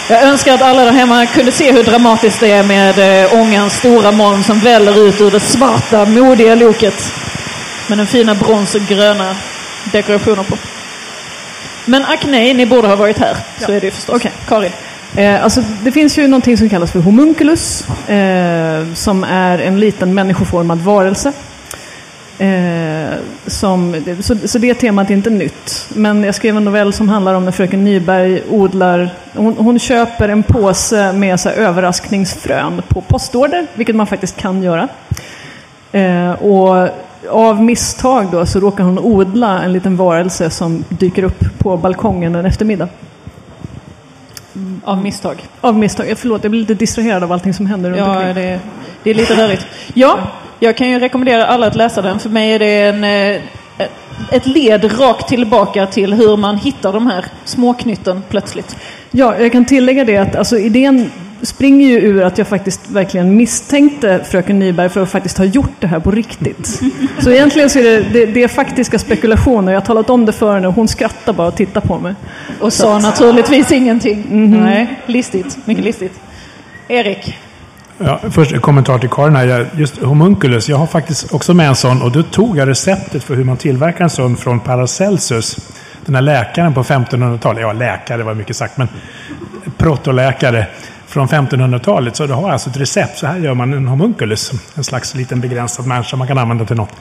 Jag 0.09 0.23
önskar 0.23 0.55
att 0.55 0.63
alla 0.63 0.85
där 0.85 0.93
hemma 0.93 1.27
kunde 1.27 1.53
se 1.53 1.73
hur 1.73 1.83
dramatiskt 1.83 2.41
det 2.41 2.51
är 2.51 2.63
med 2.63 3.25
eh, 3.25 3.41
ångans 3.41 3.73
stora 3.73 4.13
moln 4.13 4.45
som 4.45 4.59
väller 4.59 5.09
ut 5.09 5.21
ur 5.21 5.31
det 5.31 5.41
svarta, 5.41 6.05
modiga 6.05 6.55
loket. 6.55 7.13
Med 7.89 7.99
den 7.99 8.07
fina 8.07 8.35
brons 8.35 8.75
och 8.75 8.81
gröna 8.81 9.37
dekorationer 9.93 10.43
på. 10.43 10.57
Men 11.85 12.05
ack 12.05 12.25
nej, 12.25 12.55
ni 12.55 12.67
borde 12.67 12.89
ha 12.89 12.97
varit 12.97 13.19
här. 13.19 13.37
Så 13.61 13.73
är 13.73 13.81
det 13.81 13.87
ju 13.87 13.91
förstås. 13.91 14.17
Okej. 14.17 14.33
Karin. 14.49 14.73
Eh, 15.17 15.45
alltså, 15.45 15.65
det 15.83 15.93
finns 15.93 16.19
ju 16.19 16.29
någonting 16.29 16.59
som 16.59 16.69
kallas 16.69 16.93
för 16.93 17.01
homunculus, 17.01 17.89
eh, 18.09 18.95
som 18.95 19.25
är 19.25 19.59
en 19.59 19.81
liten 19.81 20.15
människoformad 20.15 20.79
varelse. 20.79 21.33
Eh, 22.43 23.15
som, 23.47 24.03
så, 24.21 24.37
så 24.49 24.59
det 24.59 24.75
temat 24.75 25.11
är 25.11 25.15
inte 25.15 25.31
nytt. 25.31 25.89
Men 25.95 26.25
jag 26.25 26.35
skrev 26.35 26.57
en 26.57 26.65
novell 26.65 26.93
som 26.93 27.09
handlar 27.09 27.35
om 27.35 27.45
när 27.45 27.53
fröken 27.53 27.85
Nyberg 27.85 28.43
odlar, 28.51 29.11
hon, 29.35 29.57
hon 29.59 29.79
köper 29.79 30.29
en 30.29 30.43
påse 30.43 31.13
med 31.13 31.41
så 31.41 31.49
överraskningsfrön 31.49 32.83
på 32.89 33.01
postorder, 33.01 33.67
vilket 33.75 33.97
man 33.97 34.07
faktiskt 34.07 34.37
kan 34.37 34.63
göra. 34.63 34.89
Eh, 35.93 36.33
och 36.33 36.89
av 37.31 37.63
misstag 37.63 38.27
då 38.33 38.47
så 38.47 38.61
råkar 38.61 38.85
hon 38.85 38.99
odla 38.99 39.63
en 39.63 39.73
liten 39.73 39.97
varelse 39.97 40.51
som 40.51 40.85
dyker 40.89 41.23
upp 41.23 41.59
på 41.59 41.77
balkongen 41.77 42.35
en 42.35 42.47
eftermiddag. 42.47 42.89
Av 44.85 45.03
misstag. 45.03 45.37
Av 45.61 45.79
misstag. 45.79 46.15
Förlåt, 46.17 46.45
jag 46.45 46.51
blir 46.51 46.61
lite 46.61 46.75
distraherad 46.75 47.25
av 47.25 47.33
allting 47.33 47.55
som 47.55 47.67
händer 47.67 47.91
runt 47.91 47.99
Ja, 47.99 48.17
omkring. 48.17 48.35
det, 48.35 48.61
det 49.03 49.11
är 49.11 49.15
lite 49.15 49.35
rörigt. 49.35 49.67
Ja, 49.95 50.19
jag 50.63 50.77
kan 50.77 50.91
ju 50.91 50.99
rekommendera 50.99 51.47
alla 51.47 51.67
att 51.67 51.77
läsa 51.77 52.03
den. 52.03 52.19
För 52.19 52.31
mig 52.31 52.53
är 52.53 52.59
det 52.59 52.83
en, 52.83 53.05
eh, 53.05 53.43
ett 54.31 54.47
led 54.47 55.01
rakt 55.01 55.29
tillbaka 55.29 55.87
till 55.87 56.15
hur 56.15 56.37
man 56.37 56.57
hittar 56.57 56.93
de 56.93 57.07
här 57.07 57.25
småknytten 57.45 58.23
plötsligt. 58.29 58.77
Ja, 59.11 59.39
jag 59.39 59.53
kan 59.53 59.65
tillägga 59.65 60.05
det 60.05 60.17
att 60.17 60.37
alltså, 60.37 60.59
idén 60.59 61.11
springer 61.43 61.89
ju 61.89 62.01
ur 62.01 62.23
att 62.23 62.39
jag 62.39 62.49
faktiskt 62.49 62.91
verkligen 62.91 63.37
misstänkte 63.37 64.25
fröken 64.31 64.59
Nyberg 64.59 64.89
för 64.89 65.03
att 65.03 65.11
faktiskt 65.11 65.39
ha 65.39 65.45
gjort 65.45 65.81
det 65.81 65.87
här 65.87 66.01
på 66.01 66.11
riktigt. 66.11 66.81
Så 67.19 67.31
egentligen 67.31 67.71
så 67.71 67.79
är 67.79 67.83
det, 67.83 68.01
det, 68.01 68.27
det 68.27 68.43
är 68.43 68.49
faktiska 68.49 68.99
spekulationer. 68.99 69.73
Jag 69.73 69.81
har 69.81 69.87
talat 69.87 70.11
om 70.11 70.27
det 70.27 70.33
för 70.33 70.55
henne 70.55 70.69
och 70.69 70.75
hon 70.75 70.89
skrattar 70.89 71.33
bara 71.33 71.49
och 71.49 71.57
tittar 71.57 71.81
på 71.81 71.99
mig. 71.99 72.15
Och 72.61 72.73
sa 72.73 72.99
naturligtvis 72.99 73.73
ingenting. 73.73 74.27
Nej, 74.63 75.01
listigt. 75.07 75.59
Mycket 75.65 75.85
listigt. 75.85 76.21
Erik? 76.89 77.35
Ja, 77.99 78.21
först 78.31 78.53
en 78.53 78.61
kommentar 78.61 78.99
till 78.99 79.09
Karin 79.09 79.37
här. 79.37 79.67
Just 79.77 80.03
homunculus, 80.03 80.69
jag 80.69 80.77
har 80.77 80.87
faktiskt 80.87 81.33
också 81.33 81.55
med 81.55 81.69
en 81.69 81.77
sån 81.77 82.03
och 82.03 82.13
då 82.13 82.23
tog 82.23 82.57
jag 82.57 82.69
receptet 82.69 83.25
för 83.25 83.35
hur 83.35 83.45
man 83.45 83.57
tillverkar 83.57 84.05
en 84.05 84.11
sån 84.11 84.37
från 84.37 84.61
Paracelsus. 84.61 85.57
Den 86.07 86.15
här 86.15 86.23
läkaren 86.23 86.75
på 86.75 86.83
1500-talet. 86.83 87.63
Ja, 87.63 87.73
läkare 87.73 88.23
var 88.23 88.35
mycket 88.35 88.57
sagt, 88.57 88.79
men 88.79 88.89
protoläkare 89.79 90.67
från 91.07 91.29
1500-talet. 91.29 92.17
Så 92.17 92.27
du 92.27 92.33
har 92.33 92.51
alltså 92.51 92.71
ett 92.71 92.77
recept. 92.77 93.19
Så 93.19 93.27
här 93.27 93.39
gör 93.39 93.55
man 93.55 93.73
en 93.73 93.89
homunculus. 93.89 94.53
En 94.75 94.85
slags 94.85 95.15
liten 95.15 95.41
begränsad 95.41 95.87
människa 95.87 96.17
man 96.17 96.29
kan 96.29 96.39
använda 96.39 96.65
till 96.65 96.77
något. 96.77 96.93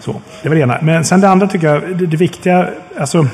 Så, 0.00 0.20
det 0.42 0.48
var 0.48 0.56
det 0.56 0.62
ena. 0.62 0.78
Men 0.82 1.04
sen 1.04 1.20
det 1.20 1.28
andra 1.28 1.46
tycker 1.46 1.66
jag, 1.66 1.96
det, 1.96 2.06
det 2.06 2.16
viktiga, 2.16 2.68
alltså 2.98 3.26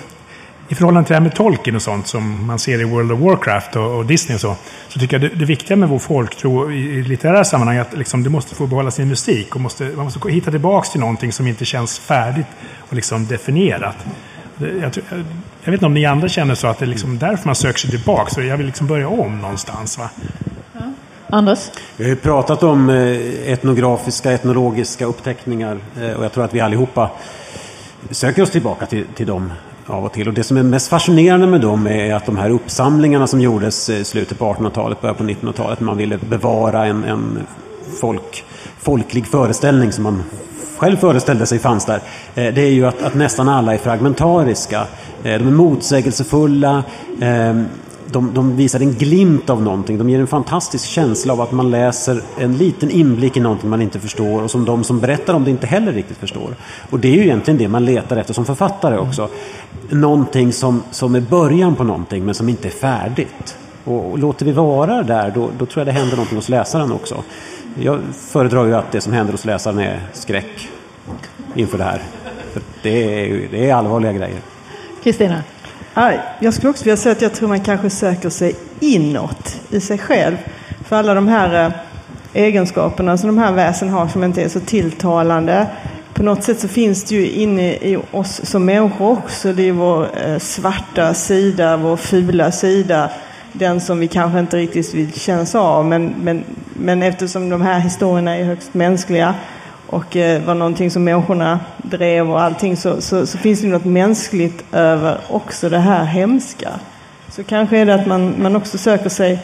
i 0.71 0.75
förhållande 0.75 1.07
till 1.07 1.13
det 1.13 1.17
här 1.17 1.23
med 1.23 1.35
Tolkien 1.35 1.77
och 1.77 1.83
sånt 1.83 2.07
som 2.07 2.47
man 2.47 2.59
ser 2.59 2.81
i 2.81 2.85
World 2.85 3.13
of 3.13 3.21
Warcraft 3.21 3.77
och, 3.77 3.97
och 3.97 4.07
Disney 4.07 4.35
och 4.35 4.41
så. 4.41 4.57
Så 4.89 4.99
tycker 4.99 5.21
jag 5.21 5.31
det, 5.31 5.37
det 5.37 5.45
viktiga 5.45 5.77
med 5.77 5.89
vår 5.89 5.99
folktro 5.99 6.73
i, 6.73 6.77
i 6.77 7.03
litterära 7.03 7.45
sammanhang 7.45 7.77
är 7.77 7.81
att 7.81 7.97
liksom, 7.97 8.23
det 8.23 8.31
måste 8.31 8.55
få 8.55 8.67
behålla 8.67 8.91
sin 8.91 9.09
mystik. 9.09 9.55
Och 9.55 9.61
måste, 9.61 9.85
man 9.85 10.05
måste 10.05 10.29
hitta 10.31 10.51
tillbaks 10.51 10.91
till 10.91 11.01
någonting 11.01 11.33
som 11.33 11.47
inte 11.47 11.65
känns 11.65 11.99
färdigt 11.99 12.47
och 12.89 12.95
liksom 12.95 13.27
definierat. 13.27 13.97
Det, 14.57 14.69
jag, 14.83 14.93
tror- 14.93 15.07
jag, 15.11 15.19
jag 15.63 15.71
vet 15.71 15.79
inte 15.79 15.87
om 15.87 15.95
ni 15.95 16.07
andra 16.07 16.29
känner 16.29 16.55
så 16.55 16.67
att 16.67 16.79
det 16.79 16.85
är 16.85 16.87
liksom 16.87 17.19
därför 17.19 17.47
man 17.47 17.55
söker 17.55 17.79
sig 17.79 17.91
tillbaks. 17.91 18.35
Så 18.35 18.43
jag 18.43 18.57
vill 18.57 18.67
liksom 18.67 18.87
börja 18.87 19.09
om 19.09 19.39
någonstans. 19.39 19.99
Va? 19.99 20.11
Anders? 21.27 21.59
Vi 21.97 22.05
har 22.05 22.11
ju 22.11 22.17
pratat 22.17 22.63
om 22.63 22.91
eh, 22.91 23.53
etnografiska, 23.53 24.33
etnologiska 24.33 25.05
uppteckningar 25.05 25.79
eh, 26.01 26.13
och 26.13 26.25
jag 26.25 26.33
tror 26.33 26.45
att 26.45 26.55
vi 26.55 26.61
allihopa 26.61 27.11
söker 28.11 28.43
oss 28.43 28.51
tillbaka 28.51 28.87
till, 28.87 29.05
till 29.15 29.27
dem 29.27 29.53
av 29.91 30.05
och 30.05 30.13
till. 30.13 30.29
Och 30.29 30.35
det 30.35 30.45
som 30.45 30.57
är 30.57 30.63
mest 30.63 30.89
fascinerande 30.89 31.47
med 31.47 31.61
dem 31.61 31.87
är 31.87 32.15
att 32.15 32.27
de 32.27 32.37
här 32.37 32.51
uppsamlingarna 32.51 33.27
som 33.27 33.41
gjordes 33.41 33.91
i 33.91 34.05
slutet 34.05 34.39
på 34.39 34.55
1800-talet, 34.55 35.01
början 35.01 35.17
på 35.17 35.25
1900-talet, 35.25 35.81
man 35.81 35.97
ville 35.97 36.19
bevara 36.19 36.87
en, 36.87 37.05
en 37.05 37.39
folk, 38.01 38.45
folklig 38.79 39.27
föreställning 39.27 39.93
som 39.93 40.05
man 40.05 40.23
själv 40.77 40.97
föreställde 40.97 41.47
sig 41.47 41.59
fanns 41.59 41.87
där. 41.87 42.01
Eh, 42.35 42.55
det 42.55 42.61
är 42.61 42.71
ju 42.71 42.87
att, 42.87 43.03
att 43.03 43.15
nästan 43.15 43.49
alla 43.49 43.75
är 43.75 43.79
fragmentariska. 43.79 44.81
Eh, 45.23 45.39
de 45.39 45.47
är 45.47 45.51
motsägelsefulla. 45.51 46.85
Eh, 47.21 47.63
de, 48.13 48.35
de 48.35 48.57
visar 48.57 48.81
en 48.81 48.95
glimt 48.95 49.51
av 49.51 49.63
någonting. 49.63 49.99
De 49.99 50.11
ger 50.11 50.21
en 50.21 50.27
fantastisk 50.27 50.85
känsla 50.85 51.33
av 51.33 51.41
att 51.41 51.53
man 51.53 51.71
läser 51.71 52.23
en 52.39 52.57
liten 52.57 52.91
inblick 52.91 53.37
i 53.37 53.41
någonting 53.41 53.71
man 53.71 53.83
inte 53.83 54.01
förstår 54.01 54.43
och 54.43 54.51
som 54.51 54.65
de 54.65 54.85
som 54.85 55.01
berättar 55.01 55.35
om 55.35 55.45
det 55.45 55.51
inte 55.51 55.67
heller 55.67 55.93
riktigt 55.93 56.17
förstår. 56.17 56.57
Och 56.91 57.01
det 57.01 57.09
är 57.09 57.13
ju 57.13 57.23
egentligen 57.23 57.59
det 57.59 57.69
man 57.69 57.85
letar 57.85 58.17
efter 58.17 58.35
som 58.35 58.45
författare 58.45 58.99
också. 58.99 59.29
Någonting 59.91 60.53
som, 60.53 60.83
som 60.91 61.15
är 61.15 61.21
början 61.21 61.77
på 61.77 61.85
någonting 61.85 62.25
men 62.25 62.35
som 62.35 62.49
inte 62.49 62.69
är 62.69 62.73
färdigt. 62.73 63.57
Och, 63.85 64.11
och 64.11 64.19
låter 64.19 64.47
vi 64.47 64.53
vara 64.53 65.03
där, 65.03 65.33
då, 65.35 65.51
då 65.59 65.67
tror 65.67 65.81
jag 65.81 65.87
det 65.87 66.01
händer 66.01 66.17
någonting 66.17 66.37
hos 66.37 66.49
läsaren 66.49 66.93
också. 66.93 67.23
Jag 67.81 67.99
föredrar 68.13 68.67
ju 68.67 68.75
att 68.75 68.93
det 68.93 69.01
som 69.01 69.13
händer 69.13 69.33
hos 69.33 69.45
läsaren 69.45 69.79
är 69.79 70.01
skräck 70.13 70.69
inför 71.55 71.79
det 71.79 71.85
här. 71.85 72.03
För 72.53 72.63
det, 72.83 73.21
är, 73.25 73.49
det 73.51 73.71
är 73.71 73.75
allvarliga 73.75 74.13
grejer. 74.13 74.41
Kristina? 75.03 75.43
Jag 76.39 76.55
skulle 76.55 76.71
också 76.71 76.85
vilja 76.85 76.97
säga 76.97 77.13
att 77.13 77.23
jag 77.23 77.35
tror 77.35 77.49
man 77.49 77.61
kanske 77.61 77.91
söker 77.91 78.31
sig 78.31 78.57
inåt 78.81 79.61
i 79.71 79.81
sig 79.81 79.99
själv. 79.99 80.37
För 80.85 80.97
alla 80.97 81.15
de 81.15 81.29
här 81.29 81.67
eh, 81.67 81.73
egenskaperna 82.43 83.19
som 83.19 83.27
de 83.27 83.39
här 83.39 83.53
väsen 83.53 83.89
har 83.89 84.09
som 84.09 84.25
inte 84.25 84.43
är 84.43 84.49
så 84.49 84.61
tilltalande. 84.61 85.67
På 86.15 86.23
något 86.23 86.45
sätt 86.45 86.61
så 86.61 86.69
finns 86.69 87.05
det 87.05 87.15
ju 87.15 87.31
inne 87.31 87.73
i 87.73 87.99
oss 88.11 88.41
som 88.45 88.65
människor 88.65 89.11
också. 89.11 89.53
Det 89.53 89.69
är 89.69 89.73
vår 89.73 90.09
eh, 90.27 90.39
svarta 90.39 91.15
sida, 91.15 91.77
vår 91.77 91.97
fula 91.97 92.53
sida. 92.53 93.11
Den 93.53 93.81
som 93.81 93.99
vi 93.99 94.09
kanske 94.09 94.39
inte 94.39 94.57
riktigt 94.57 94.95
vill 94.95 95.13
kännas 95.13 95.55
av. 95.55 95.85
Men, 95.85 96.15
men, 96.23 96.45
men 96.75 97.03
eftersom 97.03 97.49
de 97.49 97.63
här 97.63 97.79
historierna 97.81 98.37
är 98.37 98.45
högst 98.45 98.75
mänskliga 98.75 99.35
och 99.91 100.17
eh, 100.17 100.43
var 100.43 100.55
någonting 100.55 100.91
som 100.91 101.05
människorna 101.05 101.61
drev 101.77 102.31
och 102.31 102.41
allting 102.41 102.77
så, 102.77 103.01
så, 103.01 103.27
så 103.27 103.39
finns 103.39 103.61
det 103.61 103.67
något 103.67 103.85
mänskligt 103.85 104.65
över 104.73 105.19
också 105.29 105.69
det 105.69 105.79
här 105.79 106.05
hemska. 106.05 106.71
Så 107.29 107.45
kanske 107.45 107.79
är 107.79 107.87
det 107.87 107.95
att 107.95 108.07
man, 108.07 108.35
man 108.43 108.57
också 108.57 108.79
söker 108.79 109.09
sig 109.09 109.39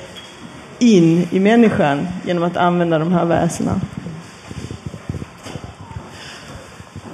in 0.78 1.28
i 1.30 1.40
människan 1.40 2.08
genom 2.24 2.44
att 2.44 2.56
använda 2.56 2.98
de 2.98 3.12
här 3.12 3.24
väsena. 3.24 3.80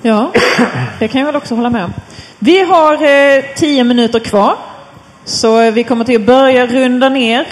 Ja, 0.03 0.33
det 0.99 1.09
kan 1.09 1.21
jag 1.21 1.27
väl 1.27 1.37
också 1.37 1.55
hålla 1.55 1.71
med 1.71 1.85
om. 1.85 1.92
Vi 2.38 2.61
har 2.61 2.92
eh, 2.92 3.45
tio 3.57 3.85
minuter 3.85 4.18
kvar. 4.18 4.57
Så 5.25 5.71
vi 5.71 5.85
kommer 5.85 6.05
till 6.05 6.16
att 6.16 6.27
börja 6.27 6.66
runda 6.66 7.09
ner 7.09 7.47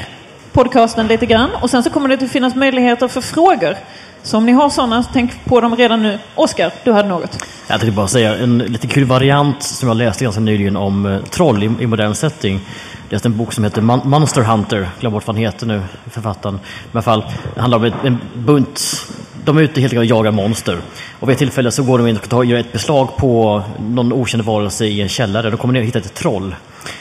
podcasten 0.53 1.07
lite 1.07 1.27
grann. 1.27 1.51
Och 1.63 1.71
sen 1.71 1.83
så 1.83 1.91
kommer 1.91 2.09
det 2.09 2.25
att 2.25 2.31
finnas 2.31 2.55
möjligheter 2.55 3.09
för 3.09 3.21
frågor. 3.21 3.77
Så 4.23 4.37
om 4.37 4.47
ni 4.47 4.53
har 4.53 4.71
sådana, 4.71 5.03
så 5.03 5.11
tänk 5.13 5.45
på 5.45 5.61
dem 5.61 5.77
redan 5.77 6.03
nu. 6.03 6.19
Oskar, 6.35 6.73
du 6.85 6.93
hade 6.93 7.09
något. 7.09 7.45
Jag 7.69 7.81
tänkte 7.81 7.97
bara 7.97 8.09
säga 8.09 8.37
en 8.37 8.59
lite 8.59 8.87
kul 8.87 9.05
variant 9.05 9.63
som 9.63 9.89
jag 9.89 9.97
läste 9.97 10.25
ganska 10.25 10.41
nyligen 10.41 10.77
om 10.77 11.07
eh, 11.07 11.19
troll 11.21 11.63
i, 11.63 11.67
i 11.81 11.87
modern 11.87 12.15
setting. 12.15 12.61
Jag 13.09 13.13
läste 13.13 13.29
en 13.29 13.37
bok 13.37 13.53
som 13.53 13.65
heter 13.65 13.83
Monster 13.83 14.43
Hunter, 14.43 14.89
glöm 15.01 15.13
bort 15.13 15.27
vad 15.27 15.37
han 15.37 15.45
heter 15.45 15.67
nu, 15.67 15.83
författaren. 16.11 16.55
Men 16.55 16.63
i 16.63 16.91
alla 16.93 17.03
fall, 17.03 17.25
det 17.55 17.61
handlar 17.61 17.79
om 17.79 17.85
en, 17.85 17.93
en 18.05 18.19
bunt 18.35 18.81
de 19.45 19.59
är 19.59 19.63
ute 19.63 19.81
helt 19.81 19.93
enkelt 19.93 20.13
och 20.13 20.17
jagar 20.17 20.31
monster. 20.31 20.79
Och 21.21 21.29
vid 21.29 21.33
ett 21.33 21.39
tillfälle 21.39 21.71
så 21.71 21.83
går 21.83 21.99
de 21.99 22.07
in 22.07 22.17
och 22.17 22.29
tar, 22.29 22.45
gör 22.45 22.59
ett 22.59 22.73
beslag 22.73 23.17
på 23.17 23.63
någon 23.81 24.13
okänd 24.13 24.45
varelse 24.45 24.87
i 24.87 25.01
en 25.01 25.09
källare. 25.09 25.51
Då 25.51 25.57
kommer 25.57 25.75
ner 25.75 25.81
och 25.81 25.87
hittar 25.87 26.01
ett 26.01 26.15
troll 26.15 26.55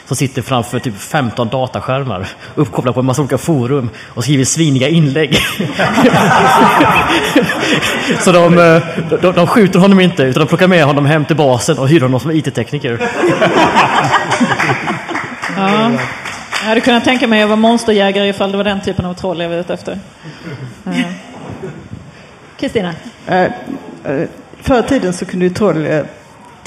som 0.06 0.16
sitter 0.16 0.42
framför 0.42 0.78
typ 0.78 1.00
15 1.00 1.48
dataskärmar 1.48 2.28
uppkopplad 2.54 2.94
på 2.94 3.00
en 3.00 3.06
massa 3.06 3.22
olika 3.22 3.38
forum 3.38 3.90
och 4.06 4.24
skriver 4.24 4.44
sviniga 4.44 4.88
inlägg. 4.88 5.34
så 8.20 8.32
de, 8.32 8.58
eh, 8.58 8.82
de, 9.20 9.32
de 9.32 9.46
skjuter 9.46 9.78
honom 9.78 10.00
inte 10.00 10.22
utan 10.22 10.40
de 10.40 10.46
plockar 10.46 10.68
med 10.68 10.84
honom 10.84 11.06
hem 11.06 11.24
till 11.24 11.36
basen 11.36 11.78
och 11.78 11.88
hyr 11.88 12.00
honom 12.00 12.20
som 12.20 12.30
IT-tekniker. 12.30 12.98
Ja. 15.56 15.90
Jag 16.62 16.68
hade 16.68 16.80
kunnat 16.80 17.04
tänka 17.04 17.26
mig 17.26 17.42
att 17.42 17.48
vara 17.48 17.56
monsterjägare 17.56 18.28
ifall 18.28 18.50
det 18.50 18.56
var 18.56 18.64
den 18.64 18.80
typen 18.80 19.04
av 19.04 19.14
troll 19.14 19.40
jag 19.40 19.48
var 19.48 19.56
ute 19.56 19.74
efter. 19.74 19.98
Kristina? 22.56 22.94
Eh, 23.26 23.42
eh, 23.42 23.50
Förr 24.62 24.80
i 24.80 24.82
tiden 24.82 25.12
så 25.12 25.24
kunde 25.26 25.44
ju 25.46 25.50
troll 25.50 25.86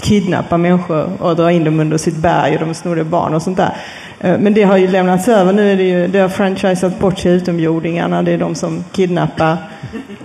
kidnappa 0.04 0.58
människor 0.58 1.10
och 1.20 1.36
dra 1.36 1.52
in 1.52 1.64
dem 1.64 1.80
under 1.80 1.98
sitt 1.98 2.18
berg 2.18 2.54
och 2.54 2.66
de 2.66 2.74
snodde 2.74 3.04
barn 3.04 3.34
och 3.34 3.42
sånt 3.42 3.58
där. 3.58 3.74
Eh, 4.20 4.38
men 4.40 4.54
det 4.54 4.64
har 4.64 4.78
ju 4.78 4.88
lämnats 4.88 5.28
över. 5.28 5.54
Nu 5.54 5.72
är 5.72 5.76
det 5.76 5.84
ju, 5.84 6.08
det 6.08 6.20
har 6.20 6.30
franchisat 6.30 7.00
bort 7.00 7.20
sig 7.20 7.32
utomjordingarna. 7.32 8.24
Det 8.24 8.32
är 8.32 8.38
de 8.38 8.56
som 8.56 8.84
kidnappar. 8.92 9.58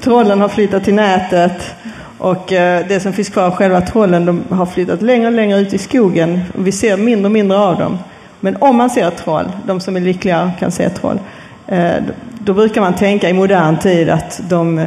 Trollen 0.01 0.41
har 0.41 0.49
flyttat 0.49 0.85
till 0.85 0.95
nätet. 0.95 1.75
Och 2.19 2.53
eh, 2.53 2.87
det 2.89 3.01
som 3.01 3.13
finns 3.13 3.29
kvar 3.29 3.43
av 3.43 3.51
själva 3.55 3.81
trollen, 3.81 4.27
de 4.27 4.45
har 4.51 4.67
flyttat 4.67 5.03
längre 5.03 5.27
och 5.27 5.33
längre 5.33 5.59
ut 5.59 5.75
i 5.75 5.79
skogen. 5.79 6.41
Och 6.59 6.67
vi 6.67 6.73
ser 6.73 6.97
mindre 6.97 7.25
och 7.25 7.33
mindre 7.33 7.59
av 7.59 7.79
dem. 7.79 7.99
Men 8.41 8.57
om 8.57 8.77
man 8.77 8.91
ser 8.91 9.09
ett 9.09 9.17
troll, 9.17 9.53
de 9.67 9.81
som 9.81 9.97
är 9.97 10.01
lyckliga 10.01 10.53
kan 10.59 10.71
se 10.71 10.85
ett 10.85 11.01
troll, 11.01 11.19
eh, 11.67 11.93
då 12.39 12.55
brukar 12.55 12.81
man 12.81 12.95
tänka 12.95 13.29
i 13.29 13.33
modern 13.33 13.79
tid 13.79 14.11
att 14.11 14.41
de, 14.49 14.87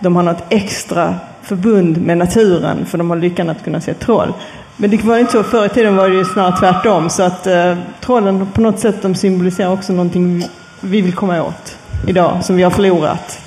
de 0.00 0.16
har 0.16 0.22
något 0.22 0.44
extra 0.48 1.14
förbund 1.46 2.00
med 2.00 2.18
naturen 2.18 2.86
för 2.86 2.98
de 2.98 3.10
har 3.10 3.16
lyckan 3.16 3.50
att 3.50 3.64
kunna 3.64 3.80
se 3.80 3.94
troll. 3.94 4.32
Men 4.76 4.90
det 4.90 5.04
var 5.04 5.18
inte 5.18 5.32
så. 5.32 5.42
Förr 5.42 5.66
i 5.66 5.68
tiden 5.68 5.96
var 5.96 6.08
det 6.08 6.14
ju 6.16 6.24
snarare 6.24 6.56
tvärtom. 6.56 7.10
Så 7.10 7.22
att 7.22 7.46
eh, 7.46 7.76
trollen 8.00 8.46
på 8.54 8.60
något 8.60 8.78
sätt 8.78 9.02
de 9.02 9.14
symboliserar 9.14 9.72
också 9.72 9.92
någonting 9.92 10.44
vi 10.80 11.00
vill 11.00 11.14
komma 11.14 11.42
åt 11.42 11.76
idag, 12.06 12.44
som 12.44 12.56
vi 12.56 12.62
har 12.62 12.70
förlorat. 12.70 13.40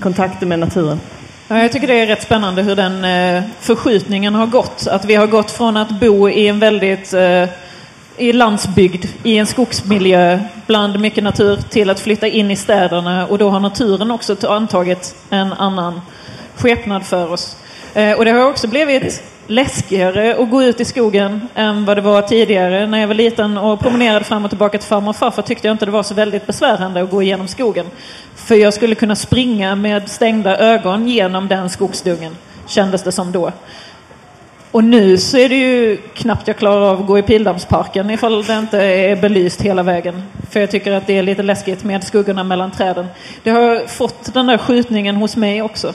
Kontakten 0.00 0.48
med 0.48 0.58
naturen. 0.58 1.00
Ja, 1.48 1.62
jag 1.62 1.72
tycker 1.72 1.86
det 1.86 2.00
är 2.00 2.06
rätt 2.06 2.22
spännande 2.22 2.62
hur 2.62 2.76
den 2.76 3.04
eh, 3.04 3.42
förskjutningen 3.60 4.34
har 4.34 4.46
gått. 4.46 4.86
Att 4.86 5.04
vi 5.04 5.14
har 5.14 5.26
gått 5.26 5.50
från 5.50 5.76
att 5.76 6.00
bo 6.00 6.28
i 6.28 6.48
en 6.48 6.58
väldigt 6.58 7.12
eh, 7.12 7.44
i 8.16 8.32
landsbygd, 8.32 9.04
i 9.22 9.38
en 9.38 9.46
skogsmiljö, 9.46 10.40
bland 10.66 11.00
mycket 11.00 11.24
natur, 11.24 11.56
till 11.56 11.90
att 11.90 12.00
flytta 12.00 12.26
in 12.26 12.50
i 12.50 12.56
städerna. 12.56 13.26
Och 13.26 13.38
då 13.38 13.50
har 13.50 13.60
naturen 13.60 14.10
också 14.10 14.36
antagit 14.48 15.14
en 15.30 15.52
annan 15.52 16.00
skepnad 16.60 17.06
för 17.06 17.32
oss. 17.32 17.56
Eh, 17.94 18.12
och 18.12 18.24
det 18.24 18.30
har 18.30 18.50
också 18.50 18.68
blivit 18.68 19.22
läskigare 19.46 20.36
att 20.36 20.50
gå 20.50 20.62
ut 20.62 20.80
i 20.80 20.84
skogen 20.84 21.48
än 21.54 21.84
vad 21.84 21.96
det 21.96 22.00
var 22.00 22.22
tidigare. 22.22 22.86
När 22.86 22.98
jag 22.98 23.08
var 23.08 23.14
liten 23.14 23.58
och 23.58 23.80
promenerade 23.80 24.24
fram 24.24 24.44
och 24.44 24.50
tillbaka 24.50 24.78
till 24.78 24.88
farmor 24.88 25.08
och 25.10 25.16
farfar 25.16 25.42
tyckte 25.42 25.66
jag 25.66 25.74
inte 25.74 25.84
det 25.84 25.90
var 25.90 26.02
så 26.02 26.14
väldigt 26.14 26.46
besvärande 26.46 27.02
att 27.02 27.10
gå 27.10 27.22
igenom 27.22 27.48
skogen. 27.48 27.86
För 28.34 28.54
jag 28.54 28.74
skulle 28.74 28.94
kunna 28.94 29.16
springa 29.16 29.74
med 29.74 30.08
stängda 30.08 30.58
ögon 30.58 31.08
genom 31.08 31.48
den 31.48 31.70
skogsdungen, 31.70 32.36
kändes 32.66 33.02
det 33.02 33.12
som 33.12 33.32
då. 33.32 33.52
Och 34.72 34.84
nu 34.84 35.18
så 35.18 35.36
är 35.36 35.48
det 35.48 35.56
ju 35.56 35.96
knappt 35.96 36.48
jag 36.48 36.56
klarar 36.56 36.90
av 36.90 37.00
att 37.00 37.06
gå 37.06 37.18
i 37.18 37.22
Pildammsparken 37.22 38.10
ifall 38.10 38.44
det 38.44 38.58
inte 38.58 38.78
är 38.82 39.16
belyst 39.16 39.62
hela 39.62 39.82
vägen. 39.82 40.22
För 40.50 40.60
jag 40.60 40.70
tycker 40.70 40.92
att 40.92 41.06
det 41.06 41.18
är 41.18 41.22
lite 41.22 41.42
läskigt 41.42 41.84
med 41.84 42.04
skuggorna 42.04 42.44
mellan 42.44 42.70
träden. 42.70 43.06
Det 43.42 43.50
har 43.50 43.86
fått 43.86 44.34
den 44.34 44.46
där 44.46 44.58
skjutningen 44.58 45.16
hos 45.16 45.36
mig 45.36 45.62
också. 45.62 45.94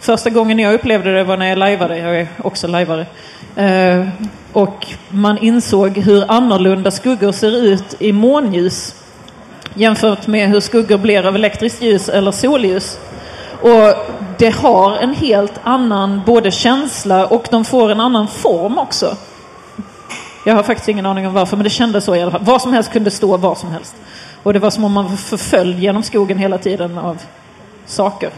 Första 0.00 0.30
gången 0.30 0.58
jag 0.58 0.74
upplevde 0.74 1.14
det 1.14 1.24
var 1.24 1.36
när 1.36 1.48
jag 1.48 1.58
lajvade. 1.58 1.98
Jag 1.98 2.20
är 2.20 2.28
också 2.44 2.66
lajvare. 2.66 3.06
Eh, 3.56 4.08
och 4.52 4.86
man 5.08 5.38
insåg 5.38 5.98
hur 5.98 6.30
annorlunda 6.30 6.90
skuggor 6.90 7.32
ser 7.32 7.56
ut 7.56 7.94
i 7.98 8.12
månljus 8.12 8.94
jämfört 9.74 10.26
med 10.26 10.48
hur 10.48 10.60
skuggor 10.60 10.98
blir 10.98 11.26
av 11.26 11.34
elektriskt 11.34 11.82
ljus 11.82 12.08
eller 12.08 12.32
solljus. 12.32 12.98
Och 13.62 13.94
det 14.38 14.50
har 14.50 14.96
en 14.96 15.14
helt 15.14 15.60
annan 15.64 16.22
både 16.26 16.50
känsla 16.50 17.26
och 17.26 17.48
de 17.50 17.64
får 17.64 17.90
en 17.90 18.00
annan 18.00 18.28
form 18.28 18.78
också. 18.78 19.16
Jag 20.46 20.54
har 20.54 20.62
faktiskt 20.62 20.88
ingen 20.88 21.06
aning 21.06 21.26
om 21.26 21.34
varför, 21.34 21.56
men 21.56 21.64
det 21.64 21.70
kändes 21.70 22.04
så 22.04 22.14
i 22.14 22.22
alla 22.22 22.30
fall. 22.30 22.44
Vad 22.44 22.62
som 22.62 22.72
helst 22.72 22.92
kunde 22.92 23.10
stå 23.10 23.36
var 23.36 23.54
som 23.54 23.70
helst. 23.70 23.96
Och 24.42 24.52
det 24.52 24.58
var 24.58 24.70
som 24.70 24.84
om 24.84 24.92
man 24.92 25.04
var 25.04 25.16
förföljd 25.16 25.78
genom 25.78 26.02
skogen 26.02 26.38
hela 26.38 26.58
tiden 26.58 26.98
av 26.98 27.18
saker. 27.86 28.30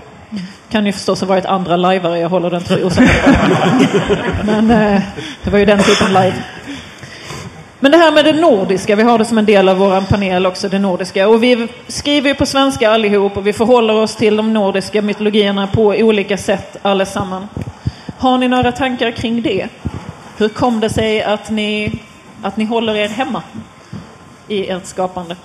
Kan 0.70 0.86
ju 0.86 0.92
förstås 0.92 1.20
ha 1.20 1.28
varit 1.28 1.46
andra 1.46 1.76
lajvare, 1.76 2.18
jag 2.18 2.28
håller 2.28 2.50
den 2.50 2.60
för 2.60 2.84
osäker. 2.84 3.36
Men 4.44 4.70
eh, 4.70 5.02
det 5.44 5.50
var 5.50 5.58
ju 5.58 5.64
den 5.64 5.82
typen 5.82 6.08
live. 6.08 6.34
Men 7.80 7.92
det 7.92 7.98
här 7.98 8.12
med 8.12 8.24
det 8.24 8.32
nordiska, 8.32 8.96
vi 8.96 9.02
har 9.02 9.18
det 9.18 9.24
som 9.24 9.38
en 9.38 9.44
del 9.44 9.68
av 9.68 9.76
vår 9.76 10.00
panel 10.00 10.46
också, 10.46 10.68
det 10.68 10.78
nordiska. 10.78 11.28
Och 11.28 11.42
vi 11.42 11.68
skriver 11.88 12.28
ju 12.28 12.34
på 12.34 12.46
svenska 12.46 12.90
allihop 12.90 13.36
och 13.36 13.46
vi 13.46 13.52
förhåller 13.52 13.94
oss 13.94 14.16
till 14.16 14.36
de 14.36 14.52
nordiska 14.52 15.02
mytologierna 15.02 15.66
på 15.66 15.82
olika 15.86 16.36
sätt 16.36 16.76
allesammans. 16.82 17.50
Har 18.18 18.38
ni 18.38 18.48
några 18.48 18.72
tankar 18.72 19.10
kring 19.10 19.42
det? 19.42 19.68
Hur 20.36 20.48
kom 20.48 20.80
det 20.80 20.90
sig 20.90 21.22
att 21.22 21.50
ni, 21.50 22.00
att 22.42 22.56
ni 22.56 22.64
håller 22.64 22.94
er 22.94 23.08
hemma 23.08 23.42
i 24.48 24.68
ert 24.68 24.86
skapande? 24.86 25.36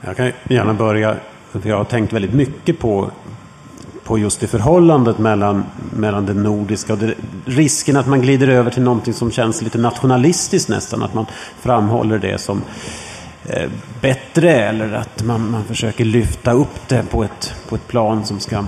Jag 0.00 0.16
kan 0.16 0.32
gärna 0.48 0.74
börja. 0.74 1.16
Jag 1.62 1.76
har 1.76 1.84
tänkt 1.84 2.12
väldigt 2.12 2.34
mycket 2.34 2.78
på, 2.78 3.10
på 4.04 4.18
just 4.18 4.40
det 4.40 4.46
förhållandet 4.46 5.18
mellan, 5.18 5.64
mellan 5.96 6.26
det 6.26 6.34
nordiska 6.34 6.92
och 6.92 6.98
det, 6.98 7.14
risken 7.44 7.96
att 7.96 8.06
man 8.06 8.20
glider 8.20 8.48
över 8.48 8.70
till 8.70 8.82
någonting 8.82 9.14
som 9.14 9.30
känns 9.30 9.62
lite 9.62 9.78
nationalistiskt 9.78 10.68
nästan. 10.68 11.02
Att 11.02 11.14
man 11.14 11.26
framhåller 11.60 12.18
det 12.18 12.40
som 12.40 12.62
eh, 13.46 13.70
bättre 14.00 14.50
eller 14.50 14.92
att 14.92 15.24
man, 15.24 15.50
man 15.50 15.64
försöker 15.64 16.04
lyfta 16.04 16.52
upp 16.52 16.88
det 16.88 17.02
på 17.10 17.24
ett, 17.24 17.54
på 17.68 17.74
ett 17.74 17.88
plan 17.88 18.24
som 18.24 18.40
ska 18.40 18.64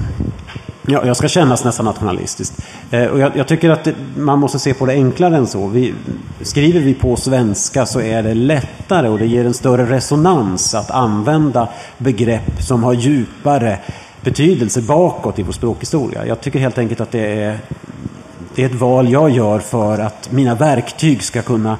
Ja, 0.87 1.07
jag 1.07 1.17
ska 1.17 1.29
kännas 1.29 1.65
nästan 1.65 1.87
nationalistiskt. 1.87 2.67
Eh, 2.91 3.05
och 3.07 3.19
jag, 3.19 3.37
jag, 3.37 3.49
tycker 3.49 3.71
att 3.71 3.85
det, 3.85 3.95
man 4.17 4.39
måste 4.39 4.59
se 4.59 4.75
på 4.75 4.87
det 4.87 4.93
enklare 4.93 5.37
än 5.37 5.47
så. 5.47 5.67
Vi, 5.67 5.95
skriver 6.41 6.81
vi 6.81 6.95
på 6.95 7.17
svenska 7.17 7.87
så 7.87 8.01
är 8.01 8.23
det 8.23 8.35
lättare 8.35 9.09
och 9.09 9.19
det 9.19 9.27
ger 9.27 9.45
en 9.45 9.55
större 9.55 9.85
resonans 9.85 10.75
att 10.75 10.91
använda 10.91 11.69
begrepp 11.99 12.63
som 12.63 12.85
har 12.85 12.93
djupare 12.93 13.79
betydelse 14.21 14.83
bakåt 14.83 15.39
i 15.39 15.43
vår 15.43 15.53
språkhistoria. 15.53 16.27
Jag 16.27 16.41
tycker 16.41 16.59
helt 16.59 16.79
enkelt 16.79 17.01
att 17.01 17.11
det 17.11 17.43
är, 17.43 17.59
det 18.55 18.63
är 18.63 18.67
ett 18.67 18.81
val 18.81 19.13
jag 19.13 19.31
gör 19.31 19.59
för 19.59 19.99
att 19.99 20.33
mina 20.33 20.55
verktyg 20.55 21.23
ska 21.23 21.43
kunna 21.43 21.77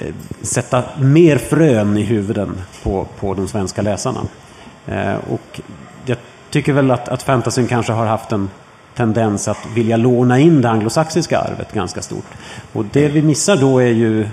eh, 0.00 0.14
sätta 0.42 0.82
mer 0.98 1.38
frön 1.38 1.98
i 1.98 2.02
huvuden 2.02 2.60
på, 2.82 3.06
på 3.20 3.34
de 3.34 3.48
svenska 3.48 3.82
läsarna. 3.82 4.20
Eh, 4.86 5.14
och 5.30 5.60
jag 6.06 6.18
tycker 6.54 6.72
väl 6.72 6.90
att, 6.90 7.08
att 7.08 7.22
fantasyn 7.22 7.66
kanske 7.66 7.92
har 7.92 8.06
haft 8.06 8.32
en 8.32 8.50
tendens 8.96 9.48
att 9.48 9.58
vilja 9.74 9.96
låna 9.96 10.38
in 10.38 10.62
det 10.62 10.70
anglosaxiska 10.70 11.38
arvet 11.38 11.72
ganska 11.72 12.02
stort. 12.02 12.26
Och 12.72 12.84
det 12.84 13.08
vi 13.08 13.22
missar 13.22 13.56
då 13.56 13.78
är 13.78 13.86
ju 13.90 14.28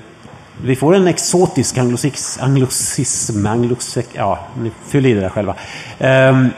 vi 0.63 0.75
får 0.75 0.95
en 0.95 1.07
exotisk 1.07 1.77
anglosix, 1.77 2.39
anglosism, 2.41 3.45
anglosex, 3.45 4.09
ja, 4.13 4.39
ni 4.61 4.71
fyller 4.87 5.09
i 5.09 5.13
det 5.13 5.21
där 5.21 5.29
själva. 5.29 5.55
Um, 5.99 6.49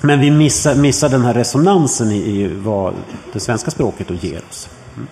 men 0.00 0.20
vi 0.20 0.30
missar, 0.30 0.74
missar 0.74 1.08
den 1.08 1.24
här 1.24 1.34
resonansen 1.34 2.10
i, 2.12 2.16
i 2.16 2.48
vad 2.48 2.94
det 3.32 3.40
svenska 3.40 3.70
språket 3.70 4.08
då 4.08 4.14
ger 4.14 4.40
oss. 4.50 4.68
Mm. 4.96 5.08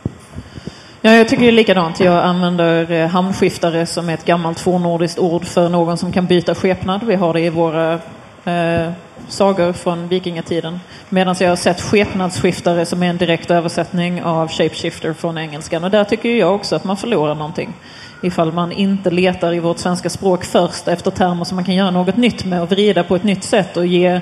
Ja, 1.00 1.12
jag 1.12 1.28
tycker 1.28 1.42
det 1.42 1.50
är 1.50 1.52
likadant. 1.52 2.00
Jag 2.00 2.24
använder 2.24 2.92
eh, 2.92 3.08
hamnskiftare 3.08 3.86
som 3.86 4.08
ett 4.08 4.24
gammalt 4.24 4.60
fornnordiskt 4.60 5.18
ord 5.18 5.44
för 5.44 5.68
någon 5.68 5.98
som 5.98 6.12
kan 6.12 6.26
byta 6.26 6.54
skepnad. 6.54 7.04
Vi 7.04 7.14
har 7.14 7.32
det 7.32 7.40
i 7.40 7.50
våra 7.50 7.98
eh, 8.44 8.92
sagor 9.28 9.72
från 9.72 10.08
vikingatiden. 10.08 10.80
Medan 11.08 11.34
jag 11.40 11.48
har 11.48 11.56
sett 11.56 11.80
skepnadsskiftare 11.80 12.86
som 12.86 13.02
är 13.02 13.06
en 13.06 13.16
direkt 13.16 13.50
översättning 13.50 14.22
av 14.22 14.48
shapeshifter 14.48 15.12
från 15.12 15.38
engelskan. 15.38 15.84
Och 15.84 15.90
där 15.90 16.04
tycker 16.04 16.28
jag 16.28 16.54
också 16.54 16.76
att 16.76 16.84
man 16.84 16.96
förlorar 16.96 17.34
någonting. 17.34 17.74
Ifall 18.22 18.52
man 18.52 18.72
inte 18.72 19.10
letar 19.10 19.54
i 19.54 19.58
vårt 19.58 19.78
svenska 19.78 20.10
språk 20.10 20.44
först 20.44 20.88
efter 20.88 21.10
termer 21.10 21.44
som 21.44 21.56
man 21.56 21.64
kan 21.64 21.74
göra 21.74 21.90
något 21.90 22.16
nytt 22.16 22.44
med 22.44 22.62
och 22.62 22.70
vrida 22.70 23.04
på 23.04 23.16
ett 23.16 23.24
nytt 23.24 23.44
sätt 23.44 23.76
och 23.76 23.86
ge 23.86 24.20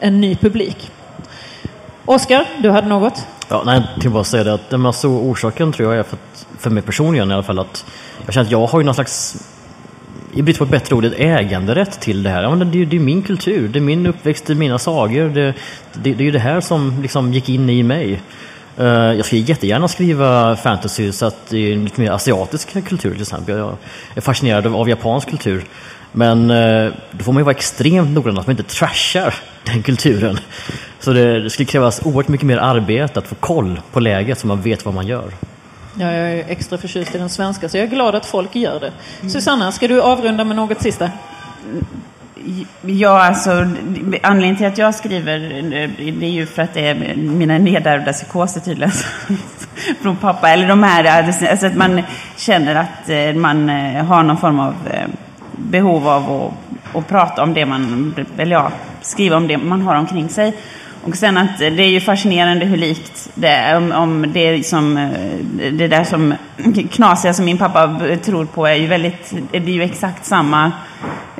en 0.00 0.20
ny 0.20 0.36
publik. 0.36 0.90
Oskar, 2.04 2.48
du 2.58 2.70
hade 2.70 2.88
något? 2.88 3.26
Ja, 3.48 3.62
nej, 3.66 3.82
till 4.00 4.10
bara 4.10 4.24
säga 4.24 4.44
det 4.44 4.54
att 4.54 4.70
den 4.70 4.80
massa 4.80 5.08
orsaken 5.08 5.72
tror 5.72 5.88
jag 5.88 5.98
är 5.98 6.02
för, 6.02 6.16
att, 6.16 6.46
för 6.58 6.70
mig 6.70 6.82
personligen 6.82 7.30
i 7.30 7.34
alla 7.34 7.42
fall 7.42 7.58
att 7.58 7.84
jag 8.24 8.34
känner 8.34 8.46
att 8.46 8.50
jag 8.52 8.66
har 8.66 8.80
ju 8.80 8.84
någon 8.84 8.94
slags 8.94 9.36
i 10.32 10.42
brist 10.42 10.58
på 10.58 10.64
ett 10.64 10.70
bättre 10.70 10.94
ord, 10.94 11.04
ett 11.04 11.18
äganderätt 11.18 12.00
till 12.00 12.22
det 12.22 12.30
här. 12.30 12.42
Ja, 12.42 12.54
men 12.54 12.70
det, 12.70 12.84
det 12.84 12.96
är 12.96 13.00
min 13.00 13.22
kultur, 13.22 13.68
det 13.68 13.78
är 13.78 13.80
min 13.80 14.06
uppväxt, 14.06 14.46
det 14.46 14.52
är 14.52 14.54
mina 14.54 14.78
sagor. 14.78 15.28
Det, 15.28 15.54
det, 15.92 16.14
det 16.14 16.22
är 16.22 16.24
ju 16.24 16.30
det 16.30 16.38
här 16.38 16.60
som 16.60 17.02
liksom 17.02 17.32
gick 17.32 17.48
in 17.48 17.70
i 17.70 17.82
mig. 17.82 18.22
Uh, 18.80 18.86
jag 18.86 19.24
skulle 19.24 19.40
jättegärna 19.40 19.88
skriva 19.88 20.56
fantasy 20.56 21.12
så 21.12 21.26
att 21.26 21.46
det 21.50 21.72
är 21.72 21.76
lite 21.76 22.00
mer 22.00 22.10
asiatisk 22.10 22.72
kultur 22.88 23.12
till 23.12 23.22
exempel. 23.22 23.58
Jag 23.58 23.76
är 24.14 24.20
fascinerad 24.20 24.66
av, 24.66 24.88
japansk 24.88 25.30
kultur. 25.30 25.64
Men 26.12 26.50
uh, 26.50 26.92
då 27.10 27.24
får 27.24 27.32
man 27.32 27.40
ju 27.40 27.44
vara 27.44 27.56
extremt 27.56 28.10
noggrann 28.10 28.38
att 28.38 28.46
man 28.46 28.56
inte 28.58 28.74
trashar 28.74 29.34
den 29.64 29.82
kulturen. 29.82 30.38
Så 31.00 31.12
det, 31.12 31.42
det 31.42 31.50
skulle 31.50 31.66
krävas 31.66 32.00
oerhört 32.04 32.28
mycket 32.28 32.46
mer 32.46 32.58
arbete 32.58 33.18
att 33.18 33.26
få 33.26 33.34
koll 33.34 33.80
på 33.92 34.00
läget 34.00 34.38
så 34.38 34.46
man 34.46 34.62
vet 34.62 34.84
vad 34.84 34.94
man 34.94 35.06
gör. 35.06 35.32
Ja, 35.94 36.12
jag 36.12 36.32
är 36.32 36.44
extra 36.48 36.78
förtjust 36.78 37.14
i 37.14 37.18
den 37.18 37.28
svenska 37.28 37.68
så 37.68 37.76
jag 37.76 37.84
är 37.84 37.90
glad 37.90 38.14
att 38.14 38.26
folk 38.26 38.56
gör 38.56 38.80
det. 38.80 38.92
Mm. 39.20 39.30
Susanna, 39.30 39.72
ska 39.72 39.88
du 39.88 40.02
avrunda 40.02 40.44
med 40.44 40.56
något 40.56 40.82
sista? 40.82 41.10
Ja, 42.82 43.22
alltså 43.22 43.50
anledningen 44.22 44.56
till 44.56 44.66
att 44.66 44.78
jag 44.78 44.94
skriver 44.94 45.38
det 46.20 46.26
är 46.26 46.30
ju 46.30 46.46
för 46.46 46.62
att 46.62 46.74
det 46.74 46.88
är 46.88 47.16
mina 47.16 47.58
nedärvda 47.58 48.12
psykoser 48.12 48.60
tydligen 48.60 48.92
från 50.02 50.16
pappa. 50.16 50.50
Eller 50.50 50.68
de 50.68 50.82
här, 50.82 51.04
alltså, 51.04 51.46
alltså 51.46 51.66
att 51.66 51.76
man 51.76 52.02
känner 52.36 52.74
att 52.74 53.08
eh, 53.08 53.34
man 53.34 53.68
eh, 53.68 54.04
har 54.04 54.22
någon 54.22 54.36
form 54.36 54.60
av 54.60 54.74
eh, 54.90 55.08
behov 55.56 56.08
av 56.08 56.32
att, 56.32 56.96
att 56.96 57.08
prata 57.08 57.42
om 57.42 57.54
det 57.54 57.66
man, 57.66 58.14
eller 58.38 58.56
ja, 58.56 58.72
skriva 59.00 59.36
om 59.36 59.48
det 59.48 59.58
man 59.58 59.82
har 59.82 59.94
omkring 59.94 60.28
sig. 60.28 60.54
Och 61.04 61.16
sen 61.16 61.38
att 61.38 61.58
det 61.58 61.82
är 61.82 61.88
ju 61.88 62.00
fascinerande 62.00 62.64
hur 62.64 62.76
likt 62.76 63.30
det 63.34 63.48
är. 63.48 63.76
Om, 63.76 63.92
om 63.92 64.32
det, 64.32 64.66
som, 64.66 64.96
eh, 64.96 65.70
det 65.72 65.88
där 65.88 66.04
som 66.04 66.34
knasiga 66.90 67.34
som 67.34 67.44
min 67.44 67.58
pappa 67.58 68.00
tror 68.24 68.44
på 68.44 68.66
är 68.66 68.74
ju 68.74 68.86
väldigt, 68.86 69.34
det 69.50 69.58
är 69.58 69.68
ju 69.68 69.82
exakt 69.82 70.24
samma 70.24 70.72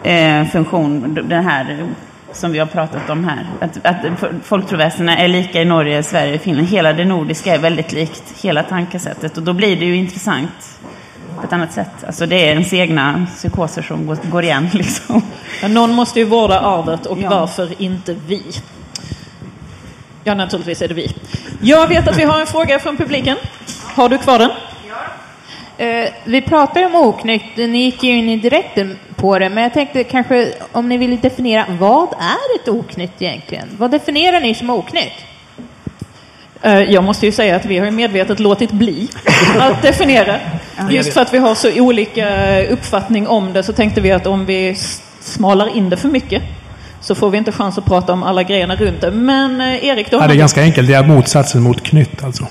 eh, 0.03 0.45
funktion, 0.45 1.19
den 1.29 1.45
här 1.45 1.87
som 2.33 2.53
vi 2.53 2.59
har 2.59 2.67
pratat 2.67 3.11
om 3.11 3.25
här. 3.25 3.47
Att, 3.61 3.87
att 3.87 3.97
folktroväsendena 4.45 5.19
är 5.19 5.29
lika 5.29 5.63
i 5.63 5.65
Norge, 5.65 6.03
Sverige 6.03 6.39
Finland. 6.39 6.69
Hela 6.69 6.93
det 6.93 7.05
nordiska 7.05 7.55
är 7.55 7.59
väldigt 7.59 7.93
likt 7.93 8.35
hela 8.43 8.63
tankesättet 8.63 9.37
och 9.37 9.43
då 9.43 9.53
blir 9.53 9.77
det 9.77 9.85
ju 9.85 9.97
intressant 9.97 10.79
på 11.37 11.47
ett 11.47 11.53
annat 11.53 11.73
sätt. 11.73 12.05
Alltså 12.07 12.27
det 12.27 12.37
är 12.37 12.49
ens 12.49 12.73
egna 12.73 13.27
psykoser 13.37 13.83
som 13.83 14.07
går, 14.07 14.19
går 14.31 14.45
igen. 14.45 14.69
Liksom. 14.73 15.23
Ja, 15.63 15.69
någon 15.69 15.95
måste 15.95 16.19
ju 16.19 16.25
vårda 16.25 16.61
arvet 16.61 17.07
och 17.07 17.19
ja. 17.19 17.31
varför 17.31 17.83
inte 17.83 18.17
vi? 18.27 18.43
Ja, 20.25 20.35
naturligtvis 20.35 20.83
är 20.83 20.89
det 20.89 20.95
vi. 20.95 21.15
Jag 21.61 21.89
vet 21.89 22.09
att 22.09 22.19
vi 22.19 22.25
har 22.25 22.41
en 22.41 22.47
fråga 22.47 22.79
från 22.79 22.97
publiken. 22.97 23.37
Har 23.95 24.09
du 24.09 24.19
kvar 24.19 24.39
den? 24.39 24.51
Ja. 24.89 25.85
Eh, 25.85 26.13
vi 26.25 26.43
pratar 26.43 26.87
om 26.87 26.95
oknytt, 26.95 27.57
ni 27.57 27.79
gick 27.85 28.03
ju 28.03 28.11
in 28.11 28.41
direkt 28.41 28.79
på 29.17 29.39
det, 29.39 29.49
men 29.49 29.63
jag 29.63 29.73
tänkte 29.73 30.05
kanske 30.05 30.53
om 30.73 30.89
ni 30.89 30.97
vill 30.97 31.21
definiera, 31.21 31.67
vad 31.69 32.09
är 32.13 32.61
ett 32.61 32.69
oknytt 32.69 33.23
egentligen? 33.23 33.69
Vad 33.79 33.91
definierar 33.91 34.41
ni 34.41 34.55
som 34.55 34.71
oknytt? 34.71 35.13
Eh, 36.63 36.83
jag 36.83 37.05
måste 37.05 37.27
ju 37.27 37.33
säga 37.33 37.57
att 37.57 37.65
vi 37.65 37.79
har 37.79 37.91
medvetet 37.91 38.41
låtit 38.41 38.73
bli 38.73 39.09
att 39.59 39.83
definiera. 39.83 40.37
Just 40.91 41.13
för 41.13 41.21
att 41.21 41.35
vi 41.35 41.39
har 41.39 41.55
så 41.55 41.81
olika 41.81 42.59
uppfattning 42.67 43.29
om 43.29 43.53
det 43.53 43.63
så 43.63 43.73
tänkte 43.73 44.01
vi 44.01 44.13
att 44.13 44.27
om 44.27 44.47
vi 44.47 44.77
smalar 45.21 45.77
in 45.77 45.91
det 45.91 45.97
för 45.97 46.09
mycket 46.09 46.43
så 47.03 47.15
får 47.15 47.31
vi 47.31 47.39
inte 47.39 47.53
chans 47.53 47.79
att 47.79 47.85
prata 47.85 48.13
om 48.13 48.23
alla 48.23 48.43
grejerna 48.43 48.77
runt 48.77 49.01
det. 49.01 49.11
Men 49.11 49.61
eh, 49.61 49.85
Erik, 49.85 50.11
då 50.11 50.17
ja, 50.17 50.27
Det 50.27 50.35
är 50.35 50.37
ganska 50.37 50.63
enkelt. 50.63 50.89
Det 50.89 50.95
är 50.95 51.03
motsatsen 51.03 51.63
mot 51.63 51.83
knytt 51.83 52.25
alltså. 52.25 52.47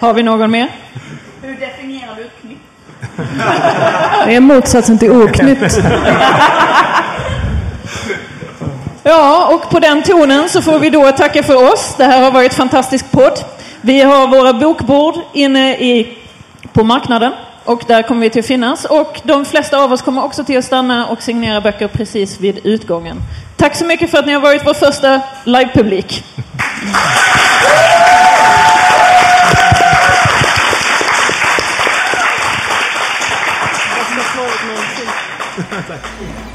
Har 0.00 0.14
vi 0.14 0.22
någon 0.22 0.50
mer? 0.50 0.68
Hur 1.42 1.60
definierar 1.60 2.16
du 2.16 2.30
knytt? 2.40 2.58
Det 4.26 4.34
är 4.36 4.40
motsatsen 4.40 4.98
till 4.98 5.10
oknytt. 5.10 5.58
Ja, 9.02 9.54
och 9.54 9.70
på 9.70 9.80
den 9.80 10.02
tonen 10.02 10.48
så 10.48 10.62
får 10.62 10.78
vi 10.78 10.90
då 10.90 11.12
tacka 11.12 11.42
för 11.42 11.72
oss. 11.72 11.94
Det 11.98 12.04
här 12.04 12.22
har 12.22 12.30
varit 12.30 12.54
fantastisk 12.54 13.10
podd. 13.10 13.44
Vi 13.80 14.00
har 14.00 14.28
våra 14.28 14.52
bokbord 14.52 15.14
inne 15.32 15.76
i, 15.76 16.18
på 16.72 16.84
marknaden 16.84 17.32
och 17.64 17.82
där 17.86 18.02
kommer 18.02 18.20
vi 18.20 18.30
till 18.30 18.40
att 18.40 18.46
finnas. 18.46 18.84
Och 18.84 19.20
de 19.24 19.44
flesta 19.44 19.78
av 19.78 19.92
oss 19.92 20.02
kommer 20.02 20.24
också 20.24 20.44
till 20.44 20.58
att 20.58 20.64
stanna 20.64 21.06
och 21.06 21.22
signera 21.22 21.60
böcker 21.60 21.88
precis 21.88 22.40
vid 22.40 22.66
utgången. 22.66 23.16
Tack 23.56 23.76
så 23.76 23.84
mycket 23.84 24.10
för 24.10 24.18
att 24.18 24.26
ni 24.26 24.32
har 24.32 24.40
varit 24.40 24.66
vår 24.66 24.74
första 24.74 25.20
livepublik. 25.44 26.24
you. 36.20 36.47